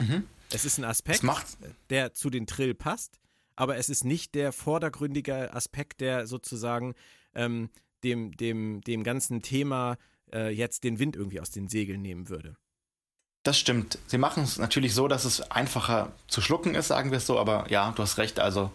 Mhm. 0.01 0.25
Es 0.51 0.65
ist 0.65 0.79
ein 0.79 0.85
Aspekt, 0.85 1.23
der 1.91 2.15
zu 2.15 2.31
den 2.31 2.47
Trill 2.47 2.75
passt, 2.75 3.21
aber 3.55 3.77
es 3.77 3.89
ist 3.89 4.05
nicht 4.05 4.35
der 4.35 4.53
vordergründige 4.53 5.53
Aspekt, 5.53 6.01
der 6.01 6.27
sozusagen 6.27 6.95
ähm, 7.35 7.71
dem, 8.03 8.37
dem, 8.37 8.81
dem 8.81 9.05
ganzen 9.05 9.43
Thema 9.43 9.99
äh, 10.33 10.51
jetzt 10.51 10.85
den 10.85 10.99
Wind 10.99 11.17
irgendwie 11.17 11.41
aus 11.41 11.51
den 11.51 11.69
Segeln 11.69 12.01
nehmen 12.01 12.29
würde. 12.29 12.57
Das 13.43 13.59
stimmt. 13.59 13.99
Sie 14.07 14.19
machen 14.19 14.43
es 14.43 14.59
natürlich 14.59 14.95
so, 14.95 15.09
dass 15.09 15.25
es 15.25 15.41
einfacher 15.51 16.13
zu 16.29 16.41
schlucken 16.43 16.75
ist, 16.75 16.89
sagen 16.89 17.11
wir 17.11 17.19
es 17.19 17.27
so, 17.27 17.39
aber 17.39 17.71
ja, 17.71 17.93
du 17.93 18.03
hast 18.03 18.19
recht. 18.19 18.39
Also, 18.39 18.71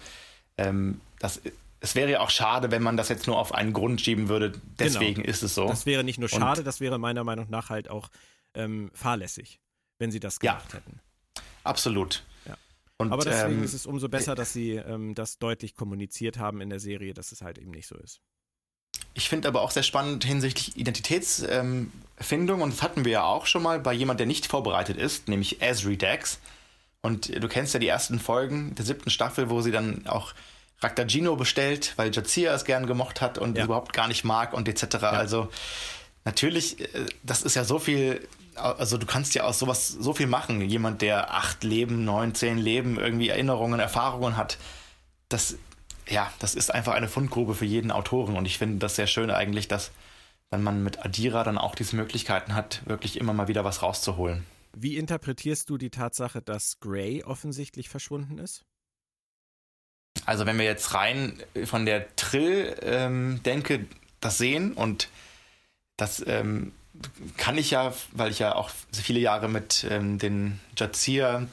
ähm, 0.57 1.01
das, 1.19 1.41
es 1.81 1.93
wäre 1.93 2.09
ja 2.09 2.19
auch 2.21 2.31
schade, 2.31 2.71
wenn 2.71 2.81
man 2.81 2.97
das 2.97 3.09
jetzt 3.09 3.27
nur 3.27 3.37
auf 3.37 3.53
einen 3.53 3.73
Grund 3.73 4.01
schieben 4.01 4.27
würde. 4.27 4.53
Deswegen 4.79 5.21
genau. 5.21 5.29
ist 5.29 5.43
es 5.43 5.53
so. 5.53 5.67
Das 5.67 5.85
wäre 5.85 6.03
nicht 6.03 6.17
nur 6.17 6.29
schade, 6.29 6.61
Und, 6.61 6.65
das 6.65 6.79
wäre 6.79 6.97
meiner 6.97 7.23
Meinung 7.23 7.47
nach 7.49 7.69
halt 7.69 7.89
auch 7.89 8.09
ähm, 8.55 8.89
fahrlässig, 8.93 9.59
wenn 9.99 10.11
sie 10.11 10.19
das 10.19 10.39
gemacht 10.39 10.73
ja. 10.73 10.79
hätten. 10.79 10.99
Absolut. 11.63 12.23
Ja. 12.47 12.57
Und, 12.97 13.11
Aber 13.11 13.23
deswegen 13.23 13.59
ähm, 13.59 13.63
ist 13.63 13.73
es 13.73 13.85
umso 13.85 14.09
besser, 14.09 14.33
dass 14.33 14.51
sie 14.51 14.71
ähm, 14.71 15.13
das 15.13 15.37
deutlich 15.37 15.75
kommuniziert 15.75 16.39
haben 16.39 16.59
in 16.59 16.69
der 16.71 16.79
Serie, 16.79 17.13
dass 17.13 17.31
es 17.31 17.41
halt 17.41 17.59
eben 17.59 17.71
nicht 17.71 17.87
so 17.87 17.97
ist. 17.97 18.19
Ich 19.15 19.29
finde 19.29 19.47
aber 19.47 19.61
auch 19.61 19.71
sehr 19.71 19.81
spannend 19.81 20.23
hinsichtlich 20.23 20.77
Identitätsfindung, 20.77 21.89
ähm, 22.57 22.61
und 22.61 22.73
das 22.73 22.83
hatten 22.83 23.05
wir 23.05 23.11
ja 23.11 23.23
auch 23.23 23.47
schon 23.47 23.63
mal 23.63 23.79
bei 23.79 23.93
jemand, 23.93 24.19
der 24.19 24.27
nicht 24.27 24.45
vorbereitet 24.45 24.97
ist, 24.97 25.27
nämlich 25.27 25.61
Esri 25.61 25.97
Dax. 25.97 26.39
Und 27.01 27.33
du 27.41 27.47
kennst 27.47 27.73
ja 27.73 27.79
die 27.79 27.87
ersten 27.87 28.19
Folgen 28.19 28.75
der 28.75 28.85
siebten 28.85 29.09
Staffel, 29.09 29.49
wo 29.49 29.61
sie 29.61 29.71
dann 29.71 30.05
auch 30.05 30.33
Raktagino 30.81 31.35
bestellt, 31.35 31.93
weil 31.95 32.13
Jazia 32.13 32.53
es 32.53 32.65
gern 32.65 32.87
gemocht 32.87 33.21
hat 33.21 33.37
und 33.37 33.57
ja. 33.57 33.63
überhaupt 33.63 33.93
gar 33.93 34.07
nicht 34.07 34.25
mag 34.25 34.53
und 34.53 34.67
etc. 34.67 34.95
Ja. 35.01 35.09
Also 35.11 35.49
natürlich, 36.25 36.81
äh, 36.81 37.05
das 37.23 37.41
ist 37.41 37.55
ja 37.55 37.63
so 37.63 37.79
viel 37.79 38.27
also 38.55 38.97
du 38.97 39.05
kannst 39.05 39.35
ja 39.35 39.43
aus 39.43 39.59
sowas 39.59 39.89
so 39.89 40.13
viel 40.13 40.27
machen. 40.27 40.61
Jemand, 40.61 41.01
der 41.01 41.33
acht 41.33 41.63
Leben, 41.63 42.05
neun, 42.05 42.35
zehn 42.35 42.57
Leben, 42.57 42.97
irgendwie 42.97 43.29
Erinnerungen, 43.29 43.79
Erfahrungen 43.79 44.37
hat, 44.37 44.57
das, 45.29 45.57
ja, 46.09 46.31
das 46.39 46.55
ist 46.55 46.73
einfach 46.73 46.93
eine 46.93 47.07
Fundgrube 47.07 47.55
für 47.55 47.65
jeden 47.65 47.91
Autoren. 47.91 48.35
Und 48.35 48.45
ich 48.45 48.57
finde 48.57 48.77
das 48.77 48.95
sehr 48.95 49.07
schön 49.07 49.31
eigentlich, 49.31 49.67
dass, 49.67 49.91
wenn 50.51 50.63
man 50.63 50.83
mit 50.83 51.03
Adira 51.03 51.43
dann 51.43 51.57
auch 51.57 51.75
diese 51.75 51.95
Möglichkeiten 51.95 52.55
hat, 52.55 52.81
wirklich 52.85 53.17
immer 53.17 53.33
mal 53.33 53.47
wieder 53.47 53.63
was 53.63 53.81
rauszuholen. 53.81 54.45
Wie 54.75 54.97
interpretierst 54.97 55.69
du 55.69 55.77
die 55.77 55.89
Tatsache, 55.89 56.41
dass 56.41 56.79
Gray 56.79 57.23
offensichtlich 57.23 57.89
verschwunden 57.89 58.37
ist? 58.39 58.65
Also 60.25 60.45
wenn 60.45 60.57
wir 60.57 60.65
jetzt 60.65 60.93
rein 60.93 61.41
von 61.65 61.85
der 61.85 62.15
Trill 62.15 62.75
ähm, 62.81 63.41
denke, 63.43 63.85
das 64.21 64.37
sehen 64.37 64.73
und 64.73 65.09
das 65.97 66.25
ähm, 66.25 66.71
kann 67.37 67.57
ich 67.57 67.71
ja, 67.71 67.93
weil 68.11 68.31
ich 68.31 68.39
ja 68.39 68.55
auch 68.55 68.69
viele 68.91 69.19
Jahre 69.19 69.49
mit 69.49 69.85
ähm, 69.89 70.17
den 70.17 70.59
Jazir 70.77 71.47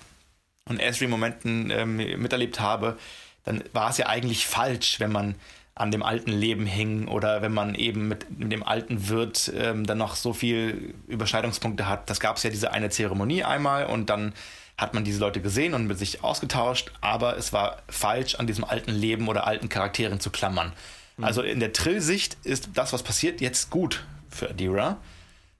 und 0.69 0.81
Esri-Momenten 0.81 1.71
ähm, 1.71 1.97
miterlebt 1.97 2.61
habe, 2.61 2.99
dann 3.45 3.65
war 3.73 3.91
es 3.91 3.99
ja 3.99 4.07
eigentlich 4.07 4.47
falsch, 4.47 5.01
wenn 5.01 5.13
man 5.13 5.35
an 5.75 5.91
dem 5.91 6.03
alten 6.03 6.31
Leben 6.31 6.67
hing 6.67 7.09
oder 7.09 7.41
wenn 7.41 7.53
man 7.53 7.75
eben 7.75 8.07
mit, 8.07 8.39
mit 8.39 8.53
dem 8.53 8.63
alten 8.63 9.09
Wirt 9.09 9.51
ähm, 9.57 9.87
dann 9.87 9.99
noch 9.99 10.17
so 10.17 10.33
viel 10.33 10.95
Überschneidungspunkte 11.09 11.89
hat. 11.89 12.11
Das 12.11 12.21
gab 12.21 12.37
es 12.37 12.43
ja 12.43 12.51
diese 12.51 12.73
eine 12.73 12.91
Zeremonie 12.91 13.43
einmal 13.43 13.87
und 13.87 14.11
dann 14.11 14.35
hat 14.77 14.95
man 14.95 15.05
diese 15.05 15.21
Leute 15.21 15.41
gesehen 15.41 15.75
und 15.75 15.87
mit 15.87 15.99
sich 15.99 16.23
ausgetauscht, 16.23 16.93
aber 17.01 17.37
es 17.37 17.53
war 17.53 17.83
falsch, 17.89 18.35
an 18.35 18.47
diesem 18.47 18.65
alten 18.65 18.91
Leben 18.91 19.29
oder 19.29 19.47
alten 19.47 19.69
Charakteren 19.69 20.21
zu 20.21 20.31
klammern. 20.31 20.73
Mhm. 21.17 21.25
Also 21.25 21.43
in 21.43 21.61
der 21.61 21.73
Trill-Sicht 21.73 22.37
ist 22.43 22.71
das, 22.75 22.93
was 22.93 23.03
passiert, 23.03 23.41
jetzt 23.41 23.71
gut 23.71 24.05
für 24.29 24.51
Adira. 24.51 24.99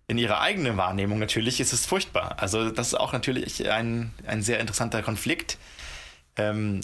In 0.09 0.19
ihrer 0.19 0.41
eigenen 0.41 0.77
Wahrnehmung 0.77 1.19
natürlich 1.19 1.61
ist 1.61 1.73
es 1.73 1.87
furchtbar. 1.87 2.37
Also 2.39 2.71
das 2.71 2.89
ist 2.89 2.95
auch 2.95 3.13
natürlich 3.13 3.71
ein, 3.71 4.13
ein 4.27 4.43
sehr 4.43 4.61
interessanter 4.61 5.03
Konflikt. 5.03 5.57
Ähm, 6.37 6.81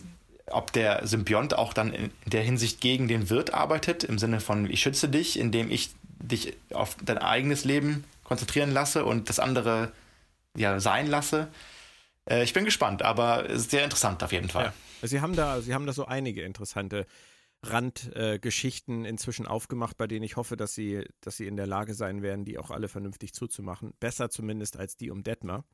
ob 0.52 0.72
der 0.72 1.06
Symbiont 1.06 1.56
auch 1.56 1.72
dann 1.72 1.92
in 1.92 2.11
der 2.26 2.42
Hinsicht 2.42 2.80
gegen 2.80 3.08
den 3.08 3.30
Wirt 3.30 3.54
arbeitet, 3.54 4.04
im 4.04 4.18
Sinne 4.18 4.40
von 4.40 4.70
ich 4.70 4.80
schütze 4.80 5.08
dich, 5.08 5.38
indem 5.38 5.70
ich 5.70 5.90
dich 6.18 6.56
auf 6.72 6.96
dein 7.04 7.18
eigenes 7.18 7.64
Leben 7.64 8.04
konzentrieren 8.24 8.72
lasse 8.72 9.04
und 9.04 9.28
das 9.28 9.38
andere 9.38 9.92
ja 10.56 10.80
sein 10.80 11.06
lasse. 11.06 11.48
Äh, 12.28 12.42
ich 12.44 12.52
bin 12.52 12.64
gespannt, 12.64 13.02
aber 13.02 13.48
es 13.48 13.62
ist 13.62 13.70
sehr 13.70 13.84
interessant 13.84 14.22
auf 14.22 14.32
jeden 14.32 14.48
Fall. 14.48 14.72
Ja. 15.00 15.08
Sie 15.08 15.20
haben 15.20 15.37
da, 15.37 15.61
Sie 15.61 15.74
haben 15.74 15.87
da 15.87 15.92
so 15.92 16.06
einige 16.06 16.42
interessante 16.42 17.06
Randgeschichten 17.62 19.04
äh, 19.04 19.08
inzwischen 19.08 19.46
aufgemacht, 19.46 19.96
bei 19.96 20.06
denen 20.06 20.24
ich 20.24 20.37
hoffe, 20.37 20.56
dass 20.56 20.74
sie, 20.74 21.04
dass 21.20 21.37
sie 21.37 21.46
in 21.46 21.56
der 21.56 21.66
Lage 21.66 21.94
sein 21.94 22.22
werden, 22.22 22.44
die 22.44 22.58
auch 22.58 22.70
alle 22.70 22.88
vernünftig 22.88 23.32
zuzumachen. 23.32 23.94
Besser 24.00 24.30
zumindest 24.30 24.76
als 24.76 24.96
die 24.96 25.11
um 25.11 25.22
Detmar. 25.22 25.64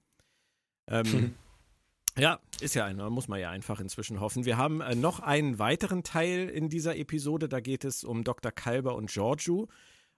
Ähm, 0.88 1.06
hm. 1.06 1.34
Ja, 2.16 2.38
ist 2.60 2.74
ja 2.74 2.84
einer, 2.84 3.10
muss 3.10 3.26
man 3.26 3.40
ja 3.40 3.50
einfach 3.50 3.80
inzwischen 3.80 4.20
hoffen. 4.20 4.44
Wir 4.44 4.56
haben 4.56 4.80
äh, 4.80 4.94
noch 4.94 5.18
einen 5.18 5.58
weiteren 5.58 6.04
Teil 6.04 6.48
in 6.48 6.68
dieser 6.68 6.96
Episode, 6.96 7.48
da 7.48 7.58
geht 7.58 7.84
es 7.84 8.04
um 8.04 8.22
Dr. 8.22 8.52
Kalber 8.52 8.94
und 8.94 9.10
Giorgio 9.10 9.68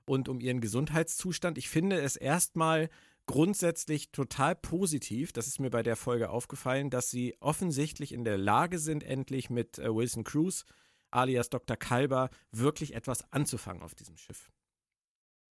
und 0.05 0.29
um 0.29 0.41
ihren 0.41 0.61
Gesundheitszustand. 0.61 1.57
Ich 1.57 1.71
finde 1.71 1.99
es 1.99 2.17
erstmal 2.17 2.91
grundsätzlich 3.25 4.13
total 4.13 4.55
positiv, 4.55 5.33
das 5.33 5.47
ist 5.47 5.59
mir 5.59 5.71
bei 5.71 5.83
der 5.83 5.97
Folge 5.97 6.29
aufgefallen, 6.29 6.91
dass 6.91 7.11
sie 7.11 7.35
offensichtlich 7.41 8.13
in 8.13 8.25
der 8.25 8.37
Lage 8.37 8.79
sind, 8.79 9.03
endlich 9.03 9.49
mit 9.49 9.79
äh, 9.79 9.95
Wilson 9.95 10.23
Cruz, 10.23 10.67
alias 11.11 11.49
Dr. 11.49 11.79
Kalber, 11.79 12.29
wirklich 12.53 12.95
etwas 12.95 13.33
anzufangen 13.33 13.83
auf 13.83 13.95
diesem 13.95 14.19
Schiff. 14.19 14.51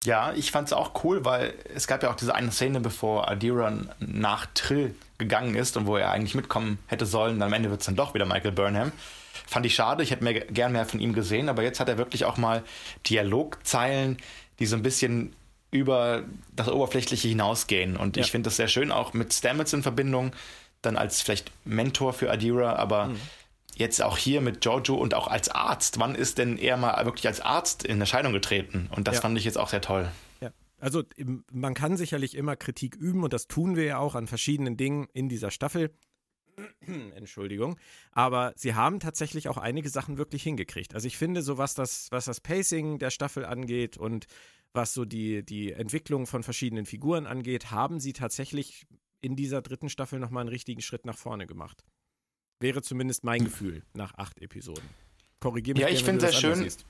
Ja, 0.05 0.33
ich 0.35 0.51
fand 0.51 0.69
es 0.69 0.73
auch 0.73 1.03
cool, 1.03 1.25
weil 1.25 1.55
es 1.75 1.87
gab 1.87 2.03
ja 2.03 2.11
auch 2.11 2.17
diese 2.17 2.35
eine 2.35 2.53
Szene, 2.53 2.81
bevor 2.81 3.29
Adira 3.29 3.73
nach 4.01 4.47
Trill 4.55 4.95
gegangen 5.19 5.55
ist 5.55 5.77
und 5.77 5.87
wo 5.87 5.97
er 5.97 6.11
eigentlich 6.11 6.35
mitkommen 6.35 6.79
hätte 6.87 7.07
sollen. 7.07 7.41
Am 7.43 7.53
Ende 7.53 7.71
wird 7.71 7.81
es 7.81 7.87
dann 7.87 7.97
doch 7.97 8.13
wieder 8.15 8.27
Michael 8.27 8.53
Burnham. 8.53 8.93
Fand 9.47 9.65
ich 9.67 9.75
schade, 9.75 10.03
ich 10.03 10.11
hätte 10.11 10.25
mehr, 10.25 10.41
gern 10.41 10.73
mehr 10.73 10.85
von 10.85 11.01
ihm 11.01 11.15
gesehen, 11.15 11.49
aber 11.49 11.63
jetzt 11.63 11.81
hat 11.81 11.89
er 11.89 11.99
wirklich 11.99 12.25
auch 12.25 12.37
mal 12.37 12.63
Dialogzeilen, 13.07 14.19
die 14.59 14.67
so 14.67 14.77
ein 14.77 14.83
bisschen 14.83 15.35
über 15.71 16.23
das 16.55 16.69
Oberflächliche 16.69 17.29
hinausgehen. 17.29 17.97
Und 17.97 18.17
ja. 18.17 18.23
ich 18.23 18.31
finde 18.31 18.49
das 18.49 18.57
sehr 18.57 18.69
schön, 18.69 18.93
auch 18.93 19.13
mit 19.13 19.33
Stamets 19.33 19.73
in 19.73 19.83
Verbindung, 19.83 20.33
dann 20.83 20.97
als 20.97 21.23
vielleicht 21.23 21.51
Mentor 21.65 22.13
für 22.13 22.31
Adira, 22.31 22.77
aber 22.77 23.07
mhm. 23.07 23.21
Jetzt 23.77 24.03
auch 24.03 24.17
hier 24.17 24.41
mit 24.41 24.61
Giorgio 24.61 24.95
und 24.95 25.15
auch 25.15 25.29
als 25.29 25.49
Arzt. 25.49 25.99
Wann 25.99 26.15
ist 26.15 26.39
denn 26.39 26.59
er 26.59 26.77
mal 26.77 27.05
wirklich 27.05 27.27
als 27.27 27.41
Arzt 27.41 27.85
in 27.85 28.01
Erscheinung 28.01 28.33
getreten? 28.33 28.89
Und 28.95 29.09
das 29.09 29.17
ja. 29.17 29.21
fand 29.23 29.39
ich 29.39 29.45
jetzt 29.45 29.59
auch 29.59 29.69
sehr 29.69 29.81
toll. 29.81 30.11
Ja. 30.41 30.51
Also 30.79 31.03
man 31.53 31.75
kann 31.75 31.97
sicherlich 31.97 32.37
immer 32.37 32.57
Kritik 32.57 32.97
üben 32.97 33.25
und 33.25 33.33
das 33.33 33.47
tun 33.47 33.77
wir 33.77 33.85
ja 33.85 33.99
auch 33.99 34.15
an 34.15 34.27
verschiedenen 34.27 34.77
Dingen 34.77 35.09
in 35.13 35.29
dieser 35.29 35.51
Staffel. 35.51 35.91
Entschuldigung. 37.15 37.77
Aber 38.13 38.53
sie 38.57 38.75
haben 38.75 39.01
tatsächlich 39.01 39.49
auch 39.49 39.59
einige 39.59 39.89
Sachen 39.89 40.19
wirklich 40.19 40.43
hingekriegt. 40.43 40.95
Also 40.95 41.07
ich 41.07 41.17
finde, 41.17 41.43
so 41.43 41.59
was 41.59 41.75
das, 41.75 42.09
was 42.11 42.27
das 42.27 42.41
Pacing 42.41 42.99
der 42.99 43.11
Staffel 43.11 43.45
angeht 43.45 43.97
und 43.97 44.27
was 44.73 44.93
so 44.93 45.05
die, 45.05 45.45
die 45.45 45.73
Entwicklung 45.73 46.27
von 46.27 46.43
verschiedenen 46.43 46.87
Figuren 46.87 47.27
angeht, 47.27 47.71
haben 47.71 48.01
sie 48.01 48.13
tatsächlich 48.13 48.87
in 49.21 49.37
dieser 49.37 49.63
dritten 49.63 49.89
Staffel 49.89 50.19
nochmal 50.19 50.43
einen 50.43 50.51
richtigen 50.51 50.83
Schritt 50.83 51.07
nach 51.07 51.17
vorne 51.17 51.47
gemacht. 51.47 51.85
Wäre 52.61 52.83
zumindest 52.83 53.25
mein. 53.25 53.45
Gefühl 53.45 53.83
nach 53.95 54.15
acht 54.17 54.41
Episoden. 54.41 54.85
Korrigiere 55.41 55.77
mich. 55.77 55.83
Ja, 55.83 55.89
ich 55.89 56.05
finde 56.05 56.21
sehr 56.21 56.33
schön. 56.33 56.57
Siehst. 56.57 56.87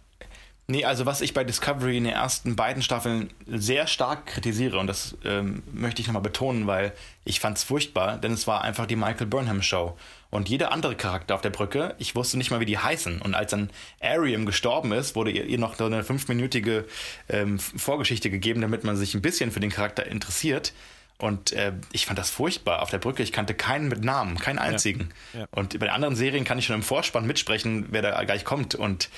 Nee, 0.66 0.86
also 0.86 1.04
was 1.04 1.20
ich 1.20 1.34
bei 1.34 1.44
Discovery 1.44 1.98
in 1.98 2.04
den 2.04 2.14
ersten 2.14 2.56
beiden 2.56 2.82
Staffeln 2.82 3.28
sehr 3.46 3.86
stark 3.86 4.24
kritisiere, 4.24 4.78
und 4.78 4.86
das 4.86 5.14
ähm, 5.22 5.62
möchte 5.70 6.00
ich 6.00 6.06
nochmal 6.06 6.22
betonen, 6.22 6.66
weil 6.66 6.94
ich 7.26 7.38
fand 7.38 7.58
es 7.58 7.64
furchtbar, 7.64 8.16
denn 8.16 8.32
es 8.32 8.46
war 8.46 8.62
einfach 8.62 8.86
die 8.86 8.96
Michael 8.96 9.26
Burnham 9.26 9.60
Show. 9.60 9.94
Und 10.30 10.48
jeder 10.48 10.72
andere 10.72 10.96
Charakter 10.96 11.34
auf 11.34 11.42
der 11.42 11.50
Brücke, 11.50 11.94
ich 11.98 12.16
wusste 12.16 12.38
nicht 12.38 12.50
mal, 12.50 12.60
wie 12.60 12.64
die 12.64 12.78
heißen. 12.78 13.20
Und 13.20 13.34
als 13.34 13.50
dann 13.50 13.68
Ariam 14.00 14.46
gestorben 14.46 14.92
ist, 14.92 15.14
wurde 15.16 15.30
ihr, 15.30 15.44
ihr 15.44 15.58
noch 15.58 15.76
so 15.76 15.84
eine 15.84 16.02
fünfminütige 16.02 16.86
ähm, 17.28 17.58
Vorgeschichte 17.58 18.30
gegeben, 18.30 18.62
damit 18.62 18.84
man 18.84 18.96
sich 18.96 19.14
ein 19.14 19.22
bisschen 19.22 19.50
für 19.50 19.60
den 19.60 19.70
Charakter 19.70 20.06
interessiert. 20.06 20.72
Und 21.18 21.52
äh, 21.52 21.72
ich 21.92 22.06
fand 22.06 22.18
das 22.18 22.30
furchtbar 22.30 22.82
auf 22.82 22.90
der 22.90 22.98
Brücke. 22.98 23.22
Ich 23.22 23.32
kannte 23.32 23.54
keinen 23.54 23.88
mit 23.88 24.02
Namen, 24.02 24.38
keinen 24.38 24.58
einzigen. 24.58 25.10
Ja, 25.32 25.40
ja. 25.40 25.46
Und 25.52 25.78
bei 25.78 25.90
anderen 25.90 26.16
Serien 26.16 26.44
kann 26.44 26.58
ich 26.58 26.66
schon 26.66 26.76
im 26.76 26.82
Vorspann 26.82 27.26
mitsprechen, 27.26 27.86
wer 27.90 28.02
da 28.02 28.24
gleich 28.24 28.44
kommt. 28.44 28.74
Und 28.74 29.08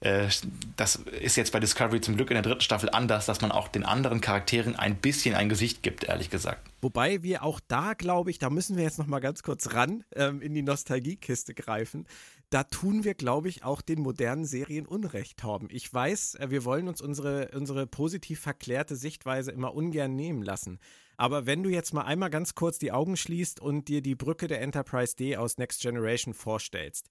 äh, 0.00 0.28
das 0.76 0.96
ist 0.96 1.36
jetzt 1.36 1.52
bei 1.52 1.60
Discovery 1.60 2.00
zum 2.00 2.16
Glück 2.16 2.30
in 2.30 2.34
der 2.34 2.42
dritten 2.42 2.62
Staffel 2.62 2.88
anders, 2.90 3.26
dass 3.26 3.42
man 3.42 3.52
auch 3.52 3.68
den 3.68 3.84
anderen 3.84 4.20
Charakteren 4.20 4.76
ein 4.76 4.96
bisschen 4.96 5.34
ein 5.34 5.48
Gesicht 5.48 5.82
gibt, 5.82 6.04
ehrlich 6.04 6.30
gesagt. 6.30 6.70
Wobei 6.80 7.22
wir 7.22 7.42
auch 7.42 7.60
da, 7.68 7.92
glaube 7.92 8.30
ich, 8.30 8.38
da 8.38 8.48
müssen 8.48 8.76
wir 8.76 8.84
jetzt 8.84 8.98
noch 8.98 9.06
mal 9.06 9.20
ganz 9.20 9.42
kurz 9.42 9.74
ran 9.74 10.04
ähm, 10.14 10.40
in 10.40 10.54
die 10.54 10.62
Nostalgiekiste 10.62 11.52
greifen. 11.52 12.06
Da 12.50 12.64
tun 12.64 13.04
wir, 13.04 13.14
glaube 13.14 13.48
ich, 13.48 13.62
auch 13.62 13.80
den 13.80 14.00
modernen 14.00 14.44
Serien 14.44 14.84
Unrecht, 14.84 15.38
Torben. 15.38 15.68
Ich 15.70 15.92
weiß, 15.92 16.34
äh, 16.34 16.50
wir 16.50 16.64
wollen 16.64 16.88
uns 16.88 17.00
unsere, 17.00 17.50
unsere 17.54 17.86
positiv 17.86 18.40
verklärte 18.40 18.96
Sichtweise 18.96 19.52
immer 19.52 19.72
ungern 19.72 20.16
nehmen 20.16 20.42
lassen. 20.42 20.80
Aber 21.16 21.46
wenn 21.46 21.62
du 21.62 21.70
jetzt 21.70 21.94
mal 21.94 22.02
einmal 22.02 22.30
ganz 22.30 22.56
kurz 22.56 22.78
die 22.78 22.92
Augen 22.92 23.16
schließt 23.16 23.60
und 23.60 23.86
dir 23.86 24.02
die 24.02 24.16
Brücke 24.16 24.48
der 24.48 24.62
Enterprise 24.62 25.14
D 25.14 25.36
aus 25.36 25.58
Next 25.58 25.80
Generation 25.80 26.34
vorstellst, 26.34 27.08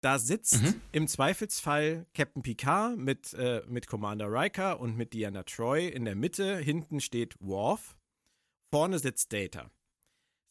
da 0.00 0.18
sitzt 0.18 0.62
mhm. 0.62 0.80
im 0.92 1.08
Zweifelsfall 1.08 2.06
Captain 2.14 2.42
Picard 2.42 2.96
mit, 2.96 3.34
äh, 3.34 3.62
mit 3.68 3.86
Commander 3.86 4.32
Riker 4.32 4.80
und 4.80 4.96
mit 4.96 5.12
Diana 5.12 5.42
Troy 5.42 5.88
in 5.88 6.04
der 6.04 6.16
Mitte. 6.16 6.56
Hinten 6.56 7.00
steht 7.00 7.36
Worf. 7.38 7.96
Vorne 8.72 8.98
sitzt 8.98 9.32
Data. 9.32 9.70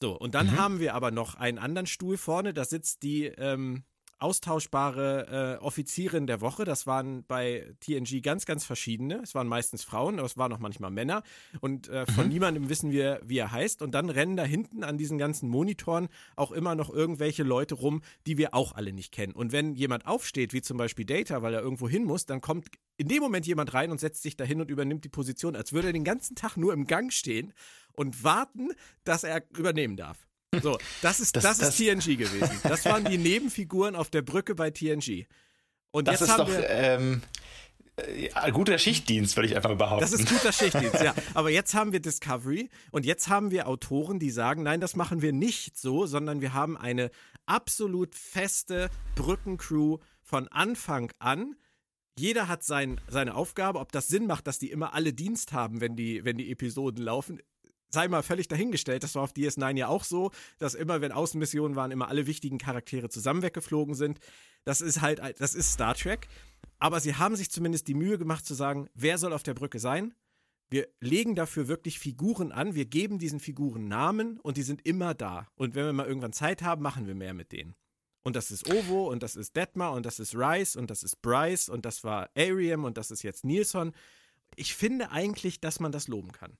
So, 0.01 0.17
und 0.17 0.33
dann 0.35 0.47
mhm. 0.47 0.57
haben 0.57 0.79
wir 0.79 0.95
aber 0.95 1.11
noch 1.11 1.35
einen 1.35 1.59
anderen 1.59 1.87
Stuhl 1.87 2.17
vorne. 2.17 2.53
Da 2.53 2.65
sitzt 2.65 3.03
die, 3.03 3.25
ähm, 3.25 3.83
austauschbare 4.21 5.57
äh, 5.59 5.63
Offizierin 5.63 6.27
der 6.27 6.41
Woche. 6.41 6.63
Das 6.63 6.85
waren 6.85 7.23
bei 7.25 7.73
TNG 7.79 8.21
ganz, 8.21 8.45
ganz 8.45 8.63
verschiedene. 8.63 9.19
Es 9.23 9.33
waren 9.33 9.47
meistens 9.47 9.83
Frauen, 9.83 10.19
aber 10.19 10.27
es 10.27 10.37
waren 10.37 10.53
auch 10.53 10.59
manchmal 10.59 10.91
Männer. 10.91 11.23
Und 11.59 11.89
äh, 11.89 12.05
von 12.05 12.25
mhm. 12.25 12.31
niemandem 12.31 12.69
wissen 12.69 12.91
wir, 12.91 13.19
wie 13.25 13.39
er 13.39 13.51
heißt. 13.51 13.81
Und 13.81 13.91
dann 13.95 14.09
rennen 14.09 14.37
da 14.37 14.43
hinten 14.43 14.83
an 14.83 14.97
diesen 14.97 15.17
ganzen 15.17 15.49
Monitoren 15.49 16.07
auch 16.35 16.51
immer 16.51 16.75
noch 16.75 16.91
irgendwelche 16.91 17.43
Leute 17.43 17.75
rum, 17.75 18.01
die 18.27 18.37
wir 18.37 18.53
auch 18.53 18.73
alle 18.75 18.93
nicht 18.93 19.11
kennen. 19.11 19.33
Und 19.33 19.51
wenn 19.51 19.73
jemand 19.73 20.05
aufsteht, 20.05 20.53
wie 20.53 20.61
zum 20.61 20.77
Beispiel 20.77 21.05
Data, 21.05 21.41
weil 21.41 21.55
er 21.55 21.61
irgendwo 21.61 21.89
hin 21.89 22.03
muss, 22.03 22.27
dann 22.27 22.41
kommt 22.41 22.67
in 22.97 23.07
dem 23.07 23.23
Moment 23.23 23.47
jemand 23.47 23.73
rein 23.73 23.89
und 23.89 23.99
setzt 23.99 24.21
sich 24.21 24.37
dahin 24.37 24.61
und 24.61 24.69
übernimmt 24.69 25.03
die 25.03 25.09
Position, 25.09 25.55
als 25.55 25.73
würde 25.73 25.87
er 25.87 25.93
den 25.93 26.03
ganzen 26.03 26.35
Tag 26.35 26.57
nur 26.57 26.73
im 26.73 26.85
Gang 26.85 27.11
stehen 27.11 27.53
und 28.01 28.23
warten, 28.23 28.71
dass 29.03 29.23
er 29.23 29.43
übernehmen 29.55 29.95
darf. 29.95 30.17
So, 30.61 30.77
das 31.01 31.19
ist, 31.19 31.35
das, 31.35 31.43
das, 31.43 31.59
das 31.59 31.69
ist 31.69 31.77
TNG 31.77 32.17
gewesen. 32.17 32.59
Das 32.63 32.83
waren 32.85 33.05
die 33.05 33.17
Nebenfiguren 33.17 33.95
auf 33.95 34.09
der 34.09 34.23
Brücke 34.23 34.55
bei 34.55 34.71
TNG. 34.71 35.27
Und 35.91 36.07
das 36.07 36.19
jetzt 36.19 36.29
ist 36.29 36.29
haben 36.37 36.39
doch 36.39 36.49
wir, 36.49 36.69
ähm, 36.69 37.21
äh, 37.95 38.51
guter 38.51 38.77
Schichtdienst, 38.77 39.37
würde 39.37 39.47
ich 39.47 39.55
einfach 39.55 39.75
behaupten. 39.75 40.01
Das 40.01 40.11
ist 40.11 40.27
guter 40.27 40.51
Schichtdienst, 40.51 41.01
ja. 41.03 41.13
Aber 41.35 41.51
jetzt 41.51 41.73
haben 41.73 41.93
wir 41.93 41.99
Discovery 41.99 42.69
und 42.91 43.05
jetzt 43.05 43.29
haben 43.29 43.51
wir 43.51 43.67
Autoren, 43.67 44.19
die 44.19 44.31
sagen, 44.31 44.63
nein, 44.63 44.81
das 44.81 44.95
machen 44.95 45.21
wir 45.21 45.31
nicht 45.31 45.77
so, 45.77 46.05
sondern 46.05 46.41
wir 46.41 46.53
haben 46.53 46.75
eine 46.75 47.11
absolut 47.45 48.15
feste 48.15 48.89
Brückencrew 49.15 49.99
von 50.21 50.47
Anfang 50.47 51.11
an. 51.19 51.55
Jeder 52.17 52.47
hat 52.47 52.63
sein, 52.63 52.99
seine 53.07 53.35
Aufgabe. 53.35 53.79
Ob 53.79 53.91
das 53.91 54.07
Sinn 54.07 54.27
macht, 54.27 54.47
dass 54.47 54.59
die 54.59 54.71
immer 54.71 54.93
alle 54.93 55.13
Dienst 55.13 55.53
haben, 55.53 55.79
wenn 55.79 55.95
die, 55.95 56.25
wenn 56.25 56.37
die 56.37 56.51
Episoden 56.51 57.03
laufen, 57.03 57.39
sei 57.91 58.07
mal 58.07 58.23
völlig 58.23 58.47
dahingestellt. 58.47 59.03
Das 59.03 59.15
war 59.15 59.23
auf 59.23 59.33
DS9 59.33 59.77
ja 59.77 59.87
auch 59.87 60.03
so, 60.03 60.31
dass 60.57 60.73
immer, 60.73 61.01
wenn 61.01 61.11
Außenmissionen 61.11 61.75
waren, 61.75 61.91
immer 61.91 62.07
alle 62.07 62.27
wichtigen 62.27 62.57
Charaktere 62.57 63.09
zusammen 63.09 63.41
weggeflogen 63.41 63.95
sind. 63.95 64.19
Das 64.63 64.81
ist 64.81 65.01
halt, 65.01 65.21
das 65.39 65.55
ist 65.55 65.73
Star 65.73 65.95
Trek. 65.95 66.27
Aber 66.79 66.99
sie 66.99 67.15
haben 67.15 67.35
sich 67.35 67.51
zumindest 67.51 67.87
die 67.87 67.93
Mühe 67.93 68.17
gemacht 68.17 68.45
zu 68.45 68.53
sagen, 68.53 68.89
wer 68.93 69.17
soll 69.17 69.33
auf 69.33 69.43
der 69.43 69.53
Brücke 69.53 69.79
sein? 69.79 70.13
Wir 70.69 70.87
legen 71.01 71.35
dafür 71.35 71.67
wirklich 71.67 71.99
Figuren 71.99 72.53
an, 72.53 72.75
wir 72.75 72.85
geben 72.85 73.19
diesen 73.19 73.41
Figuren 73.41 73.89
Namen 73.89 74.39
und 74.39 74.55
die 74.55 74.63
sind 74.63 74.85
immer 74.85 75.13
da. 75.13 75.47
Und 75.55 75.75
wenn 75.75 75.85
wir 75.85 75.93
mal 75.93 76.07
irgendwann 76.07 76.31
Zeit 76.31 76.61
haben, 76.61 76.81
machen 76.81 77.07
wir 77.07 77.15
mehr 77.15 77.33
mit 77.33 77.51
denen. 77.51 77.75
Und 78.23 78.35
das 78.35 78.51
ist 78.51 78.69
Ovo 78.71 79.11
und 79.11 79.21
das 79.21 79.35
ist 79.35 79.55
Detmar 79.55 79.93
und 79.93 80.05
das 80.05 80.19
ist 80.19 80.35
Rice 80.35 80.75
und 80.75 80.89
das 80.89 81.03
ist 81.03 81.21
Bryce 81.21 81.69
und 81.69 81.85
das 81.85 82.03
war 82.03 82.29
Ariam 82.37 82.85
und 82.85 82.97
das 82.97 83.11
ist 83.11 83.23
jetzt 83.23 83.43
Nilsson. 83.43 83.93
Ich 84.55 84.75
finde 84.75 85.11
eigentlich, 85.11 85.59
dass 85.59 85.79
man 85.79 85.91
das 85.91 86.07
loben 86.07 86.31
kann. 86.31 86.57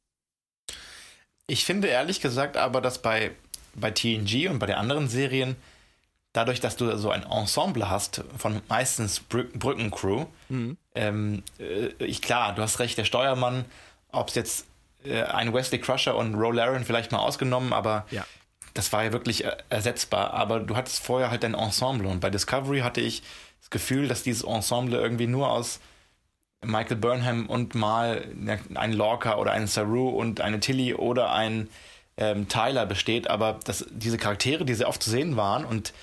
Ich 1.51 1.65
finde 1.65 1.89
ehrlich 1.89 2.21
gesagt 2.21 2.55
aber, 2.55 2.79
dass 2.79 3.01
bei, 3.01 3.31
bei 3.75 3.91
TNG 3.91 4.47
und 4.49 4.59
bei 4.59 4.67
den 4.67 4.75
anderen 4.75 5.09
Serien, 5.09 5.57
dadurch, 6.31 6.61
dass 6.61 6.77
du 6.77 6.97
so 6.97 7.11
ein 7.11 7.23
Ensemble 7.23 7.89
hast 7.89 8.23
von 8.37 8.61
meistens 8.69 9.19
Brü 9.19 9.43
Brückencrew, 9.43 10.27
mhm. 10.47 10.77
ähm, 10.95 11.43
äh, 11.59 11.87
ich, 12.05 12.21
klar, 12.21 12.55
du 12.55 12.61
hast 12.61 12.79
recht, 12.79 12.97
der 12.97 13.03
Steuermann 13.03 13.65
ob 14.13 14.29
es 14.29 14.35
jetzt 14.35 14.65
äh, 15.03 15.23
ein 15.23 15.53
Wesley 15.53 15.79
Crusher 15.79 16.15
und 16.15 16.35
Roe 16.35 16.53
Laren 16.53 16.85
vielleicht 16.85 17.11
mal 17.11 17.19
ausgenommen, 17.19 17.73
aber 17.73 18.05
ja. 18.11 18.25
das 18.73 18.93
war 18.93 19.03
ja 19.03 19.11
wirklich 19.11 19.43
äh, 19.43 19.55
ersetzbar. 19.69 20.33
Aber 20.33 20.61
du 20.61 20.77
hattest 20.77 21.03
vorher 21.03 21.31
halt 21.31 21.43
ein 21.43 21.53
Ensemble 21.53 22.07
und 22.07 22.21
bei 22.21 22.29
Discovery 22.29 22.79
hatte 22.79 23.01
ich 23.01 23.23
das 23.59 23.69
Gefühl, 23.69 24.07
dass 24.07 24.23
dieses 24.23 24.43
Ensemble 24.43 24.97
irgendwie 24.97 25.27
nur 25.27 25.49
aus 25.49 25.81
Michael 26.63 26.97
Burnham 26.97 27.47
und 27.47 27.75
mal 27.75 28.25
ein 28.75 28.93
Lorca 28.93 29.37
oder 29.37 29.51
ein 29.51 29.67
Saru 29.67 30.09
und 30.09 30.41
eine 30.41 30.59
Tilly 30.59 30.93
oder 30.93 31.33
ein 31.33 31.69
ähm, 32.17 32.47
Tyler 32.47 32.85
besteht, 32.85 33.29
aber 33.29 33.59
das, 33.63 33.85
diese 33.89 34.17
Charaktere, 34.17 34.63
die 34.65 34.75
sehr 34.75 34.87
oft 34.87 35.01
zu 35.01 35.09
sehen 35.09 35.37
waren 35.37 35.65
und 35.65 35.93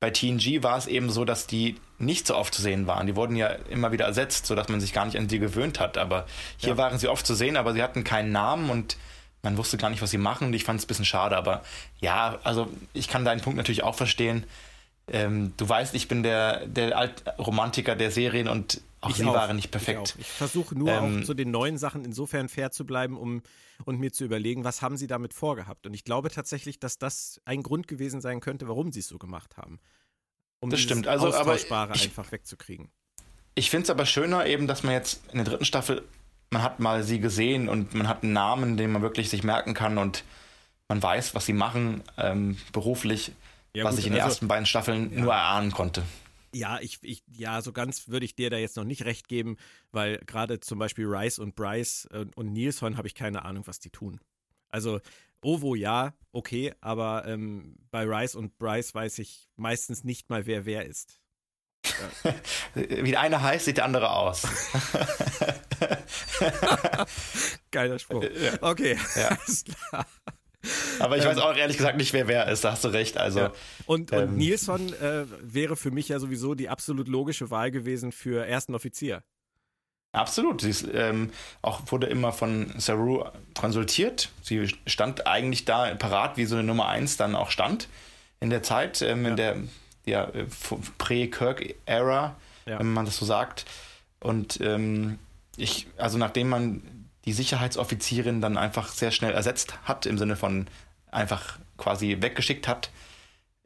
bei 0.00 0.10
TNG 0.10 0.62
war 0.62 0.78
es 0.78 0.86
eben 0.86 1.10
so, 1.10 1.26
dass 1.26 1.46
die 1.46 1.76
nicht 1.98 2.26
so 2.26 2.34
oft 2.34 2.54
zu 2.54 2.62
sehen 2.62 2.86
waren. 2.86 3.06
Die 3.06 3.16
wurden 3.16 3.36
ja 3.36 3.48
immer 3.68 3.92
wieder 3.92 4.06
ersetzt, 4.06 4.46
sodass 4.46 4.68
man 4.68 4.80
sich 4.80 4.94
gar 4.94 5.04
nicht 5.04 5.18
an 5.18 5.28
sie 5.28 5.38
gewöhnt 5.38 5.78
hat. 5.78 5.98
Aber 5.98 6.26
hier 6.56 6.70
ja. 6.70 6.76
waren 6.78 6.98
sie 6.98 7.08
oft 7.08 7.26
zu 7.26 7.34
sehen, 7.34 7.58
aber 7.58 7.74
sie 7.74 7.82
hatten 7.82 8.02
keinen 8.02 8.32
Namen 8.32 8.70
und 8.70 8.96
man 9.42 9.58
wusste 9.58 9.76
gar 9.76 9.90
nicht, 9.90 10.00
was 10.00 10.10
sie 10.10 10.18
machen. 10.18 10.48
Und 10.48 10.54
ich 10.54 10.64
fand 10.64 10.78
es 10.78 10.86
ein 10.86 10.88
bisschen 10.88 11.04
schade. 11.04 11.36
Aber 11.36 11.62
ja, 12.00 12.38
also 12.44 12.68
ich 12.94 13.08
kann 13.08 13.26
deinen 13.26 13.42
Punkt 13.42 13.58
natürlich 13.58 13.82
auch 13.82 13.94
verstehen. 13.94 14.44
Ähm, 15.12 15.52
du 15.58 15.68
weißt, 15.68 15.94
ich 15.94 16.08
bin 16.08 16.22
der, 16.22 16.66
der 16.66 16.96
Altromantiker 16.96 17.94
der 17.94 18.10
Serien 18.10 18.48
und 18.48 18.80
auch 19.00 19.10
ich 19.10 19.16
sie 19.16 19.24
auch. 19.24 19.34
waren 19.34 19.56
nicht 19.56 19.70
perfekt. 19.70 20.14
Ich, 20.16 20.22
ich 20.22 20.26
versuche 20.26 20.76
nur 20.76 20.90
ähm, 20.90 21.20
auch 21.20 21.24
zu 21.24 21.34
den 21.34 21.50
neuen 21.50 21.78
Sachen 21.78 22.04
insofern 22.04 22.48
fair 22.48 22.70
zu 22.70 22.84
bleiben, 22.84 23.16
um 23.16 23.42
und 23.84 23.98
mir 23.98 24.12
zu 24.12 24.24
überlegen, 24.24 24.64
was 24.64 24.82
haben 24.82 24.96
sie 24.96 25.06
damit 25.06 25.32
vorgehabt. 25.32 25.86
Und 25.86 25.94
ich 25.94 26.04
glaube 26.04 26.30
tatsächlich, 26.30 26.78
dass 26.78 26.98
das 26.98 27.40
ein 27.44 27.62
Grund 27.62 27.88
gewesen 27.88 28.20
sein 28.20 28.40
könnte, 28.40 28.68
warum 28.68 28.92
sie 28.92 29.00
es 29.00 29.08
so 29.08 29.18
gemacht 29.18 29.56
haben. 29.56 29.80
Um 30.60 30.68
das 30.68 30.80
stimmt, 30.80 31.06
also 31.08 31.32
aber 31.32 31.54
ich, 31.56 31.70
einfach 31.70 32.30
wegzukriegen. 32.32 32.90
Ich 33.54 33.70
finde 33.70 33.84
es 33.84 33.90
aber 33.90 34.04
schöner 34.04 34.46
eben, 34.46 34.66
dass 34.66 34.82
man 34.82 34.92
jetzt 34.92 35.22
in 35.32 35.38
der 35.38 35.44
dritten 35.44 35.64
Staffel, 35.64 36.02
man 36.50 36.62
hat 36.62 36.80
mal 36.80 37.02
sie 37.02 37.20
gesehen 37.20 37.68
und 37.68 37.94
man 37.94 38.06
hat 38.06 38.22
einen 38.22 38.34
Namen, 38.34 38.76
den 38.76 38.92
man 38.92 39.00
wirklich 39.00 39.30
sich 39.30 39.42
merken 39.42 39.72
kann 39.72 39.96
und 39.96 40.24
man 40.88 41.02
weiß, 41.02 41.34
was 41.34 41.46
sie 41.46 41.52
machen 41.52 42.02
ähm, 42.18 42.58
beruflich, 42.72 43.32
ja, 43.72 43.84
was 43.84 43.92
gut, 43.92 44.00
ich 44.00 44.06
in 44.06 44.12
den 44.12 44.20
also, 44.20 44.32
ersten 44.32 44.48
beiden 44.48 44.66
Staffeln 44.66 45.12
ja. 45.12 45.20
nur 45.20 45.32
erahnen 45.32 45.70
konnte. 45.70 46.02
Ja, 46.52 46.80
ich, 46.80 46.98
ich, 47.02 47.22
ja, 47.28 47.62
so 47.62 47.72
ganz 47.72 48.08
würde 48.08 48.24
ich 48.24 48.34
dir 48.34 48.50
da 48.50 48.56
jetzt 48.56 48.76
noch 48.76 48.84
nicht 48.84 49.04
recht 49.04 49.28
geben, 49.28 49.56
weil 49.92 50.18
gerade 50.26 50.60
zum 50.60 50.78
Beispiel 50.78 51.06
Rice 51.06 51.38
und 51.38 51.54
Bryce 51.54 52.06
äh, 52.12 52.26
und 52.34 52.52
Nilsson 52.52 52.96
habe 52.96 53.06
ich 53.06 53.14
keine 53.14 53.44
Ahnung, 53.44 53.66
was 53.66 53.78
die 53.78 53.90
tun. 53.90 54.20
Also 54.68 55.00
Ovo 55.42 55.74
ja, 55.74 56.14
okay, 56.32 56.74
aber 56.80 57.24
ähm, 57.26 57.76
bei 57.90 58.04
Rice 58.04 58.34
und 58.34 58.58
Bryce 58.58 58.94
weiß 58.94 59.18
ich 59.20 59.48
meistens 59.56 60.04
nicht 60.04 60.28
mal, 60.28 60.46
wer 60.46 60.66
wer 60.66 60.86
ist. 60.86 61.20
Ja. 62.24 62.34
Wie 63.04 63.10
der 63.10 63.20
eine 63.20 63.40
heißt, 63.42 63.64
sieht 63.64 63.78
der 63.78 63.84
andere 63.86 64.10
aus. 64.10 64.42
Geiler 67.70 67.98
Spruch. 67.98 68.24
Okay, 68.60 68.98
ja. 69.16 69.28
alles 69.28 69.64
klar. 69.64 70.06
Aber 70.98 71.16
ich 71.16 71.24
ähm, 71.24 71.30
weiß 71.30 71.38
auch 71.38 71.56
ehrlich 71.56 71.76
gesagt 71.76 71.96
nicht, 71.96 72.12
wer 72.12 72.28
wer 72.28 72.48
ist, 72.48 72.64
da 72.64 72.72
hast 72.72 72.84
du 72.84 72.88
recht. 72.88 73.16
Also, 73.16 73.40
ja. 73.40 73.52
und, 73.86 74.12
ähm, 74.12 74.30
und 74.30 74.36
Nilsson 74.36 74.92
äh, 74.94 75.24
wäre 75.40 75.76
für 75.76 75.90
mich 75.90 76.08
ja 76.08 76.18
sowieso 76.18 76.54
die 76.54 76.68
absolut 76.68 77.08
logische 77.08 77.50
Wahl 77.50 77.70
gewesen 77.70 78.12
für 78.12 78.46
ersten 78.46 78.74
Offizier. 78.74 79.22
Absolut. 80.12 80.60
Sie 80.60 80.70
ist, 80.70 80.88
ähm, 80.92 81.30
auch 81.62 81.82
wurde 81.86 82.08
immer 82.08 82.32
von 82.32 82.72
Saru 82.78 83.24
konsultiert. 83.58 84.30
Sie 84.42 84.68
stand 84.86 85.26
eigentlich 85.26 85.64
da 85.64 85.94
parat, 85.94 86.36
wie 86.36 86.46
so 86.46 86.56
eine 86.56 86.64
Nummer 86.64 86.88
1 86.88 87.16
dann 87.16 87.36
auch 87.36 87.50
stand 87.50 87.88
in 88.40 88.50
der 88.50 88.62
Zeit, 88.62 89.02
ähm, 89.02 89.24
ja. 89.24 89.30
in 89.30 89.36
der 89.36 89.56
ja, 90.06 90.30
Prä-Kirk-Ära, 90.98 92.36
ja. 92.66 92.78
wenn 92.78 92.92
man 92.92 93.04
das 93.04 93.18
so 93.18 93.24
sagt. 93.24 93.66
Und 94.18 94.60
ähm, 94.60 95.18
ich, 95.56 95.86
also 95.96 96.18
nachdem 96.18 96.48
man 96.48 96.82
die 97.24 97.32
Sicherheitsoffizierin 97.32 98.40
dann 98.40 98.56
einfach 98.56 98.88
sehr 98.88 99.10
schnell 99.10 99.32
ersetzt 99.32 99.74
hat, 99.84 100.06
im 100.06 100.18
Sinne 100.18 100.36
von 100.36 100.66
einfach 101.10 101.58
quasi 101.76 102.18
weggeschickt 102.20 102.68
hat, 102.68 102.90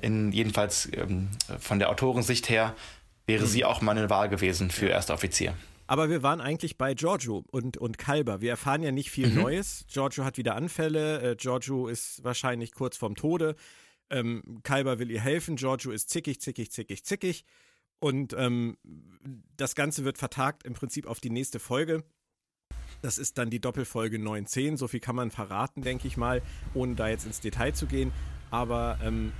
in, 0.01 0.33
jedenfalls 0.33 0.89
ähm, 0.93 1.29
von 1.59 1.79
der 1.79 1.91
Autorensicht 1.91 2.49
her, 2.49 2.75
wäre 3.27 3.45
mhm. 3.45 3.49
sie 3.49 3.65
auch 3.65 3.81
meine 3.81 4.11
Wahl 4.11 4.29
gewesen 4.29 4.71
für 4.71 4.87
Erster 4.87 5.15
Offizier. 5.15 5.55
Aber 5.87 6.09
wir 6.09 6.23
waren 6.23 6.41
eigentlich 6.41 6.79
bei 6.79 6.95
Giorgio 6.95 7.45
und, 7.51 7.77
und 7.77 7.99
Kalber. 7.99 8.41
Wir 8.41 8.51
erfahren 8.51 8.83
ja 8.83 8.91
nicht 8.91 9.11
viel 9.11 9.29
mhm. 9.29 9.43
Neues. 9.43 9.85
Giorgio 9.93 10.25
hat 10.25 10.39
wieder 10.39 10.57
Anfälle. 10.57 11.21
Äh, 11.21 11.37
Giorgio 11.37 11.89
ist 11.89 12.25
wahrscheinlich 12.25 12.73
kurz 12.73 12.97
vorm 12.97 13.17
Tode. 13.17 13.55
Ähm, 14.11 14.61
Kalber 14.63 14.99
will 14.99 15.11
ihr 15.11 15.21
helfen. 15.21 15.57
Giorgio 15.57 15.93
ist 15.93 16.09
zickig, 16.09 16.41
zickig, 16.41 16.73
zickig, 16.73 17.05
zickig. 17.05 17.45
Und 18.01 18.35
ähm, 18.37 18.77
das 19.57 19.75
Ganze 19.75 20.05
wird 20.05 20.19
vertagt 20.19 20.65
im 20.65 20.75
Prinzip 20.75 21.07
auf 21.07 21.21
die 21.21 21.31
nächste 21.31 21.59
Folge. 21.59 22.03
Das 23.05 23.19
ist 23.19 23.37
dann 23.37 23.51
die 23.51 23.61
Doppelfolge 23.61 24.19
910. 24.19 24.79
So 24.79 24.89
viel 24.89 24.99
kann 24.99 25.15
man 25.15 25.31
verraten, 25.31 25.83
denke 25.83 26.09
ich 26.09 26.17
mal, 26.17 26.41
ohne 26.73 26.95
da 26.95 27.07
jetzt 27.07 27.27
ins 27.27 27.39
Detail 27.39 27.75
zu 27.75 27.85
gehen. 27.85 28.13
Aber 28.51 28.99
ähm, 29.05 29.31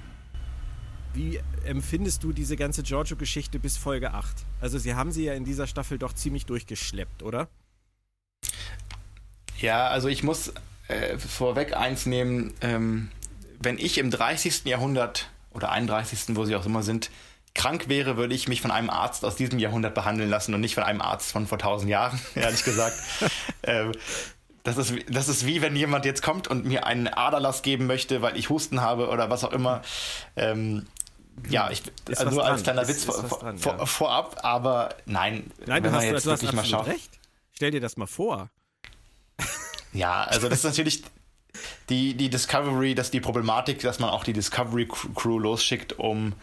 wie 1.15 1.41
empfindest 1.65 2.23
du 2.23 2.35
diese 2.35 2.57
ganze 2.57 2.83
Giorgio-Geschichte 2.83 3.59
bis 3.59 3.79
Folge 3.79 4.13
8? 4.13 4.45
Also, 4.61 4.77
sie 4.77 4.95
haben 4.95 5.13
sie 5.13 5.25
ja 5.25 5.33
in 5.33 5.47
dieser 5.47 5.67
Staffel 5.67 5.97
doch 5.97 6.13
ziemlich 6.13 6.45
durchgeschleppt, 6.45 7.23
oder? 7.23 7.49
Ja, 9.61 9.87
also 9.87 10.09
ich 10.09 10.23
muss 10.23 10.53
äh, 10.89 11.17
vorweg 11.17 11.75
eins 11.75 12.05
nehmen. 12.05 12.53
Ähm, 12.61 13.09
wenn 13.63 13.79
ich 13.79 13.97
im 13.97 14.11
30. 14.11 14.67
Jahrhundert 14.67 15.31
oder 15.55 15.73
31., 15.73 16.37
wo 16.37 16.45
sie 16.45 16.55
auch 16.55 16.67
immer 16.67 16.83
sind, 16.83 17.11
krank 17.55 17.89
wäre, 17.89 18.17
würde 18.17 18.35
ich 18.35 18.49
mich 18.49 18.61
von 18.61 18.71
einem 18.71 18.91
Arzt 18.91 19.25
aus 19.25 19.37
diesem 19.37 19.59
Jahrhundert 19.59 19.95
behandeln 19.95 20.29
lassen 20.29 20.55
und 20.55 20.61
nicht 20.61 20.75
von 20.75 20.85
einem 20.85 21.01
Arzt 21.01 21.33
von 21.33 21.47
vor 21.47 21.59
1000 21.59 21.91
Jahren, 21.91 22.21
ehrlich 22.35 22.65
gesagt. 22.65 22.97
ähm, 23.63 23.93
das 24.65 24.79
ist, 24.79 24.95
das 25.09 25.29
ist 25.29 25.47
wie 25.47 25.61
wenn 25.63 25.77
jemand 25.77 26.05
jetzt 26.05 26.23
kommt 26.23 26.49
und 26.49 26.65
mir 26.65 26.87
einen 26.87 27.07
Aderlass 27.07 27.63
geben 27.63 27.87
möchte, 27.87 28.23
weil 28.23 28.37
ich 28.37 28.49
Husten 28.49 28.81
habe 28.81 29.09
oder 29.09 29.31
was 29.31 29.45
auch 29.45 29.53
immer. 29.53 29.83
Ähm, 30.37 30.87
ja, 31.49 31.71
ich, 31.71 31.83
also 32.09 32.31
nur 32.31 32.45
als 32.45 32.63
kleiner 32.63 32.87
Witz 32.87 33.05
vor, 33.05 33.23
dran, 33.23 33.59
vor, 33.59 33.77
ja. 33.77 33.87
vorab, 33.87 34.41
aber 34.43 34.95
nein, 35.05 35.51
nein 35.67 35.83
wenn 35.83 35.93
du 35.93 35.99
hast, 35.99 36.05
jetzt 36.05 36.27
du 36.27 36.31
wirklich 36.31 36.53
mal 36.53 36.65
schaut. 36.65 36.87
Recht. 36.87 37.11
Stell 37.53 37.73
dir 37.73 37.81
das 37.81 37.97
mal 37.97 38.07
vor. 38.07 38.51
Ja, 39.93 40.25
also 40.25 40.49
das 40.49 40.59
ist 40.59 40.65
natürlich 40.65 41.03
die, 41.89 42.15
die 42.15 42.31
Discovery, 42.31 42.95
das 42.95 43.11
die 43.11 43.21
Problematik, 43.21 43.81
dass 43.81 43.99
man 43.99 44.11
auch 44.11 44.25
die 44.25 44.33
Discovery 44.33 44.89
Crew 45.15 45.39
losschickt, 45.39 45.99
um 45.99 46.35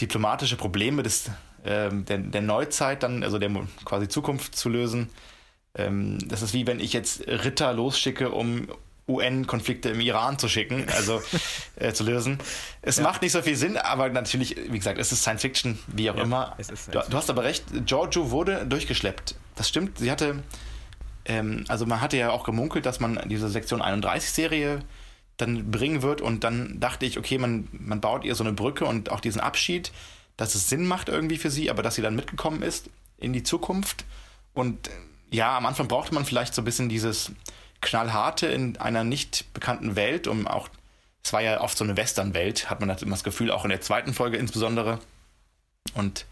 diplomatische 0.00 0.56
Probleme 0.56 1.02
des, 1.02 1.30
ähm, 1.64 2.04
der, 2.04 2.18
der 2.18 2.42
Neuzeit 2.42 3.02
dann, 3.02 3.22
also 3.22 3.38
der 3.38 3.50
quasi 3.84 4.08
Zukunft 4.08 4.56
zu 4.56 4.68
lösen. 4.68 5.10
Ähm, 5.76 6.18
das 6.28 6.42
ist 6.42 6.54
wie 6.54 6.66
wenn 6.66 6.80
ich 6.80 6.92
jetzt 6.92 7.26
Ritter 7.26 7.72
losschicke, 7.72 8.30
um 8.30 8.68
UN-Konflikte 9.06 9.90
im 9.90 10.00
Iran 10.00 10.38
zu 10.38 10.48
schicken, 10.48 10.86
also 10.88 11.22
äh, 11.76 11.92
zu 11.92 12.04
lösen. 12.04 12.38
Es 12.80 12.96
ja. 12.96 13.02
macht 13.02 13.22
nicht 13.22 13.32
so 13.32 13.42
viel 13.42 13.56
Sinn, 13.56 13.76
aber 13.76 14.08
natürlich, 14.08 14.56
wie 14.56 14.78
gesagt, 14.78 14.98
es 14.98 15.12
ist 15.12 15.22
Science 15.22 15.42
Fiction, 15.42 15.78
wie 15.88 16.10
auch 16.10 16.16
ja, 16.16 16.22
immer. 16.22 16.56
Du, 16.90 17.00
du, 17.10 17.16
hast 17.16 17.28
aber 17.28 17.44
recht, 17.44 17.64
Giorgio 17.84 18.30
wurde 18.30 18.64
durchgeschleppt. 18.66 19.34
Das 19.56 19.68
stimmt, 19.68 19.98
sie 19.98 20.10
hatte, 20.10 20.42
ähm, 21.26 21.64
also 21.68 21.84
man 21.84 22.00
hatte 22.00 22.16
ja 22.16 22.30
auch 22.30 22.44
gemunkelt, 22.44 22.86
dass 22.86 22.98
man 22.98 23.20
diese 23.26 23.48
Sektion 23.48 23.82
31-Serie 23.82 24.80
dann 25.36 25.70
bringen 25.70 26.02
wird 26.02 26.20
und 26.20 26.44
dann 26.44 26.78
dachte 26.80 27.06
ich, 27.06 27.18
okay, 27.18 27.38
man, 27.38 27.68
man 27.72 28.00
baut 28.00 28.24
ihr 28.24 28.34
so 28.34 28.44
eine 28.44 28.52
Brücke 28.52 28.84
und 28.84 29.10
auch 29.10 29.20
diesen 29.20 29.40
Abschied, 29.40 29.92
dass 30.36 30.54
es 30.54 30.68
Sinn 30.68 30.86
macht 30.86 31.08
irgendwie 31.08 31.38
für 31.38 31.50
sie, 31.50 31.70
aber 31.70 31.82
dass 31.82 31.96
sie 31.96 32.02
dann 32.02 32.16
mitgekommen 32.16 32.62
ist 32.62 32.90
in 33.18 33.32
die 33.32 33.42
Zukunft 33.42 34.04
und 34.52 34.90
ja, 35.30 35.56
am 35.56 35.66
Anfang 35.66 35.88
brauchte 35.88 36.14
man 36.14 36.24
vielleicht 36.24 36.54
so 36.54 36.62
ein 36.62 36.64
bisschen 36.64 36.88
dieses 36.88 37.32
knallharte 37.80 38.46
in 38.46 38.76
einer 38.78 39.04
nicht 39.04 39.52
bekannten 39.52 39.96
Welt, 39.96 40.26
um 40.26 40.46
auch, 40.46 40.68
es 41.22 41.32
war 41.32 41.42
ja 41.42 41.60
oft 41.60 41.76
so 41.76 41.84
eine 41.84 41.96
Western-Welt, 41.96 42.70
hat 42.70 42.80
man 42.80 42.88
das 42.88 43.02
immer 43.02 43.12
das 43.12 43.24
Gefühl, 43.24 43.50
auch 43.50 43.64
in 43.64 43.70
der 43.70 43.80
zweiten 43.80 44.14
Folge 44.14 44.36
insbesondere. 44.36 45.00
Und 45.94 46.26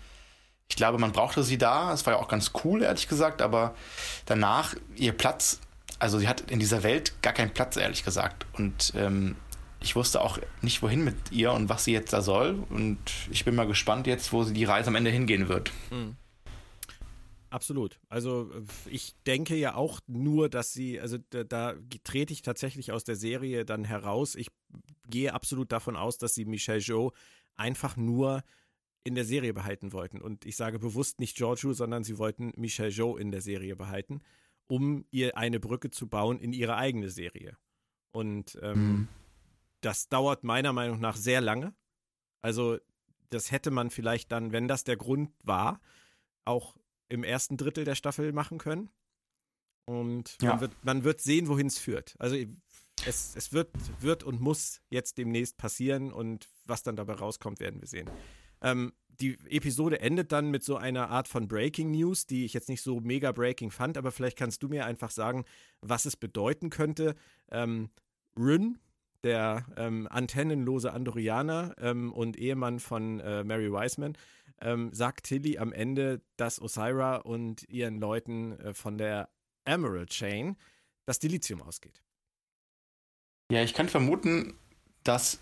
ich 0.68 0.76
glaube, 0.76 0.98
man 0.98 1.12
brauchte 1.12 1.42
sie 1.42 1.58
da. 1.58 1.92
Es 1.92 2.06
war 2.06 2.14
ja 2.14 2.18
auch 2.18 2.28
ganz 2.28 2.52
cool, 2.64 2.82
ehrlich 2.82 3.08
gesagt, 3.08 3.42
aber 3.42 3.74
danach 4.24 4.74
ihr 4.94 5.12
Platz 5.12 5.60
also 6.02 6.18
sie 6.18 6.26
hat 6.26 6.50
in 6.50 6.58
dieser 6.58 6.82
Welt 6.82 7.22
gar 7.22 7.32
keinen 7.32 7.54
Platz, 7.54 7.76
ehrlich 7.76 8.04
gesagt. 8.04 8.44
Und 8.54 8.92
ähm, 8.96 9.36
ich 9.80 9.94
wusste 9.94 10.20
auch 10.20 10.38
nicht, 10.60 10.82
wohin 10.82 11.04
mit 11.04 11.30
ihr 11.30 11.52
und 11.52 11.68
was 11.68 11.84
sie 11.84 11.92
jetzt 11.92 12.12
da 12.12 12.22
soll. 12.22 12.66
Und 12.70 12.98
ich 13.30 13.44
bin 13.44 13.54
mal 13.54 13.68
gespannt 13.68 14.08
jetzt, 14.08 14.32
wo 14.32 14.42
sie 14.42 14.52
die 14.52 14.64
Reise 14.64 14.88
am 14.88 14.96
Ende 14.96 15.10
hingehen 15.10 15.48
wird. 15.48 15.70
Mhm. 15.92 16.16
Absolut. 17.50 18.00
Also 18.08 18.50
ich 18.86 19.14
denke 19.26 19.54
ja 19.54 19.76
auch 19.76 20.00
nur, 20.08 20.48
dass 20.48 20.72
sie, 20.72 20.98
also 20.98 21.18
da, 21.30 21.44
da, 21.44 21.74
trete 22.02 22.32
ich 22.32 22.42
tatsächlich 22.42 22.90
aus 22.90 23.04
der 23.04 23.14
Serie 23.14 23.64
dann 23.64 23.84
heraus. 23.84 24.34
Ich 24.34 24.48
gehe 25.08 25.32
absolut 25.32 25.70
davon 25.70 25.94
aus, 25.94 26.18
dass 26.18 26.34
sie 26.34 26.46
Michelle 26.46 26.80
Joe 26.80 27.12
einfach 27.54 27.96
nur 27.96 28.42
in 29.04 29.14
der 29.14 29.24
Serie 29.24 29.54
behalten 29.54 29.92
wollten. 29.92 30.20
Und 30.20 30.46
ich 30.46 30.56
sage 30.56 30.80
bewusst 30.80 31.20
nicht 31.20 31.36
Giorgio, 31.36 31.74
sondern 31.74 32.02
sie 32.02 32.18
wollten 32.18 32.52
Michelle 32.56 32.88
Joe 32.88 33.20
in 33.20 33.30
der 33.30 33.42
Serie 33.42 33.76
behalten, 33.76 34.20
um 34.66 35.04
ihr 35.10 35.36
eine 35.36 35.60
Brücke 35.60 35.90
zu 35.90 36.08
bauen 36.08 36.38
in 36.38 36.52
ihre 36.52 36.76
eigene 36.76 37.10
Serie. 37.10 37.56
Und 38.12 38.58
ähm, 38.62 38.78
mhm. 38.78 39.08
das 39.80 40.08
dauert 40.08 40.44
meiner 40.44 40.72
Meinung 40.72 41.00
nach 41.00 41.16
sehr 41.16 41.40
lange. 41.40 41.74
Also 42.42 42.78
das 43.30 43.50
hätte 43.50 43.70
man 43.70 43.90
vielleicht 43.90 44.30
dann, 44.32 44.52
wenn 44.52 44.68
das 44.68 44.84
der 44.84 44.96
Grund 44.96 45.30
war, 45.42 45.80
auch 46.44 46.76
im 47.08 47.24
ersten 47.24 47.56
Drittel 47.56 47.84
der 47.84 47.94
Staffel 47.94 48.32
machen 48.32 48.58
können. 48.58 48.90
Und 49.84 50.36
ja. 50.40 50.50
man, 50.50 50.60
wird, 50.60 50.84
man 50.84 51.04
wird 51.04 51.20
sehen, 51.20 51.48
wohin 51.48 51.66
es 51.66 51.78
führt. 51.78 52.14
Also 52.18 52.36
es, 53.06 53.34
es 53.36 53.52
wird, 53.52 53.70
wird 54.00 54.22
und 54.22 54.40
muss 54.40 54.80
jetzt 54.90 55.18
demnächst 55.18 55.56
passieren 55.56 56.12
und 56.12 56.48
was 56.64 56.82
dann 56.82 56.96
dabei 56.96 57.14
rauskommt, 57.14 57.60
werden 57.60 57.80
wir 57.80 57.88
sehen. 57.88 58.10
Ähm, 58.62 58.92
die 59.20 59.38
Episode 59.50 60.00
endet 60.00 60.32
dann 60.32 60.50
mit 60.50 60.64
so 60.64 60.76
einer 60.76 61.10
Art 61.10 61.28
von 61.28 61.46
Breaking 61.46 61.90
News, 61.90 62.26
die 62.26 62.44
ich 62.44 62.54
jetzt 62.54 62.68
nicht 62.68 62.82
so 62.82 63.00
mega 63.00 63.32
breaking 63.32 63.70
fand, 63.70 63.96
aber 63.96 64.10
vielleicht 64.10 64.38
kannst 64.38 64.62
du 64.62 64.68
mir 64.68 64.86
einfach 64.86 65.10
sagen, 65.10 65.44
was 65.80 66.06
es 66.06 66.16
bedeuten 66.16 66.70
könnte. 66.70 67.14
Ähm, 67.50 67.90
Ryn, 68.36 68.78
der 69.22 69.66
ähm, 69.76 70.08
antennenlose 70.10 70.92
Andorianer 70.92 71.74
ähm, 71.78 72.12
und 72.12 72.36
Ehemann 72.36 72.80
von 72.80 73.20
äh, 73.20 73.44
Mary 73.44 73.70
Wiseman, 73.70 74.16
ähm, 74.60 74.92
sagt 74.92 75.26
Tilly 75.26 75.58
am 75.58 75.72
Ende, 75.72 76.22
dass 76.36 76.60
Osira 76.60 77.16
und 77.16 77.68
ihren 77.68 78.00
Leuten 78.00 78.58
äh, 78.58 78.74
von 78.74 78.98
der 78.98 79.28
Emerald 79.64 80.10
Chain 80.10 80.56
das 81.04 81.18
Dilithium 81.18 81.62
ausgeht. 81.62 82.02
Ja, 83.50 83.62
ich 83.62 83.74
kann 83.74 83.88
vermuten, 83.88 84.54
dass 85.04 85.38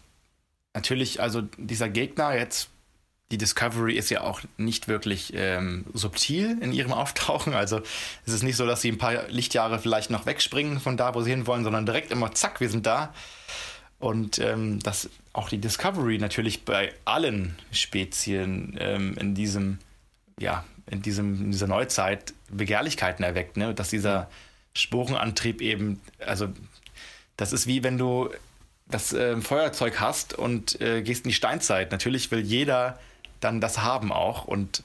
natürlich, 0.75 1.21
also 1.21 1.43
dieser 1.43 1.89
Gegner 1.89 2.35
jetzt, 2.35 2.71
die 3.31 3.39
Discovery 3.39 3.95
ist 3.95 4.11
ja 4.11 4.23
auch 4.23 4.41
nicht 4.57 4.89
wirklich 4.89 5.33
ähm, 5.35 5.85
subtil 5.93 6.59
in 6.61 6.73
ihrem 6.73 6.93
Auftauchen. 7.01 7.55
Also 7.55 7.81
es 8.27 8.33
ist 8.33 8.43
nicht 8.43 8.57
so, 8.57 8.67
dass 8.67 8.81
sie 8.81 8.91
ein 8.91 8.99
paar 8.99 9.29
Lichtjahre 9.29 9.79
vielleicht 9.79 10.11
noch 10.11 10.27
wegspringen 10.27 10.81
von 10.81 10.97
da, 10.97 11.15
wo 11.15 11.23
sie 11.23 11.31
hinwollen, 11.31 11.65
sondern 11.65 11.87
direkt 11.87 12.11
immer, 12.11 12.33
zack, 12.33 12.61
wir 12.61 12.69
sind 12.69 12.87
da. 12.87 13.15
Und 13.99 14.39
ähm, 14.39 14.81
dass 14.81 15.11
auch 15.33 15.49
die 15.49 15.59
Discovery 15.59 16.19
natürlich 16.19 16.65
bei 16.65 16.93
allen 17.05 17.57
Spezien 17.71 18.77
ähm, 18.81 19.17
in 19.19 19.35
diesem, 19.35 19.79
ja, 20.39 20.65
in 20.87 21.03
diesem, 21.03 21.45
in 21.45 21.53
dieser 21.53 21.67
Neuzeit 21.67 22.33
Begehrlichkeiten 22.49 23.25
erweckt, 23.25 23.57
ne? 23.57 23.75
Dass 23.75 23.91
dieser 23.91 24.29
Sporenantrieb 24.75 25.61
eben, 25.61 26.01
also 26.19 26.49
das 27.37 27.53
ist 27.53 27.67
wie 27.67 27.83
wenn 27.85 27.99
du 27.99 28.31
das 28.89 29.13
äh, 29.13 29.41
Feuerzeug 29.41 30.01
hast 30.01 30.35
und 30.35 30.81
äh, 30.81 31.03
gehst 31.03 31.25
in 31.25 31.29
die 31.29 31.35
Steinzeit. 31.35 31.93
Natürlich 31.93 32.31
will 32.31 32.41
jeder 32.41 32.99
dann 33.41 33.61
das 33.61 33.83
haben 33.83 34.13
auch. 34.13 34.45
Und 34.45 34.83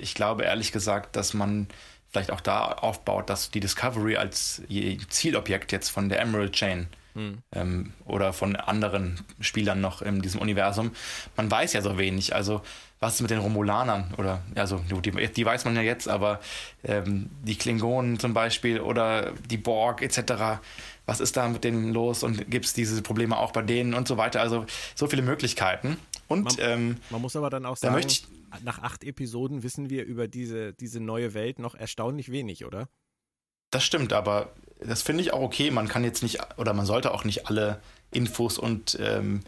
ich 0.00 0.14
glaube 0.14 0.44
ehrlich 0.44 0.72
gesagt, 0.72 1.16
dass 1.16 1.34
man 1.34 1.68
vielleicht 2.10 2.30
auch 2.30 2.40
da 2.40 2.66
aufbaut, 2.66 3.28
dass 3.30 3.50
die 3.50 3.60
Discovery 3.60 4.16
als 4.16 4.62
Zielobjekt 5.08 5.72
jetzt 5.72 5.90
von 5.90 6.08
der 6.08 6.20
Emerald 6.20 6.52
Chain 6.52 6.88
hm. 7.14 7.38
ähm, 7.52 7.92
oder 8.06 8.32
von 8.32 8.56
anderen 8.56 9.20
Spielern 9.40 9.80
noch 9.80 10.02
in 10.02 10.22
diesem 10.22 10.40
Universum. 10.40 10.92
Man 11.36 11.50
weiß 11.50 11.72
ja 11.72 11.82
so 11.82 11.98
wenig. 11.98 12.34
Also, 12.34 12.62
was 13.00 13.14
ist 13.14 13.20
mit 13.22 13.30
den 13.30 13.38
Romulanern? 13.38 14.14
Oder, 14.16 14.42
also, 14.54 14.82
die, 14.88 15.10
die 15.10 15.44
weiß 15.44 15.64
man 15.64 15.76
ja 15.76 15.82
jetzt, 15.82 16.08
aber 16.08 16.40
ähm, 16.84 17.30
die 17.42 17.56
Klingonen 17.56 18.18
zum 18.18 18.34
Beispiel 18.34 18.80
oder 18.80 19.32
die 19.50 19.56
Borg 19.56 20.02
etc. 20.02 20.60
Was 21.06 21.20
ist 21.20 21.36
da 21.36 21.48
mit 21.48 21.64
denen 21.64 21.92
los 21.92 22.22
und 22.22 22.50
gibt 22.50 22.66
es 22.66 22.72
diese 22.72 23.02
Probleme 23.02 23.36
auch 23.36 23.52
bei 23.52 23.62
denen 23.62 23.94
und 23.94 24.08
so 24.08 24.16
weiter? 24.16 24.40
Also, 24.40 24.64
so 24.94 25.06
viele 25.08 25.22
Möglichkeiten. 25.22 25.96
Und 26.28 26.44
man, 26.44 26.54
ähm, 26.60 26.96
man 27.10 27.22
muss 27.22 27.36
aber 27.36 27.50
dann 27.50 27.66
auch 27.66 27.76
sagen, 27.76 28.06
da 28.50 28.58
nach 28.62 28.78
acht 28.80 29.02
Episoden 29.04 29.62
wissen 29.62 29.90
wir 29.90 30.04
über 30.04 30.28
diese, 30.28 30.72
diese 30.74 31.00
neue 31.00 31.34
Welt 31.34 31.58
noch 31.58 31.74
erstaunlich 31.74 32.30
wenig, 32.30 32.64
oder? 32.64 32.88
Das 33.70 33.84
stimmt, 33.84 34.12
aber 34.12 34.52
das 34.80 35.02
finde 35.02 35.22
ich 35.22 35.32
auch 35.32 35.40
okay. 35.40 35.70
Man 35.70 35.88
kann 35.88 36.04
jetzt 36.04 36.22
nicht, 36.22 36.38
oder 36.56 36.72
man 36.72 36.86
sollte 36.86 37.12
auch 37.12 37.24
nicht 37.24 37.46
alle 37.48 37.80
Infos 38.10 38.58
und 38.58 38.98
ähm, 39.00 39.40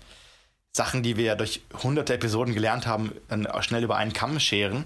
Sachen, 0.73 1.03
die 1.03 1.17
wir 1.17 1.25
ja 1.25 1.35
durch 1.35 1.63
hunderte 1.83 2.15
Episoden 2.15 2.55
gelernt 2.55 2.87
haben, 2.87 3.13
dann 3.29 3.49
schnell 3.63 3.85
über 3.85 3.97
einen 3.97 4.13
Kamm 4.13 4.39
scheren. 4.41 4.85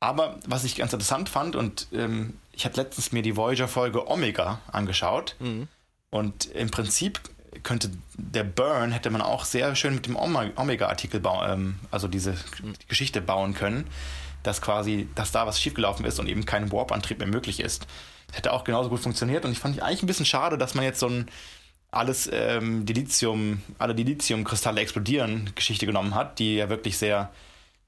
Aber 0.00 0.40
was 0.46 0.64
ich 0.64 0.76
ganz 0.76 0.92
interessant 0.92 1.28
fand, 1.28 1.54
und 1.54 1.88
ähm, 1.92 2.34
ich 2.52 2.64
habe 2.64 2.76
letztens 2.76 3.12
mir 3.12 3.22
die 3.22 3.36
Voyager-Folge 3.36 4.08
Omega 4.08 4.60
angeschaut. 4.70 5.36
Mhm. 5.38 5.68
Und 6.10 6.46
im 6.46 6.70
Prinzip 6.70 7.20
könnte 7.62 7.90
der 8.14 8.44
Burn, 8.44 8.92
hätte 8.92 9.10
man 9.10 9.20
auch 9.20 9.44
sehr 9.44 9.74
schön 9.76 9.94
mit 9.94 10.06
dem 10.06 10.16
Omega-Artikel, 10.16 11.22
ähm, 11.44 11.76
also 11.90 12.08
diese. 12.08 12.34
Geschichte 12.88 13.20
bauen 13.20 13.54
können, 13.54 13.86
dass 14.42 14.60
quasi, 14.60 15.08
dass 15.14 15.32
da 15.32 15.46
was 15.46 15.60
schiefgelaufen 15.60 16.04
ist 16.04 16.18
und 16.18 16.28
eben 16.28 16.44
kein 16.46 16.72
Warp-Antrieb 16.72 17.18
mehr 17.18 17.28
möglich 17.28 17.60
ist 17.60 17.86
hätte 18.32 18.52
auch 18.52 18.64
genauso 18.64 18.88
gut 18.88 19.00
funktioniert. 19.00 19.44
Und 19.44 19.52
ich 19.52 19.58
fand 19.58 19.80
eigentlich 19.80 20.02
ein 20.02 20.06
bisschen 20.06 20.26
schade, 20.26 20.58
dass 20.58 20.74
man 20.74 20.84
jetzt 20.84 20.98
so 20.98 21.08
ein 21.08 21.26
alles 21.90 22.28
ähm, 22.32 22.86
Dilithium, 22.86 23.62
alle 23.78 23.94
Dilithium-Kristalle 23.94 24.80
explodieren 24.80 25.50
Geschichte 25.54 25.84
genommen 25.84 26.14
hat, 26.14 26.38
die 26.38 26.56
ja 26.56 26.70
wirklich 26.70 26.96
sehr 26.96 27.30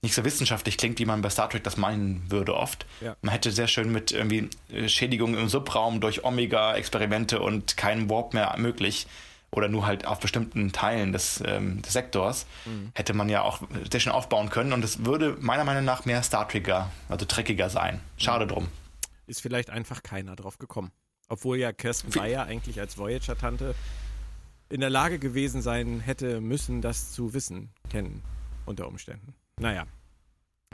nicht 0.02 0.14
so 0.14 0.22
wissenschaftlich 0.24 0.76
klingt, 0.76 0.98
wie 0.98 1.06
man 1.06 1.22
bei 1.22 1.30
Star 1.30 1.48
Trek 1.48 1.64
das 1.64 1.78
meinen 1.78 2.30
würde 2.30 2.54
oft. 2.54 2.84
Ja. 3.00 3.16
Man 3.22 3.32
hätte 3.32 3.50
sehr 3.50 3.66
schön 3.66 3.90
mit 3.90 4.12
irgendwie 4.12 4.50
äh, 4.70 4.88
Schädigungen 4.88 5.40
im 5.40 5.48
Subraum 5.48 6.00
durch 6.00 6.24
Omega-Experimente 6.24 7.40
und 7.40 7.78
keinen 7.78 8.10
Warp 8.10 8.34
mehr 8.34 8.54
möglich 8.58 9.06
oder 9.54 9.68
nur 9.68 9.86
halt 9.86 10.06
auf 10.06 10.20
bestimmten 10.20 10.72
Teilen 10.72 11.12
des, 11.12 11.42
ähm, 11.46 11.80
des 11.82 11.92
Sektors, 11.92 12.46
mhm. 12.64 12.90
hätte 12.94 13.14
man 13.14 13.28
ja 13.28 13.42
auch 13.42 13.62
sehr 13.90 14.00
schön 14.00 14.12
aufbauen 14.12 14.50
können 14.50 14.72
und 14.72 14.84
es 14.84 15.04
würde 15.04 15.36
meiner 15.40 15.64
Meinung 15.64 15.84
nach 15.84 16.04
mehr 16.04 16.22
Star 16.22 16.48
Trekker, 16.48 16.90
also 17.08 17.24
dreckiger 17.26 17.70
sein. 17.70 18.00
Schade 18.16 18.44
mhm. 18.44 18.48
drum 18.48 18.68
ist 19.26 19.40
vielleicht 19.40 19.70
einfach 19.70 20.02
keiner 20.02 20.36
drauf 20.36 20.58
gekommen. 20.58 20.92
Obwohl 21.28 21.58
ja 21.58 21.72
Kirsten 21.72 22.10
Bayer 22.10 22.44
eigentlich 22.44 22.80
als 22.80 22.98
Voyager-Tante 22.98 23.74
in 24.68 24.80
der 24.80 24.90
Lage 24.90 25.18
gewesen 25.18 25.62
sein 25.62 26.00
hätte 26.00 26.40
müssen, 26.40 26.82
das 26.82 27.12
zu 27.12 27.32
wissen, 27.34 27.70
kennen 27.90 28.22
unter 28.66 28.86
Umständen. 28.86 29.34
Naja, 29.58 29.86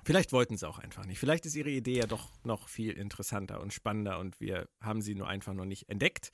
vielleicht 0.04 0.32
wollten 0.32 0.56
sie 0.56 0.68
auch 0.68 0.78
einfach 0.78 1.06
nicht. 1.06 1.18
Vielleicht 1.18 1.46
ist 1.46 1.54
ihre 1.54 1.70
Idee 1.70 1.98
ja 1.98 2.06
doch 2.06 2.28
noch 2.44 2.68
viel 2.68 2.92
interessanter 2.92 3.60
und 3.60 3.72
spannender 3.72 4.18
und 4.18 4.40
wir 4.40 4.68
haben 4.80 5.02
sie 5.02 5.14
nur 5.14 5.28
einfach 5.28 5.52
noch 5.52 5.64
nicht 5.64 5.88
entdeckt. 5.88 6.32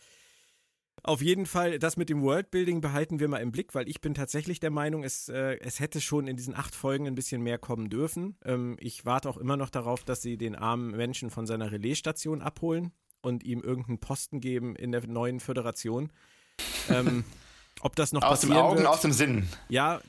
Auf 1.03 1.23
jeden 1.23 1.47
Fall, 1.47 1.79
das 1.79 1.97
mit 1.97 2.09
dem 2.09 2.23
Worldbuilding 2.23 2.81
behalten 2.81 3.21
wir 3.21 3.29
mal 3.29 3.39
im 3.39 3.53
Blick, 3.53 3.75
weil 3.75 3.89
ich 3.89 4.01
bin 4.01 4.15
tatsächlich 4.15 4.61
der 4.61 4.71
Meinung, 4.71 5.05
es, 5.05 5.29
äh, 5.29 5.59
es 5.61 5.79
hätte 5.79 6.01
schon 6.01 6.27
in 6.27 6.37
diesen 6.37 6.55
acht 6.55 6.75
Folgen 6.75 7.07
ein 7.07 7.15
bisschen 7.15 7.43
mehr 7.43 7.59
kommen 7.59 7.91
dürfen. 7.91 8.37
Ähm, 8.45 8.77
ich 8.81 9.05
warte 9.05 9.29
auch 9.29 9.37
immer 9.37 9.57
noch 9.57 9.71
darauf, 9.71 10.05
dass 10.05 10.23
sie 10.23 10.37
den 10.37 10.57
armen 10.57 10.91
Menschen 10.97 11.31
von 11.31 11.47
seiner 11.47 11.71
Relaisstation 11.71 12.43
abholen 12.43 12.93
und 13.21 13.45
ihm 13.45 13.61
irgendeinen 13.63 13.99
Posten 13.99 14.41
geben 14.41 14.75
in 14.75 14.93
der 14.93 15.07
neuen 15.07 15.39
Föderation. 15.39 16.13
Ähm, 16.89 17.25
ob 17.81 17.95
das 17.95 18.13
noch 18.13 18.23
aus 18.23 18.41
dem 18.41 18.53
Augen, 18.53 18.79
wird. 18.79 18.89
aus 18.89 19.03
dem 19.03 19.13
Sinn. 19.13 19.49
Ja, 19.69 20.01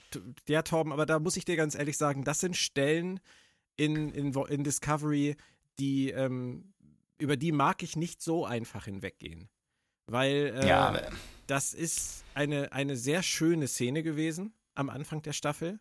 ja, 0.47 0.61
Torben, 0.61 0.91
aber 0.93 1.05
da 1.05 1.19
muss 1.19 1.37
ich 1.37 1.45
dir 1.45 1.57
ganz 1.57 1.75
ehrlich 1.75 1.97
sagen, 1.97 2.23
das 2.23 2.39
sind 2.39 2.55
Stellen 2.55 3.19
in, 3.75 4.11
in, 4.11 4.33
in 4.33 4.63
Discovery, 4.63 5.35
die, 5.79 6.09
ähm, 6.09 6.73
über 7.19 7.37
die 7.37 7.51
mag 7.51 7.83
ich 7.83 7.95
nicht 7.95 8.21
so 8.21 8.45
einfach 8.45 8.85
hinweggehen. 8.85 9.49
Weil 10.07 10.53
äh, 10.55 10.67
ja. 10.67 11.01
das 11.47 11.73
ist 11.73 12.23
eine, 12.33 12.71
eine 12.71 12.95
sehr 12.95 13.23
schöne 13.23 13.67
Szene 13.67 14.03
gewesen 14.03 14.53
am 14.75 14.89
Anfang 14.89 15.21
der 15.21 15.33
Staffel. 15.33 15.79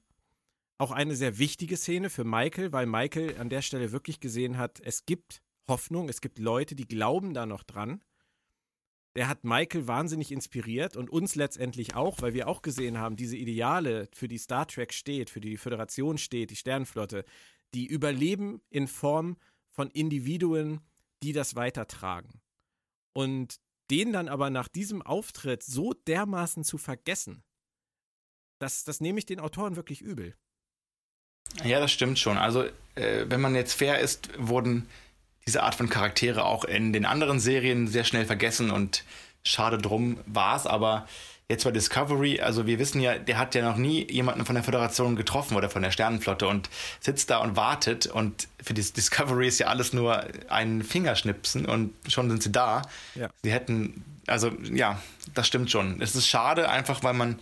Auch 0.78 0.90
eine 0.90 1.16
sehr 1.16 1.38
wichtige 1.38 1.76
Szene 1.76 2.10
für 2.10 2.24
Michael, 2.24 2.72
weil 2.72 2.86
Michael 2.86 3.38
an 3.38 3.48
der 3.48 3.62
Stelle 3.62 3.92
wirklich 3.92 4.20
gesehen 4.20 4.58
hat, 4.58 4.80
es 4.80 5.06
gibt 5.06 5.42
Hoffnung, 5.68 6.08
es 6.08 6.20
gibt 6.20 6.38
Leute, 6.38 6.74
die 6.74 6.86
glauben 6.86 7.34
da 7.34 7.46
noch 7.46 7.62
dran. 7.62 8.02
Der 9.16 9.28
hat 9.28 9.44
Michael 9.44 9.86
wahnsinnig 9.86 10.30
inspiriert 10.30 10.96
und 10.96 11.08
uns 11.08 11.34
letztendlich 11.36 11.94
auch, 11.94 12.20
weil 12.20 12.34
wir 12.34 12.48
auch 12.48 12.60
gesehen 12.60 12.98
haben, 12.98 13.16
diese 13.16 13.36
Ideale, 13.36 14.08
für 14.12 14.28
die 14.28 14.36
Star 14.36 14.66
Trek 14.66 14.92
steht, 14.92 15.30
für 15.30 15.40
die 15.40 15.50
die 15.50 15.56
Föderation 15.56 16.18
steht, 16.18 16.50
die 16.50 16.56
Sternflotte, 16.56 17.24
die 17.72 17.86
überleben 17.86 18.60
in 18.68 18.88
Form 18.88 19.38
von 19.70 19.90
Individuen, 19.90 20.80
die 21.22 21.32
das 21.32 21.56
weitertragen. 21.56 22.42
Und 23.14 23.58
den 23.90 24.12
dann 24.12 24.28
aber 24.28 24.50
nach 24.50 24.68
diesem 24.68 25.02
Auftritt 25.02 25.62
so 25.62 25.92
dermaßen 25.92 26.64
zu 26.64 26.78
vergessen, 26.78 27.42
das, 28.58 28.84
das 28.84 29.00
nehme 29.00 29.18
ich 29.18 29.26
den 29.26 29.40
Autoren 29.40 29.76
wirklich 29.76 30.00
übel. 30.00 30.34
Ja, 31.64 31.80
das 31.80 31.92
stimmt 31.92 32.18
schon. 32.18 32.38
Also, 32.38 32.64
äh, 32.94 33.26
wenn 33.28 33.40
man 33.40 33.54
jetzt 33.54 33.74
fair 33.74 34.00
ist, 34.00 34.30
wurden 34.38 34.88
diese 35.46 35.62
Art 35.62 35.74
von 35.74 35.88
Charaktere 35.88 36.44
auch 36.44 36.64
in 36.64 36.92
den 36.92 37.04
anderen 37.04 37.38
Serien 37.38 37.86
sehr 37.86 38.04
schnell 38.04 38.26
vergessen 38.26 38.70
und 38.70 39.04
schade 39.44 39.78
drum 39.78 40.18
war 40.26 40.56
es, 40.56 40.66
aber 40.66 41.06
jetzt 41.48 41.64
bei 41.64 41.70
Discovery, 41.70 42.40
also 42.40 42.66
wir 42.66 42.78
wissen 42.78 43.00
ja, 43.00 43.18
der 43.18 43.38
hat 43.38 43.54
ja 43.54 43.62
noch 43.62 43.76
nie 43.76 44.10
jemanden 44.10 44.44
von 44.44 44.54
der 44.56 44.64
Föderation 44.64 45.14
getroffen 45.14 45.56
oder 45.56 45.70
von 45.70 45.82
der 45.82 45.90
Sternenflotte 45.90 46.48
und 46.48 46.68
sitzt 47.00 47.30
da 47.30 47.38
und 47.38 47.56
wartet 47.56 48.06
und 48.06 48.48
für 48.62 48.74
die 48.74 48.82
Discovery 48.82 49.46
ist 49.46 49.60
ja 49.60 49.68
alles 49.68 49.92
nur 49.92 50.24
ein 50.48 50.82
Fingerschnipsen 50.82 51.66
und 51.66 51.94
schon 52.08 52.28
sind 52.30 52.42
sie 52.42 52.50
da. 52.50 52.82
Ja. 53.14 53.30
Sie 53.42 53.52
hätten, 53.52 54.04
also 54.26 54.50
ja, 54.72 55.00
das 55.34 55.46
stimmt 55.46 55.70
schon. 55.70 56.00
Es 56.02 56.16
ist 56.16 56.26
schade, 56.26 56.68
einfach 56.68 57.04
weil 57.04 57.14
man 57.14 57.38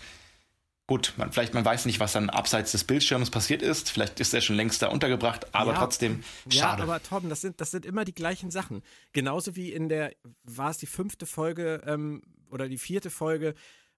Gut, 0.86 1.14
man, 1.16 1.32
vielleicht 1.32 1.55
man 1.55 1.64
weiß 1.64 1.86
nicht, 1.86 1.98
was 1.98 2.12
dann 2.12 2.28
abseits 2.28 2.72
des 2.72 2.84
Bildschirms 2.84 3.30
passiert 3.30 3.62
ist. 3.62 3.90
Vielleicht 3.90 4.20
ist 4.20 4.34
er 4.34 4.42
schon 4.42 4.57
längst 4.57 4.82
da 4.82 4.88
untergebracht, 4.88 5.55
aber 5.55 5.72
ja, 5.72 5.78
trotzdem 5.78 6.22
schade. 6.50 6.82
Ja, 6.82 6.88
aber 6.88 7.02
Torben, 7.02 7.30
das 7.30 7.40
sind, 7.40 7.59
das 7.59 7.70
sind 7.70 7.86
immer 7.86 8.05
die 8.05 8.14
gleichen 8.14 8.50
Sachen. 8.50 8.82
Genauso 9.14 9.57
wie 9.57 9.72
in 9.72 9.88
der, 9.88 10.12
war 10.42 10.68
es 10.68 10.76
die 10.76 10.86
fünfte 10.86 11.24
Folge 11.24 11.80
ähm, 11.86 12.20
oder 12.50 12.68
die 12.68 12.76
vierte 12.76 13.09
Folge, 13.09 13.55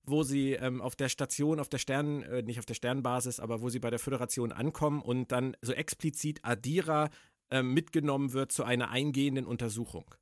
wo 0.07 0.23
sie 0.23 0.53
ähm, 0.53 0.81
auf 0.81 0.97
der 0.97 1.09
Station, 1.09 1.61
auf 1.61 1.69
der 1.69 1.79
Sternen, 1.79 2.23
äh, 2.23 2.43
nicht 2.43 2.59
auf 2.59 2.67
der 2.67 2.75
Sternbasis, 2.75 3.41
aber 3.41 3.61
wo 3.61 3.69
sie 3.69 3.79
bei 3.79 3.91
der 3.91 3.99
Föderation 3.99 4.53
ankommen 4.53 5.03
und 5.03 5.33
dann 5.33 5.57
so 5.61 5.73
explizit 5.73 6.41
Adira 6.43 7.11
äh, 7.51 7.63
mitgenommen 7.63 8.33
wird 8.33 8.53
zu 8.53 8.65
einer 8.65 8.91
eingehenden 8.91 9.47
Untersuchung. 9.47 10.15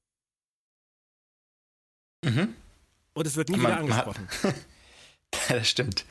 Mhm. 2.25 2.55
Und 3.13 3.27
es 3.27 3.37
wird 3.37 3.49
nie 3.51 3.57
man, 3.57 3.67
wieder 3.67 3.81
angesprochen. 3.81 4.29
das 5.49 5.69
stimmt. 5.69 6.05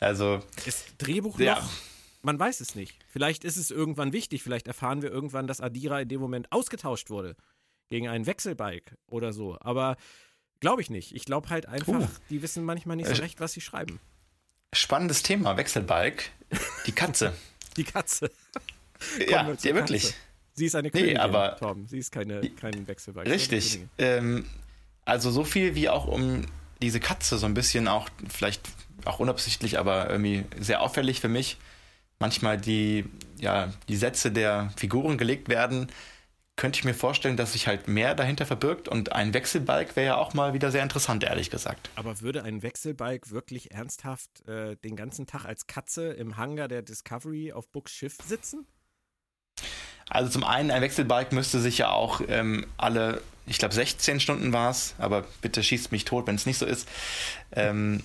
Also. 0.00 0.42
Ist 0.64 0.94
Drehbuch 0.98 1.38
ja. 1.38 1.56
noch? 1.56 1.70
Man 2.22 2.38
weiß 2.38 2.60
es 2.60 2.74
nicht. 2.74 2.98
Vielleicht 3.08 3.44
ist 3.44 3.56
es 3.56 3.70
irgendwann 3.70 4.12
wichtig. 4.12 4.42
Vielleicht 4.42 4.66
erfahren 4.66 5.02
wir 5.02 5.10
irgendwann, 5.10 5.46
dass 5.46 5.60
Adira 5.60 6.00
in 6.00 6.08
dem 6.08 6.20
Moment 6.20 6.50
ausgetauscht 6.52 7.10
wurde. 7.10 7.36
Gegen 7.88 8.08
ein 8.08 8.26
Wechselbike 8.26 8.96
oder 9.06 9.32
so. 9.32 9.56
Aber 9.60 9.96
glaube 10.60 10.82
ich 10.82 10.90
nicht. 10.90 11.14
Ich 11.14 11.24
glaube 11.24 11.50
halt 11.50 11.66
einfach, 11.66 12.00
uh. 12.00 12.08
die 12.28 12.42
wissen 12.42 12.64
manchmal 12.64 12.96
nicht 12.96 13.08
so 13.08 13.14
äh, 13.14 13.18
recht, 13.18 13.40
was 13.40 13.52
sie 13.52 13.60
schreiben. 13.60 14.00
Spannendes 14.72 15.22
Thema, 15.22 15.56
Wechselbike. 15.56 16.30
Die 16.86 16.92
Katze. 16.92 17.32
die 17.76 17.84
Katze. 17.84 18.30
ja, 19.28 19.50
ja 19.50 19.74
wirklich. 19.74 20.14
Sie 20.54 20.66
ist 20.66 20.74
eine 20.74 20.90
Königin, 20.90 21.14
nee, 21.14 21.18
aber 21.18 21.56
Torben. 21.56 21.86
Sie 21.86 21.98
ist 21.98 22.12
keine, 22.12 22.40
kein 22.50 22.86
Wechselbike. 22.86 23.28
Richtig. 23.28 23.80
Ähm, 23.98 24.44
also 25.04 25.30
so 25.30 25.44
viel 25.44 25.74
wie 25.74 25.88
auch 25.88 26.06
um 26.06 26.44
diese 26.82 27.00
Katze 27.00 27.38
so 27.38 27.46
ein 27.46 27.54
bisschen 27.54 27.88
auch 27.88 28.08
vielleicht 28.28 28.62
auch 29.04 29.18
unabsichtlich, 29.20 29.78
aber 29.78 30.10
irgendwie 30.10 30.44
sehr 30.58 30.82
auffällig 30.82 31.20
für 31.20 31.28
mich. 31.28 31.56
Manchmal 32.18 32.58
die, 32.58 33.06
ja, 33.38 33.72
die 33.88 33.96
Sätze 33.96 34.30
der 34.30 34.72
Figuren 34.76 35.16
gelegt 35.16 35.48
werden, 35.48 35.88
könnte 36.60 36.78
ich 36.78 36.84
mir 36.84 36.92
vorstellen, 36.92 37.38
dass 37.38 37.54
sich 37.54 37.66
halt 37.66 37.88
mehr 37.88 38.14
dahinter 38.14 38.44
verbirgt 38.44 38.86
und 38.86 39.12
ein 39.12 39.32
Wechselbalg 39.32 39.96
wäre 39.96 40.06
ja 40.08 40.16
auch 40.16 40.34
mal 40.34 40.52
wieder 40.52 40.70
sehr 40.70 40.82
interessant, 40.82 41.24
ehrlich 41.24 41.48
gesagt. 41.48 41.88
Aber 41.94 42.20
würde 42.20 42.42
ein 42.42 42.62
Wechselbalg 42.62 43.30
wirklich 43.30 43.70
ernsthaft 43.70 44.46
äh, 44.46 44.76
den 44.76 44.94
ganzen 44.94 45.26
Tag 45.26 45.46
als 45.46 45.66
Katze 45.66 46.08
im 46.12 46.36
Hangar 46.36 46.68
der 46.68 46.82
Discovery 46.82 47.54
auf 47.54 47.70
Books 47.70 47.92
Schiff 47.92 48.18
sitzen? 48.26 48.66
Also 50.10 50.30
zum 50.30 50.44
einen, 50.44 50.70
ein 50.70 50.82
Wechselbalg 50.82 51.32
müsste 51.32 51.60
sich 51.60 51.78
ja 51.78 51.92
auch 51.92 52.20
ähm, 52.28 52.66
alle, 52.76 53.22
ich 53.46 53.56
glaube 53.56 53.72
16 53.72 54.20
Stunden 54.20 54.52
war 54.52 54.70
es, 54.70 54.94
aber 54.98 55.24
bitte 55.40 55.62
schießt 55.62 55.92
mich 55.92 56.04
tot, 56.04 56.26
wenn 56.26 56.34
es 56.34 56.44
nicht 56.44 56.58
so 56.58 56.66
ist, 56.66 56.86
ähm, 57.52 58.02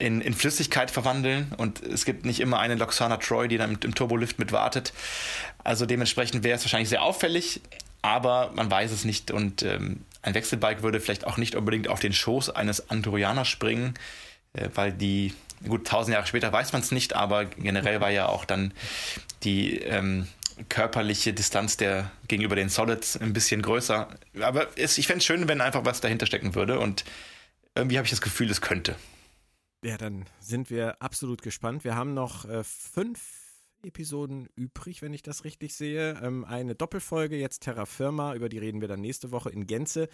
in, 0.00 0.20
in 0.20 0.34
Flüssigkeit 0.34 0.90
verwandeln 0.90 1.52
und 1.56 1.82
es 1.82 2.04
gibt 2.04 2.24
nicht 2.24 2.40
immer 2.40 2.58
eine 2.58 2.74
Loxana 2.74 3.18
Troy, 3.18 3.48
die 3.48 3.58
dann 3.58 3.78
im 3.82 3.94
Turbolift 3.94 4.38
mit 4.38 4.50
wartet. 4.50 4.92
Also 5.62 5.86
dementsprechend 5.86 6.42
wäre 6.42 6.56
es 6.56 6.64
wahrscheinlich 6.64 6.88
sehr 6.88 7.02
auffällig, 7.02 7.60
aber 8.02 8.50
man 8.54 8.70
weiß 8.70 8.90
es 8.92 9.04
nicht 9.04 9.30
und 9.30 9.62
ähm, 9.62 10.00
ein 10.22 10.34
Wechselbike 10.34 10.82
würde 10.82 11.00
vielleicht 11.00 11.26
auch 11.26 11.36
nicht 11.36 11.54
unbedingt 11.54 11.88
auf 11.88 12.00
den 12.00 12.14
Schoß 12.14 12.50
eines 12.50 12.90
Andorianers 12.90 13.48
springen, 13.48 13.94
äh, 14.54 14.68
weil 14.74 14.92
die, 14.92 15.34
gut, 15.68 15.86
tausend 15.86 16.14
Jahre 16.14 16.26
später 16.26 16.50
weiß 16.50 16.72
man 16.72 16.80
es 16.80 16.92
nicht, 16.92 17.14
aber 17.14 17.44
generell 17.44 18.00
war 18.00 18.10
ja 18.10 18.26
auch 18.26 18.46
dann 18.46 18.72
die 19.42 19.78
ähm, 19.78 20.26
körperliche 20.70 21.34
Distanz 21.34 21.76
der 21.76 22.10
gegenüber 22.26 22.56
den 22.56 22.70
Solids 22.70 23.18
ein 23.18 23.34
bisschen 23.34 23.60
größer. 23.60 24.08
Aber 24.40 24.66
es, 24.76 24.96
ich 24.96 25.06
fände 25.06 25.18
es 25.18 25.24
schön, 25.26 25.46
wenn 25.46 25.60
einfach 25.60 25.84
was 25.84 26.00
dahinter 26.00 26.26
stecken 26.26 26.54
würde 26.54 26.78
und 26.78 27.04
irgendwie 27.74 27.98
habe 27.98 28.06
ich 28.06 28.10
das 28.10 28.20
Gefühl, 28.20 28.50
es 28.50 28.60
könnte. 28.60 28.96
Ja, 29.82 29.96
dann 29.96 30.26
sind 30.40 30.70
wir 30.70 31.00
absolut 31.00 31.42
gespannt. 31.42 31.84
Wir 31.84 31.96
haben 31.96 32.12
noch 32.12 32.44
äh, 32.44 32.62
fünf 32.64 33.20
Episoden 33.82 34.46
übrig, 34.54 35.00
wenn 35.00 35.14
ich 35.14 35.22
das 35.22 35.44
richtig 35.44 35.74
sehe. 35.74 36.20
Ähm, 36.22 36.44
eine 36.44 36.74
Doppelfolge, 36.74 37.36
jetzt 37.36 37.60
Terra 37.60 37.86
Firma, 37.86 38.34
über 38.34 38.50
die 38.50 38.58
reden 38.58 38.82
wir 38.82 38.88
dann 38.88 39.00
nächste 39.00 39.30
Woche 39.30 39.50
in 39.50 39.66
Gänze. 39.66 40.08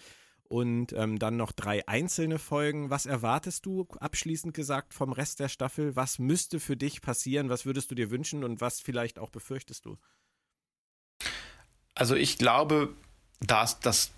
Und 0.49 0.93
ähm, 0.93 1.19
dann 1.19 1.35
noch 1.35 1.51
drei 1.51 1.85
einzelne 1.89 2.39
Folgen. 2.39 2.89
Was 2.89 3.05
erwartest 3.05 3.65
du, 3.65 3.85
abschließend 3.99 4.53
gesagt, 4.53 4.93
vom 4.93 5.11
Rest 5.11 5.41
der 5.41 5.49
Staffel? 5.49 5.97
Was 5.97 6.19
müsste 6.19 6.61
für 6.61 6.77
dich 6.77 7.01
passieren? 7.01 7.49
Was 7.49 7.65
würdest 7.65 7.91
du 7.91 7.95
dir 7.95 8.09
wünschen 8.11 8.45
und 8.45 8.61
was 8.61 8.79
vielleicht 8.79 9.19
auch 9.19 9.29
befürchtest 9.29 9.83
du? 9.83 9.97
Also 11.95 12.15
ich 12.15 12.37
glaube, 12.37 12.93
dass 13.41 13.81
das 13.81 14.11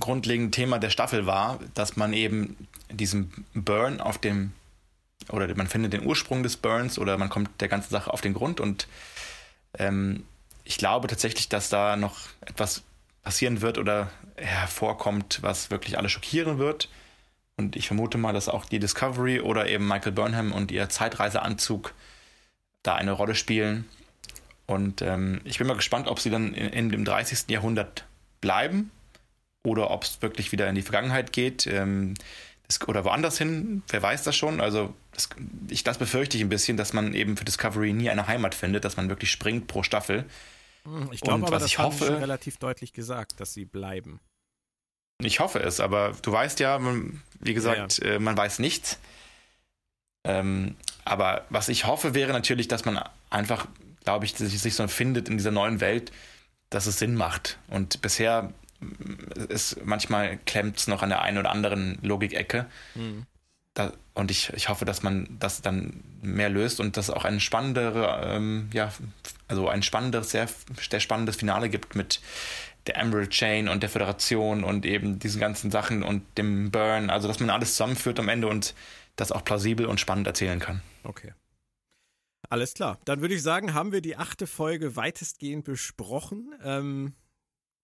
grundlegende 0.00 0.52
Thema 0.52 0.78
der 0.78 0.88
Staffel 0.88 1.26
war, 1.26 1.60
dass 1.74 1.96
man 1.96 2.14
eben 2.14 2.68
diesen 2.90 3.44
Burn 3.52 4.00
auf 4.00 4.16
dem 4.16 4.52
oder 5.30 5.52
man 5.54 5.66
findet 5.66 5.92
den 5.92 6.06
Ursprung 6.06 6.42
des 6.42 6.56
Burns 6.56 6.98
oder 6.98 7.16
man 7.18 7.28
kommt 7.28 7.60
der 7.60 7.68
ganzen 7.68 7.90
Sache 7.90 8.12
auf 8.12 8.20
den 8.20 8.34
Grund 8.34 8.60
und 8.60 8.86
ähm, 9.78 10.24
ich 10.64 10.78
glaube 10.78 11.08
tatsächlich, 11.08 11.48
dass 11.48 11.68
da 11.68 11.96
noch 11.96 12.16
etwas 12.40 12.82
passieren 13.22 13.60
wird 13.60 13.78
oder 13.78 14.10
hervorkommt, 14.36 15.38
was 15.42 15.70
wirklich 15.70 15.98
alle 15.98 16.08
schockieren 16.08 16.58
wird. 16.58 16.88
Und 17.56 17.76
ich 17.76 17.86
vermute 17.86 18.18
mal, 18.18 18.32
dass 18.32 18.48
auch 18.48 18.64
die 18.64 18.78
Discovery 18.78 19.40
oder 19.40 19.68
eben 19.68 19.86
Michael 19.86 20.12
Burnham 20.12 20.52
und 20.52 20.72
ihr 20.72 20.88
Zeitreiseanzug 20.88 21.94
da 22.82 22.94
eine 22.94 23.12
Rolle 23.12 23.34
spielen. 23.34 23.86
Und 24.66 25.02
ähm, 25.02 25.40
ich 25.44 25.58
bin 25.58 25.66
mal 25.66 25.76
gespannt, 25.76 26.08
ob 26.08 26.18
sie 26.18 26.30
dann 26.30 26.54
in, 26.54 26.68
in 26.68 26.88
dem 26.90 27.04
30. 27.04 27.48
Jahrhundert 27.48 28.06
bleiben 28.40 28.90
oder 29.62 29.90
ob 29.90 30.04
es 30.04 30.20
wirklich 30.20 30.52
wieder 30.52 30.68
in 30.68 30.74
die 30.74 30.82
Vergangenheit 30.82 31.32
geht. 31.32 31.66
Ähm, 31.66 32.14
oder 32.86 33.04
woanders 33.04 33.38
hin, 33.38 33.82
wer 33.88 34.02
weiß 34.02 34.22
das 34.22 34.36
schon. 34.36 34.60
Also 34.60 34.94
das, 35.12 35.28
ich, 35.68 35.84
das 35.84 35.98
befürchte 35.98 36.36
ich 36.36 36.42
ein 36.42 36.48
bisschen, 36.48 36.76
dass 36.76 36.92
man 36.92 37.14
eben 37.14 37.36
für 37.36 37.44
Discovery 37.44 37.92
nie 37.92 38.10
eine 38.10 38.26
Heimat 38.26 38.54
findet, 38.54 38.84
dass 38.84 38.96
man 38.96 39.08
wirklich 39.08 39.30
springt 39.30 39.66
pro 39.66 39.82
Staffel. 39.82 40.24
Hm, 40.84 41.10
ich 41.12 41.20
glaube 41.20 41.46
aber, 41.46 41.58
das 41.58 41.66
ich 41.66 41.78
hoffe, 41.78 42.06
schon 42.06 42.16
relativ 42.16 42.58
deutlich 42.58 42.92
gesagt, 42.92 43.40
dass 43.40 43.52
sie 43.52 43.64
bleiben. 43.64 44.20
Ich 45.22 45.40
hoffe 45.40 45.60
es, 45.60 45.80
aber 45.80 46.12
du 46.22 46.32
weißt 46.32 46.60
ja, 46.60 46.80
wie 47.40 47.54
gesagt, 47.54 47.98
ja, 47.98 48.06
ja. 48.06 48.14
Äh, 48.14 48.18
man 48.18 48.36
weiß 48.36 48.58
nichts. 48.58 48.98
Ähm, 50.26 50.76
aber 51.04 51.44
was 51.50 51.68
ich 51.68 51.86
hoffe, 51.86 52.14
wäre 52.14 52.32
natürlich, 52.32 52.68
dass 52.68 52.84
man 52.84 53.02
einfach, 53.30 53.66
glaube 54.04 54.24
ich, 54.24 54.34
sich 54.34 54.74
so 54.74 54.88
findet 54.88 55.28
in 55.28 55.36
dieser 55.36 55.50
neuen 55.50 55.80
Welt, 55.80 56.12
dass 56.70 56.86
es 56.86 56.98
Sinn 56.98 57.14
macht. 57.14 57.58
Und 57.68 58.00
bisher 58.00 58.52
ist 59.48 59.84
manchmal 59.84 60.38
klemmt 60.38 60.78
es 60.78 60.86
noch 60.86 61.02
an 61.02 61.08
der 61.08 61.22
einen 61.22 61.38
oder 61.38 61.50
anderen 61.50 61.98
Logikecke. 62.02 62.66
Mhm. 62.94 63.26
Da, 63.74 63.92
und 64.14 64.30
ich, 64.30 64.52
ich 64.52 64.68
hoffe, 64.68 64.84
dass 64.84 65.02
man 65.02 65.36
das 65.40 65.60
dann 65.60 66.04
mehr 66.22 66.48
löst 66.48 66.78
und 66.78 66.96
dass 66.96 67.10
auch 67.10 67.24
ein 67.24 67.40
spannendere, 67.40 68.22
ähm, 68.24 68.70
ja, 68.72 68.92
also 69.48 69.68
ein 69.68 69.82
spannenderes, 69.82 70.30
sehr, 70.30 70.48
sehr 70.88 71.00
spannendes 71.00 71.36
Finale 71.36 71.68
gibt 71.68 71.96
mit 71.96 72.20
der 72.86 72.96
Emerald 72.98 73.30
Chain 73.30 73.68
und 73.68 73.82
der 73.82 73.90
Föderation 73.90 74.62
und 74.62 74.86
eben 74.86 75.18
diesen 75.18 75.40
ganzen 75.40 75.70
Sachen 75.70 76.02
und 76.02 76.22
dem 76.38 76.70
Burn. 76.70 77.10
Also, 77.10 77.26
dass 77.26 77.40
man 77.40 77.50
alles 77.50 77.72
zusammenführt 77.72 78.20
am 78.20 78.28
Ende 78.28 78.46
und 78.46 78.74
das 79.16 79.32
auch 79.32 79.44
plausibel 79.44 79.86
und 79.86 80.00
spannend 80.00 80.26
erzählen 80.26 80.58
kann. 80.58 80.82
Okay. 81.02 81.32
Alles 82.50 82.74
klar. 82.74 82.98
Dann 83.04 83.20
würde 83.20 83.34
ich 83.34 83.42
sagen, 83.42 83.74
haben 83.74 83.92
wir 83.92 84.00
die 84.00 84.16
achte 84.16 84.46
Folge 84.46 84.96
weitestgehend 84.96 85.64
besprochen. 85.64 86.54
Ähm, 86.62 87.14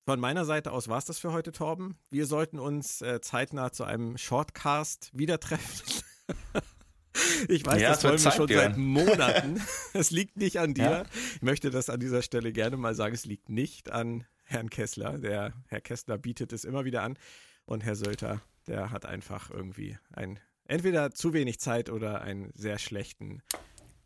von 0.04 0.18
meiner 0.18 0.44
Seite 0.44 0.72
aus 0.72 0.88
war 0.88 0.98
es 0.98 1.04
das 1.04 1.18
für 1.18 1.32
heute, 1.32 1.52
Torben. 1.52 1.98
Wir 2.10 2.26
sollten 2.26 2.58
uns 2.58 3.02
äh, 3.02 3.20
zeitnah 3.20 3.72
zu 3.72 3.84
einem 3.84 4.16
Shortcast 4.16 5.10
wieder 5.12 5.38
treffen. 5.38 6.02
ich 7.48 7.64
weiß, 7.64 7.80
ja, 7.80 7.90
das 7.90 8.04
wollen 8.04 8.22
wir 8.22 8.32
schon 8.32 8.48
seit 8.48 8.76
Monaten. 8.76 9.60
es 9.92 10.10
liegt 10.10 10.36
nicht 10.36 10.58
an 10.58 10.74
dir. 10.74 10.84
Ja. 10.84 11.02
Ich 11.36 11.42
möchte 11.42 11.70
das 11.70 11.90
an 11.90 12.00
dieser 12.00 12.22
Stelle 12.22 12.52
gerne 12.52 12.76
mal 12.76 12.94
sagen. 12.94 13.14
Es 13.14 13.26
liegt 13.26 13.48
nicht 13.48 13.92
an 13.92 14.24
Herrn 14.44 14.70
Kessler. 14.70 15.18
Der 15.18 15.52
Herr 15.68 15.80
Kessler 15.80 16.18
bietet 16.18 16.52
es 16.52 16.64
immer 16.64 16.84
wieder 16.84 17.02
an. 17.02 17.18
Und 17.66 17.84
Herr 17.84 17.94
Sölter, 17.94 18.42
der 18.66 18.90
hat 18.90 19.06
einfach 19.06 19.50
irgendwie 19.50 19.98
ein, 20.12 20.40
entweder 20.64 21.12
zu 21.12 21.32
wenig 21.34 21.60
Zeit 21.60 21.90
oder 21.90 22.22
einen 22.22 22.50
sehr 22.54 22.78
schlechten, 22.78 23.42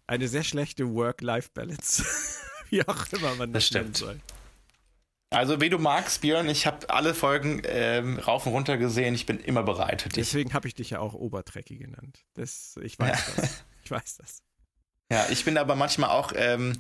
eine 0.07 0.28
sehr 0.28 0.45
schlechte 0.45 0.92
Work-Life-Balance. 0.92 2.05
Wie 2.68 2.86
auch 2.86 3.07
immer 3.12 3.36
man 3.36 3.53
das, 3.53 3.68
das 3.68 3.80
nennen 3.80 3.95
soll. 3.95 4.20
Also 5.35 5.61
wie 5.61 5.68
du 5.68 5.78
magst, 5.78 6.20
Björn, 6.20 6.49
ich 6.49 6.66
habe 6.66 6.89
alle 6.91 7.14
Folgen 7.14 7.62
ähm, 7.66 8.18
rauf 8.18 8.47
und 8.47 8.53
runter 8.53 8.76
gesehen. 8.76 9.14
Ich 9.14 9.26
bin 9.26 9.39
immer 9.41 9.62
bereit. 9.62 10.09
Deswegen 10.16 10.55
habe 10.55 10.68
ich 10.68 10.74
dich 10.74 10.91
ja 10.91 11.01
auch 11.01 11.14
Obertrecki 11.14 11.76
genannt. 11.76 12.24
Das, 12.35 12.78
ich 12.82 12.99
weiß 12.99 13.18
ja. 13.37 13.43
das. 13.43 13.64
Ich 13.85 13.91
weiß 13.91 14.16
das. 14.16 14.43
Ja, 15.12 15.26
ich 15.28 15.45
bin 15.45 15.59
aber 15.59 15.74
manchmal 15.76 16.09
auch, 16.09 16.32
ähm, 16.35 16.78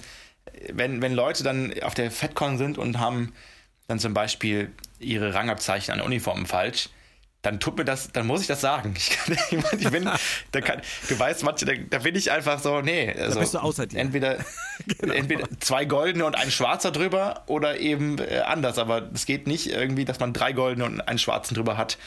wenn, 0.72 1.02
wenn 1.02 1.12
Leute 1.12 1.44
dann 1.44 1.74
auf 1.82 1.92
der 1.92 2.10
FedCon 2.10 2.56
sind 2.56 2.78
und 2.78 2.98
haben 2.98 3.34
dann 3.86 3.98
zum 3.98 4.14
Beispiel 4.14 4.72
ihre 4.98 5.34
Rangabzeichen 5.34 5.92
an 5.92 6.00
Uniformen 6.00 6.46
falsch, 6.46 6.88
dann 7.44 7.60
tut 7.60 7.76
mir 7.76 7.84
das, 7.84 8.10
dann 8.10 8.26
muss 8.26 8.40
ich 8.40 8.46
das 8.46 8.60
sagen. 8.60 8.94
Ich, 9.04 9.10
kann, 9.10 9.36
ich 9.78 9.90
bin, 9.90 10.08
da 10.52 10.60
kann, 10.60 10.80
du 11.08 11.18
weißt, 11.18 11.42
manche, 11.42 11.66
da, 11.66 11.72
da, 11.74 11.98
bin 11.98 12.14
ich 12.14 12.30
einfach 12.30 12.58
so, 12.58 12.80
nee. 12.80 13.12
Also, 13.12 13.34
da 13.34 13.40
bist 13.40 13.54
du 13.54 13.58
außer 13.58 13.86
dir. 13.86 13.98
Entweder, 13.98 14.38
genau. 14.86 15.12
entweder 15.12 15.48
zwei 15.60 15.84
goldene 15.84 16.24
und 16.24 16.36
ein 16.36 16.50
schwarzer 16.50 16.90
drüber 16.90 17.42
oder 17.46 17.78
eben 17.78 18.18
äh, 18.18 18.40
anders. 18.46 18.78
Aber 18.78 19.10
es 19.12 19.26
geht 19.26 19.46
nicht 19.46 19.66
irgendwie, 19.66 20.04
dass 20.06 20.20
man 20.20 20.32
drei 20.32 20.52
goldene 20.52 20.86
und 20.86 21.00
einen 21.02 21.18
schwarzen 21.18 21.54
drüber 21.54 21.76
hat. 21.76 21.98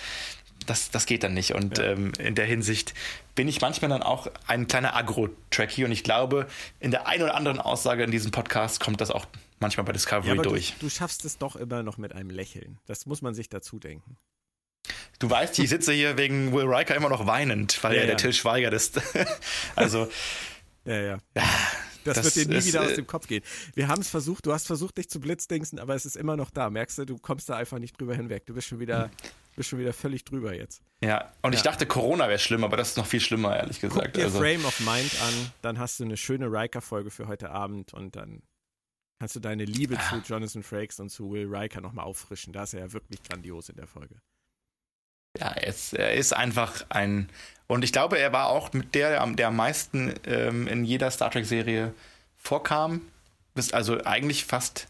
Das, 0.65 0.89
das 0.89 1.05
geht 1.05 1.23
dann 1.23 1.35
nicht. 1.35 1.53
Und 1.53 1.77
ja. 1.77 1.85
ähm, 1.85 2.13
in 2.17 2.33
der 2.33 2.45
Hinsicht 2.45 2.95
bin 3.35 3.47
ich 3.47 3.61
manchmal 3.61 3.89
dann 3.89 4.01
auch 4.01 4.27
ein 4.47 4.67
kleiner 4.67 4.95
Agro-Tracky. 4.95 5.85
Und 5.85 5.91
ich 5.91 6.03
glaube, 6.03 6.47
in 6.79 6.89
der 6.89 7.07
einen 7.07 7.23
oder 7.23 7.35
anderen 7.35 7.59
Aussage 7.59 8.03
in 8.03 8.11
diesem 8.11 8.31
Podcast 8.31 8.79
kommt 8.79 9.01
das 9.01 9.11
auch 9.11 9.27
manchmal 9.59 9.85
bei 9.85 9.93
Discovery 9.93 10.35
ja, 10.35 10.41
durch. 10.41 10.73
Du, 10.79 10.87
du 10.87 10.89
schaffst 10.89 11.25
es 11.25 11.37
doch 11.37 11.55
immer 11.55 11.83
noch 11.83 11.97
mit 11.97 12.13
einem 12.13 12.31
Lächeln. 12.31 12.79
Das 12.87 13.05
muss 13.05 13.21
man 13.21 13.35
sich 13.35 13.49
dazu 13.49 13.77
denken. 13.77 14.17
Du 15.19 15.29
weißt, 15.29 15.57
ich 15.59 15.69
sitze 15.69 15.93
hier 15.93 16.17
wegen 16.17 16.53
Will 16.53 16.65
Riker 16.65 16.95
immer 16.95 17.09
noch 17.09 17.25
weinend, 17.25 17.83
weil 17.83 17.93
ja, 17.93 18.01
er 18.01 18.03
ja. 18.03 18.07
der 18.09 18.17
Till 18.17 18.33
Schweiger 18.33 18.71
ist. 18.71 19.01
also. 19.75 20.09
Ja, 20.85 21.01
ja. 21.01 21.17
Das, 22.03 22.15
das, 22.15 22.35
wird 22.35 22.47
dir 22.47 22.55
nie 22.55 22.63
wieder 22.63 22.81
aus 22.81 22.91
äh, 22.91 22.95
dem 22.95 23.07
Kopf 23.07 23.27
gehen. 23.27 23.43
Wir 23.73 23.87
haben 23.89 23.99
es 23.99 24.09
versucht, 24.09 24.45
du 24.45 24.53
hast 24.53 24.67
versucht, 24.67 24.97
dich 24.97 25.09
zu 25.09 25.19
blitzdingsen, 25.19 25.79
aber 25.79 25.95
es 25.95 26.05
ist 26.05 26.15
immer 26.15 26.37
noch 26.37 26.51
da. 26.51 26.69
Merkst 26.69 26.99
du, 26.99 27.05
du 27.05 27.17
kommst 27.17 27.49
da 27.49 27.57
einfach 27.57 27.79
nicht 27.79 27.99
drüber 27.99 28.15
hinweg. 28.15 28.45
Du 28.45 28.53
bist 28.53 28.67
schon 28.67 28.79
wieder, 28.79 29.11
bist 29.57 29.69
schon 29.69 29.79
wieder 29.79 29.91
völlig 29.91 30.23
drüber 30.23 30.53
jetzt. 30.53 30.81
Ja, 31.03 31.33
und 31.41 31.51
ja. 31.51 31.57
ich 31.57 31.63
dachte, 31.63 31.85
Corona 31.85 32.29
wäre 32.29 32.39
schlimm, 32.39 32.63
aber 32.63 32.77
das 32.77 32.89
ist 32.89 32.97
noch 32.97 33.05
viel 33.05 33.19
schlimmer, 33.19 33.57
ehrlich 33.57 33.81
gesagt. 33.81 34.05
Guck 34.05 34.13
dir 34.13 34.25
also. 34.25 34.39
Frame 34.39 34.63
of 34.65 34.79
Mind 34.79 35.21
an, 35.21 35.51
dann 35.61 35.79
hast 35.79 35.99
du 35.99 36.05
eine 36.05 36.15
schöne 36.15 36.45
Riker-Folge 36.45 37.11
für 37.11 37.27
heute 37.27 37.49
Abend 37.49 37.93
und 37.93 38.15
dann 38.15 38.41
kannst 39.19 39.35
du 39.35 39.39
deine 39.41 39.65
Liebe 39.65 39.97
ah. 39.97 40.09
zu 40.09 40.21
Jonathan 40.31 40.63
Frakes 40.63 40.99
und 41.01 41.09
zu 41.09 41.31
Will 41.31 41.47
Riker 41.53 41.81
nochmal 41.81 42.05
auffrischen. 42.05 42.53
Da 42.53 42.63
ist 42.63 42.73
er 42.73 42.81
ja 42.81 42.93
wirklich 42.93 43.21
grandios 43.23 43.67
in 43.67 43.75
der 43.75 43.87
Folge 43.87 44.15
ja, 45.39 45.49
er 45.49 45.67
ist, 45.67 45.93
er 45.93 46.13
ist 46.13 46.33
einfach 46.33 46.85
ein. 46.89 47.29
Und 47.67 47.83
ich 47.83 47.91
glaube, 47.91 48.17
er 48.17 48.31
war 48.31 48.47
auch 48.47 48.73
mit 48.73 48.95
der, 48.95 49.25
der 49.25 49.47
am 49.47 49.55
meisten 49.55 50.13
ähm, 50.25 50.67
in 50.67 50.85
jeder 50.85 51.11
Star 51.11 51.31
Trek-Serie 51.31 51.93
vorkam. 52.37 53.01
Also 53.71 54.03
eigentlich 54.05 54.45
fast, 54.45 54.87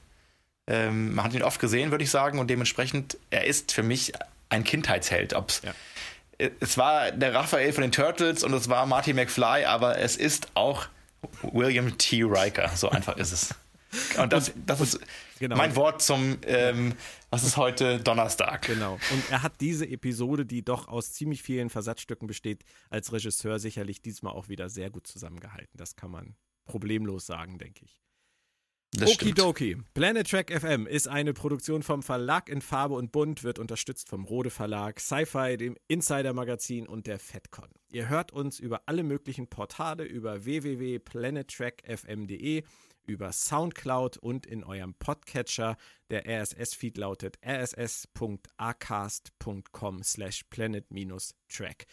ähm, 0.68 1.16
man 1.16 1.26
hat 1.26 1.34
ihn 1.34 1.44
oft 1.44 1.60
gesehen, 1.60 1.92
würde 1.92 2.04
ich 2.04 2.12
sagen, 2.12 2.38
und 2.40 2.50
dementsprechend, 2.50 3.18
er 3.30 3.46
ist 3.46 3.72
für 3.72 3.84
mich 3.84 4.14
ein 4.50 4.64
Kindheitsheld. 4.64 5.34
Ob's, 5.34 5.62
ja. 5.64 5.72
Es 6.60 6.78
war 6.78 7.12
der 7.12 7.34
Raphael 7.34 7.74
von 7.74 7.82
den 7.82 7.92
Turtles 7.92 8.44
und 8.44 8.54
es 8.54 8.70
war 8.70 8.86
Marty 8.86 9.14
McFly, 9.14 9.66
aber 9.66 9.98
es 9.98 10.16
ist 10.16 10.50
auch 10.54 10.88
William 11.42 11.98
T. 11.98 12.22
Riker. 12.24 12.70
So 12.76 12.90
einfach 12.90 13.18
ist 13.18 13.32
es. 13.32 13.56
Und 14.22 14.34
das, 14.34 14.52
das 14.66 14.82
ist 14.82 15.00
genau. 15.40 15.58
mein 15.58 15.76
Wort 15.76 16.02
zum, 16.02 16.38
ähm, 16.46 16.94
was 17.30 17.44
ist 17.44 17.58
heute 17.58 18.00
Donnerstag. 18.00 18.68
Genau. 18.68 18.94
Und 18.94 19.32
er 19.32 19.44
hat 19.44 19.60
diese 19.62 19.88
Episode, 19.88 20.46
die 20.46 20.64
doch 20.64 20.88
aus 20.88 21.14
ziemlich 21.14 21.44
vielen 21.44 21.70
Versatzstücken 21.70 22.28
besteht, 22.28 22.64
als 22.90 23.12
Regisseur 23.12 23.60
sicherlich 23.60 24.02
diesmal 24.02 24.34
auch 24.34 24.50
wieder 24.50 24.70
sehr 24.70 24.90
gut 24.90 25.08
zusammengehalten. 25.08 25.78
Das 25.78 25.96
kann 25.96 26.12
man 26.12 26.36
problemlos 26.66 27.26
sagen, 27.26 27.58
denke 27.58 27.86
ich. 27.86 28.02
Das 28.92 29.12
Okidoki. 29.12 29.74
Stimmt. 29.74 29.94
Planet 29.94 30.30
Track 30.30 30.50
FM 30.50 30.88
ist 30.88 31.10
eine 31.10 31.34
Produktion 31.34 31.84
vom 31.84 32.02
Verlag 32.02 32.48
in 32.50 32.62
Farbe 32.62 32.96
und 32.96 33.12
Bunt, 33.12 33.44
wird 33.44 33.60
unterstützt 33.60 34.08
vom 34.08 34.24
Rode 34.24 34.50
Verlag, 34.50 35.02
Sci-Fi, 35.02 35.58
dem 35.58 35.76
Insider 35.88 36.32
Magazin 36.34 36.88
und 36.88 37.06
der 37.06 37.20
FedCon. 37.20 37.68
Ihr 37.90 38.08
hört 38.08 38.32
uns 38.32 38.60
über 38.60 38.84
alle 38.86 39.04
möglichen 39.04 39.48
Portale 39.48 40.06
über 40.06 40.46
www.planettrackfm.de 40.46 42.64
über 43.08 43.32
Soundcloud 43.32 44.18
und 44.18 44.46
in 44.46 44.64
eurem 44.64 44.94
Podcatcher. 44.94 45.78
Der 46.12 46.28
RSS-Feed 46.28 46.98
lautet 46.98 47.40
rss.acast.com 47.44 50.04
slash 50.04 50.44
planet-track. 50.50 51.88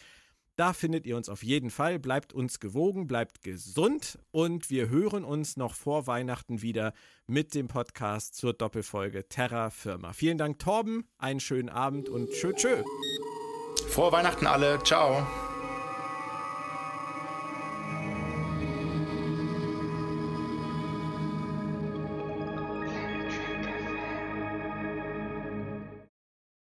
Da 0.57 0.71
findet 0.71 1.05
ihr 1.05 1.17
uns 1.17 1.27
auf 1.27 1.43
jeden 1.43 1.69
Fall. 1.69 1.99
Bleibt 1.99 2.31
uns 2.31 2.61
gewogen, 2.61 3.07
bleibt 3.07 3.41
gesund 3.41 4.19
und 4.31 4.69
wir 4.69 4.89
hören 4.89 5.25
uns 5.25 5.57
noch 5.57 5.73
vor 5.73 6.07
Weihnachten 6.07 6.61
wieder 6.61 6.93
mit 7.27 7.53
dem 7.53 7.67
Podcast 7.67 8.35
zur 8.35 8.53
Doppelfolge 8.53 9.27
Terra 9.27 9.69
Firma. 9.69 10.13
Vielen 10.13 10.37
Dank, 10.37 10.59
Torben. 10.59 11.09
Einen 11.17 11.41
schönen 11.41 11.69
Abend 11.69 12.07
und 12.07 12.31
tschö, 12.31 12.53
tschö. 12.53 12.83
Frohe 13.89 14.13
Weihnachten 14.13 14.47
alle. 14.47 14.81
Ciao. 14.83 15.27